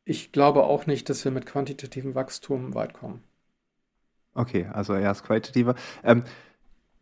ich 0.06 0.32
glaube 0.32 0.62
auch 0.62 0.86
nicht, 0.86 1.10
dass 1.10 1.24
wir 1.24 1.32
mit 1.32 1.44
quantitativem 1.44 2.14
Wachstum 2.14 2.74
weit 2.74 2.94
kommen. 2.94 3.22
Okay, 4.34 4.66
also 4.72 4.94
erst 4.94 5.24
qualitativer. 5.24 5.74
Ähm, 6.04 6.22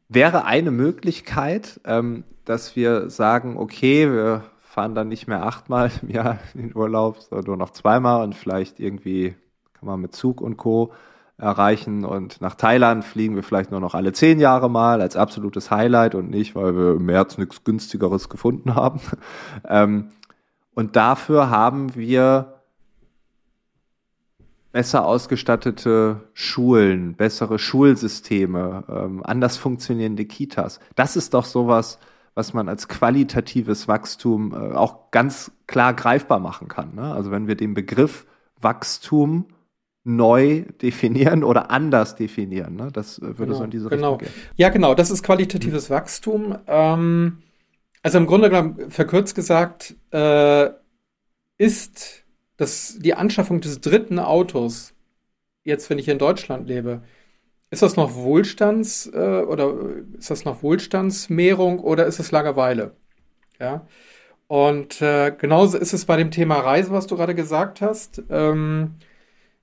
wäre 0.08 0.44
eine 0.46 0.70
Möglichkeit, 0.70 1.80
ähm, 1.84 2.24
dass 2.44 2.76
wir 2.76 3.10
sagen, 3.10 3.56
okay, 3.58 4.10
wir 4.10 4.44
fahren 4.62 4.94
dann 4.94 5.08
nicht 5.08 5.28
mehr 5.28 5.44
achtmal 5.44 5.90
im 6.02 6.10
Jahr 6.10 6.38
in 6.54 6.68
den 6.68 6.76
Urlaub, 6.76 7.20
sondern 7.20 7.46
nur 7.46 7.56
noch 7.58 7.70
zweimal 7.70 8.24
und 8.24 8.34
vielleicht 8.34 8.80
irgendwie 8.80 9.34
kann 9.74 9.86
man 9.86 10.00
mit 10.00 10.14
Zug 10.14 10.40
und 10.40 10.56
Co. 10.56 10.92
erreichen 11.36 12.04
und 12.06 12.40
nach 12.40 12.54
Thailand 12.54 13.04
fliegen 13.04 13.36
wir 13.36 13.42
vielleicht 13.42 13.70
nur 13.70 13.80
noch 13.80 13.94
alle 13.94 14.12
zehn 14.12 14.40
Jahre 14.40 14.70
mal 14.70 15.02
als 15.02 15.16
absolutes 15.16 15.70
Highlight 15.70 16.14
und 16.14 16.30
nicht, 16.30 16.54
weil 16.54 16.74
wir 16.74 16.92
im 16.92 17.04
März 17.04 17.36
nichts 17.36 17.64
günstigeres 17.64 18.30
gefunden 18.30 18.74
haben. 18.74 19.00
ähm, 19.68 20.08
und 20.74 20.96
dafür 20.96 21.50
haben 21.50 21.94
wir 21.94 22.53
besser 24.74 25.06
ausgestattete 25.06 26.28
Schulen, 26.32 27.14
bessere 27.14 27.60
Schulsysteme, 27.60 28.82
ähm, 28.88 29.22
anders 29.24 29.56
funktionierende 29.56 30.24
Kitas. 30.24 30.80
Das 30.96 31.14
ist 31.14 31.32
doch 31.32 31.44
sowas, 31.44 32.00
was 32.34 32.54
man 32.54 32.68
als 32.68 32.88
qualitatives 32.88 33.86
Wachstum 33.86 34.52
äh, 34.52 34.74
auch 34.74 35.12
ganz 35.12 35.52
klar 35.68 35.94
greifbar 35.94 36.40
machen 36.40 36.66
kann. 36.66 36.96
Ne? 36.96 37.14
Also 37.14 37.30
wenn 37.30 37.46
wir 37.46 37.54
den 37.54 37.72
Begriff 37.72 38.26
Wachstum 38.60 39.46
neu 40.02 40.64
definieren 40.82 41.44
oder 41.44 41.70
anders 41.70 42.16
definieren. 42.16 42.74
Ne? 42.74 42.88
Das 42.92 43.18
äh, 43.18 43.22
würde 43.22 43.44
genau, 43.44 43.58
so 43.58 43.64
in 43.64 43.70
diese 43.70 43.88
genau. 43.88 44.14
Richtung 44.14 44.34
gehen. 44.34 44.42
Ja, 44.56 44.70
genau, 44.70 44.96
das 44.96 45.12
ist 45.12 45.22
qualitatives 45.22 45.88
mhm. 45.88 45.94
Wachstum. 45.94 46.58
Ähm, 46.66 47.38
also 48.02 48.18
im 48.18 48.26
Grunde 48.26 48.50
genommen, 48.50 48.90
verkürzt 48.90 49.36
gesagt, 49.36 49.94
äh, 50.10 50.70
ist 51.58 52.23
das, 52.56 52.98
die 52.98 53.14
Anschaffung 53.14 53.60
des 53.60 53.80
dritten 53.80 54.18
Autos, 54.18 54.94
jetzt 55.64 55.90
wenn 55.90 55.98
ich 55.98 56.08
in 56.08 56.18
Deutschland 56.18 56.68
lebe, 56.68 57.02
ist 57.70 57.82
das 57.82 57.96
noch 57.96 58.14
Wohlstands 58.14 59.10
äh, 59.12 59.42
oder 59.42 59.74
ist 60.16 60.30
das 60.30 60.44
noch 60.44 60.62
Wohlstandsmehrung 60.62 61.80
oder 61.80 62.06
ist 62.06 62.20
es 62.20 62.30
Langeweile? 62.30 62.92
Ja. 63.58 63.86
Und 64.46 65.00
äh, 65.00 65.32
genauso 65.36 65.78
ist 65.78 65.92
es 65.92 66.04
bei 66.04 66.16
dem 66.16 66.30
Thema 66.30 66.60
Reise, 66.60 66.90
was 66.90 67.06
du 67.06 67.16
gerade 67.16 67.34
gesagt 67.34 67.80
hast. 67.80 68.22
Ähm, 68.30 68.96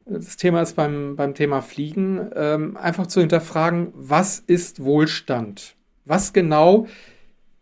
das 0.06 0.36
Thema 0.36 0.62
ist 0.62 0.76
beim, 0.76 1.16
beim 1.16 1.36
Thema 1.36 1.62
Fliegen 1.62 2.30
ähm, 2.36 2.76
einfach 2.76 3.08
zu 3.08 3.22
hinterfragen, 3.22 3.94
was 3.94 4.40
ist 4.40 4.84
Wohlstand? 4.84 5.76
Was 6.06 6.34
genau 6.34 6.88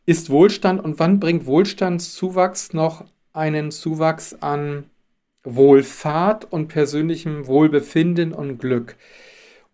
ist 0.05 0.30
Wohlstand 0.30 0.84
und 0.84 0.97
wann 0.97 1.19
bringt 1.19 1.45
Wohlstandszuwachs 1.45 2.73
noch 2.73 3.05
einen 3.34 3.69
Zuwachs 3.69 4.34
an 4.41 4.86
Wohlfahrt 5.55 6.51
und 6.51 6.67
persönlichem 6.67 7.47
Wohlbefinden 7.47 8.33
und 8.33 8.57
Glück? 8.57 8.95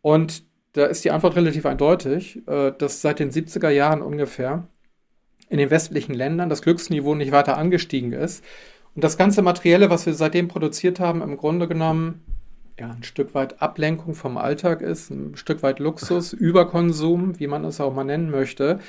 Und 0.01 0.43
da 0.73 0.86
ist 0.86 1.05
die 1.05 1.11
Antwort 1.11 1.36
relativ 1.36 1.65
eindeutig, 1.65 2.47
äh, 2.47 2.71
dass 2.78 3.01
seit 3.01 3.19
den 3.19 3.32
70er 3.32 3.69
Jahren 3.69 4.01
ungefähr 4.01 4.67
in 5.49 5.57
den 5.57 5.69
westlichen 5.69 6.13
Ländern 6.13 6.49
das 6.49 6.61
Glücksniveau 6.61 7.15
nicht 7.15 7.32
weiter 7.32 7.57
angestiegen 7.57 8.13
ist. 8.13 8.43
Und 8.93 9.03
das 9.03 9.17
ganze 9.17 9.41
Materielle, 9.41 9.89
was 9.89 10.05
wir 10.05 10.13
seitdem 10.13 10.47
produziert 10.47 10.99
haben, 10.99 11.21
im 11.21 11.38
Grunde 11.38 11.67
genommen 11.67 12.23
ja, 12.80 12.89
ein 12.89 13.03
Stück 13.03 13.34
weit 13.34 13.61
Ablenkung 13.61 14.15
vom 14.15 14.38
Alltag 14.38 14.82
ist, 14.82 15.09
ein 15.09 15.36
Stück 15.38 15.63
weit 15.63 15.80
Luxus, 15.80 16.34
Überkonsum, 16.34 17.39
wie 17.39 17.47
man 17.47 17.63
es 17.63 17.80
auch 17.80 17.93
mal 17.93 18.03
nennen 18.03 18.30
möchte. 18.30 18.80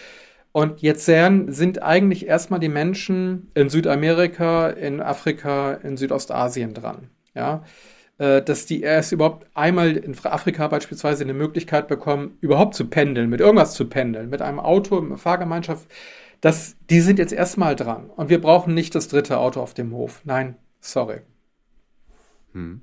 Und 0.57 0.81
jetzt 0.81 1.05
sind 1.05 1.83
eigentlich 1.83 2.27
erstmal 2.27 2.61
die 2.61 2.71
Menschen 2.71 3.51
in 3.53 3.69
Südamerika, 3.69 4.71
in 4.71 5.03
Afrika, 5.03 5.75
in 5.75 5.99
Südostasien 5.99 6.73
dran. 6.73 7.11
Ja, 7.35 7.63
äh, 8.17 8.41
dass 8.41 8.65
die 8.65 8.81
erst 8.81 9.13
überhaupt 9.13 9.47
einmal 9.53 9.99
in 9.99 10.17
Afrika 10.25 10.67
beispielsweise 10.69 11.25
eine 11.25 11.35
Möglichkeit 11.35 11.89
bekommen, 11.89 12.39
überhaupt 12.41 12.75
zu 12.75 12.87
pendeln, 12.89 13.29
mit 13.29 13.41
irgendwas 13.41 13.75
zu 13.75 13.87
pendeln, 13.87 14.31
mit 14.31 14.41
einem 14.41 14.59
Auto, 14.59 14.99
mit 15.03 15.11
einer 15.11 15.19
Fahrgemeinschaft. 15.19 15.89
Das, 16.41 16.77
die 16.89 17.03
sind 17.03 17.19
jetzt 17.19 17.35
erstmal 17.35 17.77
dran. 17.77 18.09
Und 18.09 18.31
wir 18.31 18.41
brauchen 18.41 18.73
nicht 18.73 18.95
das 18.95 19.09
dritte 19.09 19.37
Auto 19.37 19.61
auf 19.61 19.75
dem 19.75 19.93
Hof. 19.93 20.23
Nein, 20.25 20.57
sorry. 20.81 21.21
Hm. 22.55 22.81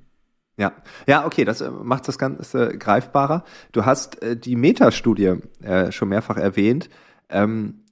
Ja, 0.56 0.74
ja, 1.08 1.26
okay, 1.26 1.44
das 1.44 1.60
äh, 1.60 1.72
macht 1.72 2.06
das 2.06 2.18
Ganze 2.18 2.78
greifbarer. 2.78 3.42
Du 3.72 3.84
hast 3.84 4.22
äh, 4.22 4.36
die 4.36 4.54
Metastudie 4.54 5.40
äh, 5.60 5.90
schon 5.90 6.10
mehrfach 6.10 6.36
erwähnt. 6.36 6.88
Ähm, 7.28 7.84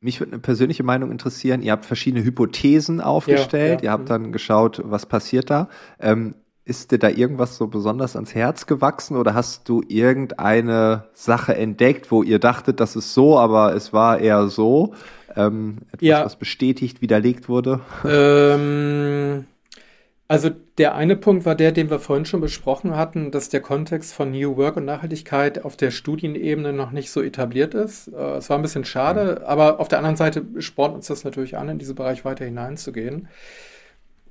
mich 0.00 0.20
würde 0.20 0.32
eine 0.32 0.40
persönliche 0.40 0.82
Meinung 0.82 1.10
interessieren. 1.10 1.62
Ihr 1.62 1.72
habt 1.72 1.86
verschiedene 1.86 2.24
Hypothesen 2.24 3.00
aufgestellt. 3.00 3.80
Ja, 3.80 3.84
ja. 3.86 3.90
Ihr 3.90 3.90
habt 3.92 4.04
mhm. 4.04 4.08
dann 4.08 4.32
geschaut, 4.32 4.82
was 4.84 5.06
passiert 5.06 5.50
da. 5.50 5.68
Ähm, 5.98 6.34
ist 6.64 6.90
dir 6.90 6.98
da 6.98 7.08
irgendwas 7.08 7.56
so 7.56 7.68
besonders 7.68 8.16
ans 8.16 8.34
Herz 8.34 8.66
gewachsen 8.66 9.16
oder 9.16 9.34
hast 9.34 9.68
du 9.68 9.82
irgendeine 9.86 11.04
Sache 11.14 11.54
entdeckt, 11.54 12.10
wo 12.10 12.24
ihr 12.24 12.40
dachtet, 12.40 12.80
das 12.80 12.96
ist 12.96 13.14
so, 13.14 13.38
aber 13.38 13.74
es 13.74 13.92
war 13.92 14.18
eher 14.18 14.48
so? 14.48 14.92
Ähm, 15.36 15.78
etwas, 15.92 16.00
ja. 16.00 16.24
was 16.24 16.36
bestätigt, 16.36 17.02
widerlegt 17.02 17.48
wurde? 17.48 17.80
Ähm, 18.04 19.44
also 20.28 20.50
der 20.78 20.96
eine 20.96 21.14
Punkt 21.14 21.44
war 21.44 21.54
der, 21.54 21.70
den 21.70 21.88
wir 21.88 22.00
vorhin 22.00 22.24
schon 22.24 22.40
besprochen 22.40 22.96
hatten, 22.96 23.30
dass 23.30 23.48
der 23.48 23.60
Kontext 23.60 24.12
von 24.12 24.32
New 24.32 24.56
Work 24.56 24.76
und 24.76 24.84
Nachhaltigkeit 24.84 25.64
auf 25.64 25.76
der 25.76 25.92
Studienebene 25.92 26.72
noch 26.72 26.90
nicht 26.90 27.10
so 27.10 27.22
etabliert 27.22 27.74
ist. 27.74 28.08
Äh, 28.08 28.36
es 28.36 28.50
war 28.50 28.58
ein 28.58 28.62
bisschen 28.62 28.84
schade, 28.84 29.38
mhm. 29.40 29.46
aber 29.46 29.78
auf 29.78 29.88
der 29.88 29.98
anderen 29.98 30.16
Seite 30.16 30.44
spornt 30.58 30.94
uns 30.94 31.06
das 31.06 31.22
natürlich 31.22 31.56
an, 31.56 31.68
in 31.68 31.78
diesen 31.78 31.94
Bereich 31.94 32.24
weiter 32.24 32.44
hineinzugehen. 32.44 33.28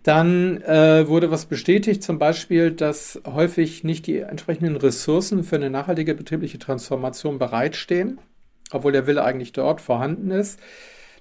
Dann 0.03 0.61
äh, 0.61 1.07
wurde 1.07 1.31
was 1.31 1.45
bestätigt, 1.45 2.03
zum 2.03 2.19
Beispiel, 2.19 2.71
dass 2.71 3.21
häufig 3.25 3.83
nicht 3.83 4.05
die 4.05 4.19
entsprechenden 4.19 4.75
Ressourcen 4.75 5.43
für 5.43 5.55
eine 5.55 5.69
nachhaltige 5.69 6.13
betriebliche 6.13 6.59
Transformation 6.59 7.39
bereitstehen, 7.39 8.19
obwohl 8.71 8.91
der 8.91 9.07
Wille 9.07 9.23
eigentlich 9.23 9.53
dort 9.53 9.81
vorhanden 9.81 10.29
ist, 10.29 10.59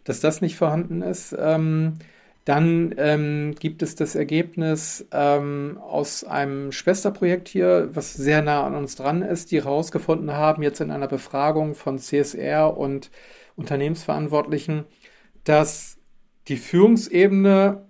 dass 0.02 0.20
das 0.20 0.42
nicht 0.42 0.56
vorhanden 0.56 1.00
ist. 1.00 1.34
Ähm, 1.38 1.94
dann 2.44 2.94
ähm, 2.98 3.54
gibt 3.58 3.82
es 3.82 3.94
das 3.94 4.14
Ergebnis 4.14 5.06
ähm, 5.12 5.78
aus 5.80 6.24
einem 6.24 6.72
Schwesterprojekt 6.72 7.48
hier, 7.48 7.88
was 7.94 8.14
sehr 8.14 8.42
nah 8.42 8.66
an 8.66 8.74
uns 8.74 8.96
dran 8.96 9.22
ist, 9.22 9.50
die 9.50 9.62
herausgefunden 9.62 10.32
haben, 10.32 10.62
jetzt 10.62 10.80
in 10.80 10.90
einer 10.90 11.08
Befragung 11.08 11.74
von 11.74 11.98
CSR 11.98 12.76
und 12.76 13.10
Unternehmensverantwortlichen, 13.56 14.84
dass 15.44 15.98
die 16.48 16.56
Führungsebene, 16.58 17.88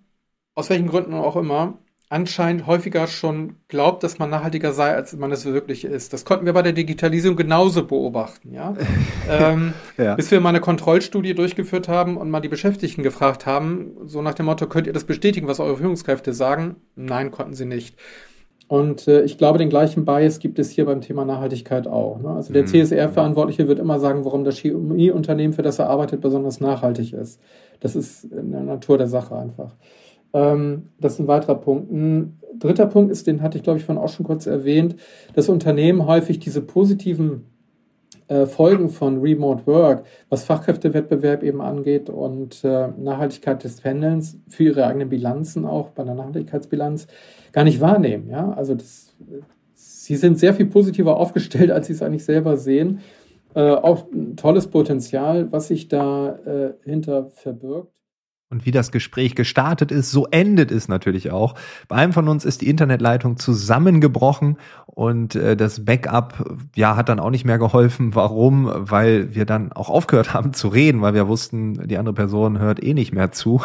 aus 0.55 0.71
welchen 0.71 0.89
Gründen 0.89 1.15
auch 1.15 1.37
immer, 1.37 1.79
anscheinend 2.15 2.69
häufiger 2.69 3.09
schon 3.09 3.57
glaubt, 3.67 4.05
dass 4.05 4.21
man 4.21 4.31
nachhaltiger 4.31 4.73
sei, 4.73 4.95
als 4.95 5.17
man 5.17 5.33
es 5.33 5.45
wirklich 5.45 5.85
ist. 5.85 6.13
Das 6.13 6.25
konnten 6.25 6.47
wir 6.47 6.53
bei 6.53 6.63
der 6.63 6.73
Digitalisierung 6.73 7.37
genauso 7.37 7.85
beobachten, 7.85 8.55
ja. 8.55 8.77
ähm, 9.29 9.75
ja. 9.99 10.15
Bis 10.15 10.31
wir 10.31 10.41
mal 10.41 10.51
eine 10.51 10.61
Kontrollstudie 10.61 11.35
durchgeführt 11.35 11.89
haben 11.89 12.17
und 12.17 12.31
mal 12.31 12.39
die 12.39 12.49
Beschäftigten 12.49 13.03
gefragt 13.03 13.47
haben, 13.47 13.97
so 14.05 14.23
nach 14.23 14.35
dem 14.35 14.47
Motto, 14.47 14.69
könnt 14.69 14.87
ihr 14.87 14.93
das 14.93 15.03
bestätigen, 15.03 15.49
was 15.49 15.59
eure 15.59 15.77
Führungskräfte 15.77 16.33
sagen? 16.33 16.77
Nein, 16.95 17.33
konnten 17.33 17.55
sie 17.55 17.65
nicht. 17.65 17.97
Und 18.69 19.09
äh, 19.09 19.23
ich 19.23 19.37
glaube, 19.37 19.59
den 19.59 19.69
gleichen 19.69 20.05
Bias 20.05 20.39
gibt 20.39 20.61
es 20.61 20.71
hier 20.71 20.85
beim 20.87 21.01
Thema 21.01 21.25
Nachhaltigkeit 21.25 21.89
auch. 21.89 22.21
Ne? 22.21 22.29
Also 22.31 22.53
der 22.53 22.63
mhm. 22.63 22.69
CSR-Verantwortliche 22.69 23.67
wird 23.67 23.81
immer 23.81 23.99
sagen, 23.99 24.25
warum 24.25 24.45
das 24.45 24.59
Chemieunternehmen, 24.59 25.53
für 25.53 25.63
das 25.63 25.81
er 25.81 25.91
arbeitet, 25.91 26.21
besonders 26.21 26.61
nachhaltig 26.61 27.13
ist. 27.13 27.41
Das 27.81 27.97
ist 27.97 28.25
in 28.25 28.53
der 28.53 28.63
Natur 28.63 28.99
der 28.99 29.09
Sache 29.09 29.37
einfach. 29.37 29.75
Ähm, 30.35 30.91
das 31.01 31.15
ist 31.15 31.21
ein 31.21 31.29
weiterer 31.29 31.55
Punkt. 31.55 31.91
Ein 31.91 32.39
dritter 32.59 32.87
Punkt 32.87 33.11
ist, 33.11 33.27
den 33.27 33.41
hatte 33.41 33.57
ich, 33.57 33.65
glaube 33.65 33.79
ich, 33.79 33.85
von 33.85 33.97
auch 33.97 34.09
schon 34.09 34.27
kurz 34.27 34.47
erwähnt, 34.47 34.97
dass 35.35 35.49
Unternehmen 35.49 36.07
häufig 36.07 36.39
diese 36.39 36.61
positiven 36.61 37.47
äh, 38.29 38.47
Folgen 38.47 38.89
von 38.89 39.21
Remote 39.21 39.67
Work, 39.67 40.05
was 40.29 40.45
Fachkräftewettbewerb 40.45 41.43
eben 41.43 41.61
angeht 41.61 42.11
und 42.11 42.65
äh, 42.65 42.89
Nachhaltigkeit 42.89 43.63
des 43.63 43.81
Pendelns 43.81 44.39
für 44.49 44.65
ihre 44.65 44.87
eigenen 44.87 45.09
Bilanzen 45.09 45.65
auch 45.65 45.91
bei 45.91 46.05
der 46.05 46.15
Nachhaltigkeitsbilanz 46.15 47.07
gar 47.53 47.65
nicht 47.65 47.81
wahrnehmen. 47.81 48.29
Ja, 48.31 48.53
also 48.53 48.75
das, 48.75 49.15
sie 49.75 50.17
sind 50.17 50.39
sehr 50.39 50.55
viel 50.55 50.67
positiver 50.67 51.17
aufgestellt, 51.19 51.71
als 51.71 51.87
sie 51.87 51.93
es 51.93 52.03
eigentlich 52.03 52.25
selber 52.25 52.57
sehen. 52.57 53.01
Äh, 53.55 53.71
auch 53.71 54.11
ein 54.11 54.37
tolles 54.37 54.67
Potenzial, 54.69 55.53
was 55.53 55.69
sich 55.69 55.89
da 55.89 56.37
äh, 56.47 56.73
hinter 56.83 57.31
verbirgt. 57.31 57.93
Und 58.51 58.67
wie 58.67 58.71
das 58.71 58.93
Gespräch 58.93 59.35
gestartet 59.35 59.91
ist, 59.91 60.11
so 60.11 60.27
endet 60.31 60.71
es 60.71 60.87
natürlich 60.87 61.31
auch. 61.31 61.55
Bei 61.89 61.97
einem 61.97 62.13
von 62.13 62.29
uns 62.29 62.45
ist 62.45 62.61
die 62.61 62.69
Internetleitung 62.69 63.37
zusammengebrochen 63.37 64.59
und 64.87 65.35
äh, 65.35 65.57
das 65.57 65.85
Backup 65.85 66.57
ja 66.77 66.95
hat 66.95 67.09
dann 67.09 67.19
auch 67.19 67.31
nicht 67.31 67.45
mehr 67.45 67.59
geholfen. 67.59 68.15
Warum? 68.15 68.71
Weil 68.73 69.35
wir 69.35 69.45
dann 69.47 69.73
auch 69.73 69.89
aufgehört 69.89 70.35
haben 70.35 70.53
zu 70.53 70.69
reden, 70.69 71.01
weil 71.01 71.15
wir 71.15 71.27
wussten, 71.27 71.89
die 71.89 71.99
andere 71.99 72.15
Person 72.15 72.59
hört 72.59 72.83
eh 72.83 72.95
nicht 72.95 73.13
mehr 73.13 73.33
zu. 73.33 73.61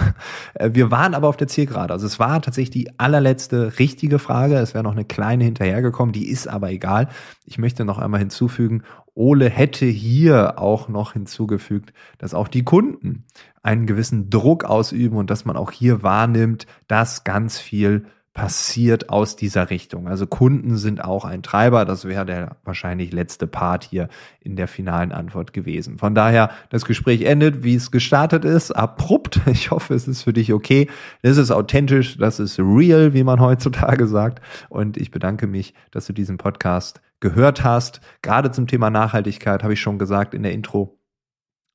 Äh, 0.55 0.71
wir 0.73 0.89
waren 0.89 1.13
aber 1.13 1.27
auf 1.27 1.37
der 1.37 1.47
Zielgerade. 1.47 1.93
Also 1.93 2.07
es 2.07 2.17
war 2.17 2.41
tatsächlich 2.41 2.71
die 2.71 2.99
allerletzte 2.99 3.77
richtige 3.77 4.17
Frage. 4.17 4.55
Es 4.55 4.73
wäre 4.73 4.83
noch 4.83 4.93
eine 4.93 5.05
kleine 5.05 5.43
hinterhergekommen, 5.43 6.13
die 6.13 6.27
ist 6.27 6.47
aber 6.47 6.71
egal. 6.71 7.09
Ich 7.45 7.57
möchte 7.57 7.85
noch 7.85 7.99
einmal 7.99 8.19
hinzufügen, 8.19 8.83
Ole 9.19 9.49
hätte 9.49 9.85
hier 9.85 10.59
auch 10.59 10.87
noch 10.87 11.11
hinzugefügt, 11.11 11.93
dass 12.19 12.33
auch 12.33 12.47
die 12.47 12.63
Kunden 12.63 13.25
einen 13.61 13.85
gewissen 13.85 14.29
Druck 14.29 14.63
ausüben 14.63 15.17
und 15.17 15.29
dass 15.29 15.45
man 15.45 15.57
auch 15.57 15.71
hier 15.71 16.03
wahrnimmt, 16.03 16.65
dass 16.87 17.23
ganz 17.23 17.59
viel 17.59 18.05
passiert 18.33 19.09
aus 19.09 19.35
dieser 19.35 19.69
Richtung. 19.69 20.07
Also 20.07 20.25
Kunden 20.25 20.77
sind 20.77 21.03
auch 21.03 21.25
ein 21.25 21.43
Treiber. 21.43 21.83
Das 21.83 22.05
wäre 22.05 22.25
der 22.25 22.55
wahrscheinlich 22.63 23.11
letzte 23.11 23.47
Part 23.47 23.83
hier 23.83 24.07
in 24.39 24.55
der 24.55 24.69
finalen 24.69 25.11
Antwort 25.11 25.51
gewesen. 25.51 25.97
Von 25.97 26.15
daher, 26.15 26.49
das 26.69 26.85
Gespräch 26.85 27.23
endet, 27.23 27.63
wie 27.63 27.75
es 27.75 27.91
gestartet 27.91 28.45
ist, 28.45 28.71
abrupt. 28.71 29.41
Ich 29.49 29.71
hoffe, 29.71 29.93
es 29.93 30.07
ist 30.07 30.23
für 30.23 30.31
dich 30.31 30.53
okay. 30.53 30.89
Das 31.21 31.37
ist 31.37 31.51
authentisch, 31.51 32.17
das 32.17 32.39
ist 32.39 32.59
real, 32.59 33.13
wie 33.13 33.23
man 33.23 33.41
heutzutage 33.41 34.07
sagt. 34.07 34.41
Und 34.69 34.95
ich 34.95 35.11
bedanke 35.11 35.47
mich, 35.47 35.73
dass 35.91 36.05
du 36.05 36.13
diesen 36.13 36.37
Podcast 36.37 37.01
gehört 37.19 37.63
hast. 37.63 37.99
Gerade 38.21 38.51
zum 38.51 38.67
Thema 38.67 38.89
Nachhaltigkeit 38.89 39.63
habe 39.63 39.73
ich 39.73 39.81
schon 39.81 39.99
gesagt 39.99 40.33
in 40.33 40.43
der 40.43 40.53
Intro 40.53 40.98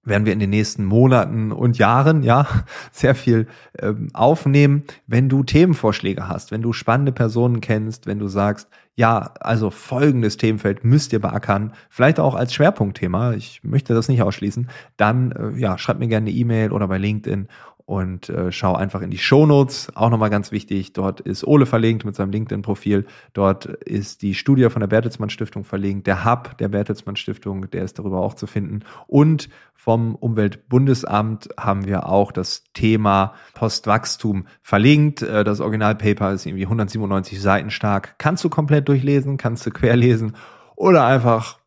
werden 0.05 0.27
wir 0.27 0.33
in 0.33 0.39
den 0.39 0.51
nächsten 0.51 0.85
Monaten 0.85 1.53
und 1.53 1.79
Jahren 1.79 2.23
ja 2.23 2.47
sehr 2.93 3.15
viel 3.15 3.47
ähm, 3.79 4.09
aufnehmen. 4.13 4.85
Wenn 5.07 5.29
du 5.29 5.43
Themenvorschläge 5.43 6.29
hast, 6.29 6.51
wenn 6.51 6.63
du 6.63 6.73
spannende 6.73 7.13
Personen 7.13 7.61
kennst, 7.61 8.07
wenn 8.07 8.19
du 8.19 8.29
sagst, 8.29 8.69
ja, 8.97 9.33
also 9.41 9.71
folgendes 9.71 10.37
Themenfeld 10.37 10.85
müsst 10.85 11.13
ihr 11.13 11.21
beackern, 11.21 11.73
vielleicht 11.91 12.21
auch 12.21 12.35
als 12.35 12.55
Schwerpunktthema, 12.55 13.33
ich 13.33 13.61
möchte 13.65 13.93
das 13.93 14.09
nicht 14.09 14.23
ausschließen, 14.23 14.69
dann 14.97 15.33
äh, 15.33 15.59
ja, 15.59 15.79
schreib 15.79 15.99
mir 15.99 16.07
gerne 16.07 16.29
eine 16.29 16.37
E-Mail 16.37 16.71
oder 16.71 16.87
bei 16.87 16.99
LinkedIn 16.99 17.49
und 17.87 18.31
äh, 18.31 18.51
schau 18.51 18.75
einfach 18.75 19.03
in 19.03 19.11
die 19.11 19.19
Shownotes. 19.19 19.93
Auch 19.95 20.09
nochmal 20.09 20.31
ganz 20.31 20.53
wichtig, 20.53 20.95
dort 20.95 21.21
ist 21.21 21.45
Ole 21.45 21.67
verlinkt 21.67 22.05
mit 22.05 22.17
seinem 22.17 22.31
LinkedIn-Profil. 22.31 23.07
Dort 23.35 23.67
ist 23.67 24.23
die 24.23 24.35
Studie 24.35 24.71
von 24.71 24.81
der 24.81 24.87
Bertelsmann 24.87 25.29
Stiftung 25.29 25.65
verlinkt. 25.65 26.07
Der 26.07 26.25
Hub 26.25 26.57
der 26.59 26.69
Bertelsmann 26.69 27.17
Stiftung, 27.17 27.71
der 27.71 27.85
ist 27.85 27.99
darüber 27.99 28.21
auch 28.21 28.35
zu 28.35 28.47
finden. 28.47 28.81
Und 29.07 29.51
vom 29.75 30.15
Umweltbundesamt 30.15 31.51
haben 31.59 31.85
wir 31.85 32.09
auch 32.09 32.33
das 32.33 32.65
Thema 32.73 33.35
Postwachstum 33.53 34.47
verlinkt. 34.63 35.21
Äh, 35.21 35.45
das 35.45 35.61
Originalpaper 35.61 36.33
ist 36.33 36.47
irgendwie 36.47 36.65
197 36.65 37.41
Seiten 37.41 37.71
stark. 37.71 38.15
Kannst 38.17 38.43
du 38.45 38.49
komplett 38.49 38.89
durchlesen, 38.89 39.37
kannst 39.37 39.67
du 39.67 39.71
querlesen 39.71 40.37
oder 40.75 41.05
einfach 41.05 41.59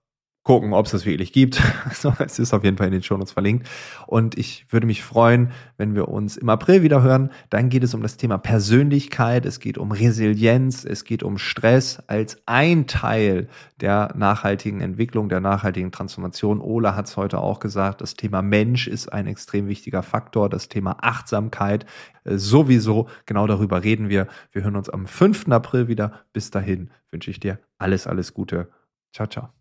gucken, 0.48 0.72
ob 0.72 0.86
es 0.86 0.94
das 0.94 1.06
wirklich 1.06 1.34
gibt. 1.34 1.62
Also, 1.88 2.14
es 2.20 2.38
ist 2.38 2.54
auf 2.54 2.64
jeden 2.64 2.78
Fall 2.78 2.88
in 2.88 2.94
den 2.94 3.04
Shownotes 3.04 3.32
verlinkt. 3.32 3.68
Und 4.08 4.38
ich 4.38 4.66
würde 4.70 4.86
mich 4.86 5.04
freuen, 5.04 5.52
wenn 5.78 5.96
wir 5.96 6.08
uns 6.08 6.38
im 6.38 6.50
April 6.50 6.84
wieder 6.84 7.02
hören. 7.02 7.32
Dann 7.50 7.70
geht 7.70 7.84
es 7.84 7.94
um 7.94 8.02
das 8.02 8.18
Thema 8.18 8.38
Persönlichkeit, 8.38 9.46
es 9.46 9.60
geht 9.60 9.78
um 9.78 9.92
Resilienz, 9.92 10.86
es 10.86 11.06
geht 11.06 11.24
um 11.24 11.38
Stress 11.38 12.02
als 12.08 12.42
ein 12.46 12.88
Teil 12.88 13.48
der 13.82 14.14
nachhaltigen 14.16 14.82
Entwicklung, 14.82 15.30
der 15.30 15.40
nachhaltigen 15.40 15.92
Transformation. 15.92 16.62
Ola 16.62 16.96
hat 16.96 17.08
es 17.08 17.18
heute 17.18 17.40
auch 17.40 17.60
gesagt, 17.60 18.02
das 18.02 18.16
Thema 18.16 18.42
Mensch 18.42 18.88
ist 18.88 19.12
ein 19.12 19.28
extrem 19.28 19.68
wichtiger 19.68 20.04
Faktor, 20.04 20.50
das 20.50 20.70
Thema 20.70 20.98
Achtsamkeit 21.02 21.86
äh, 22.24 22.38
sowieso. 22.38 23.08
Genau 23.26 23.48
darüber 23.48 23.84
reden 23.84 24.10
wir. 24.10 24.28
Wir 24.52 24.64
hören 24.64 24.76
uns 24.76 24.90
am 24.90 25.08
5. 25.08 25.50
April 25.50 25.88
wieder. 25.88 26.14
Bis 26.32 26.52
dahin 26.52 26.90
wünsche 27.12 27.32
ich 27.32 27.40
dir 27.40 27.60
alles, 27.78 28.08
alles 28.08 28.34
Gute. 28.34 28.70
Ciao, 29.14 29.28
ciao. 29.28 29.57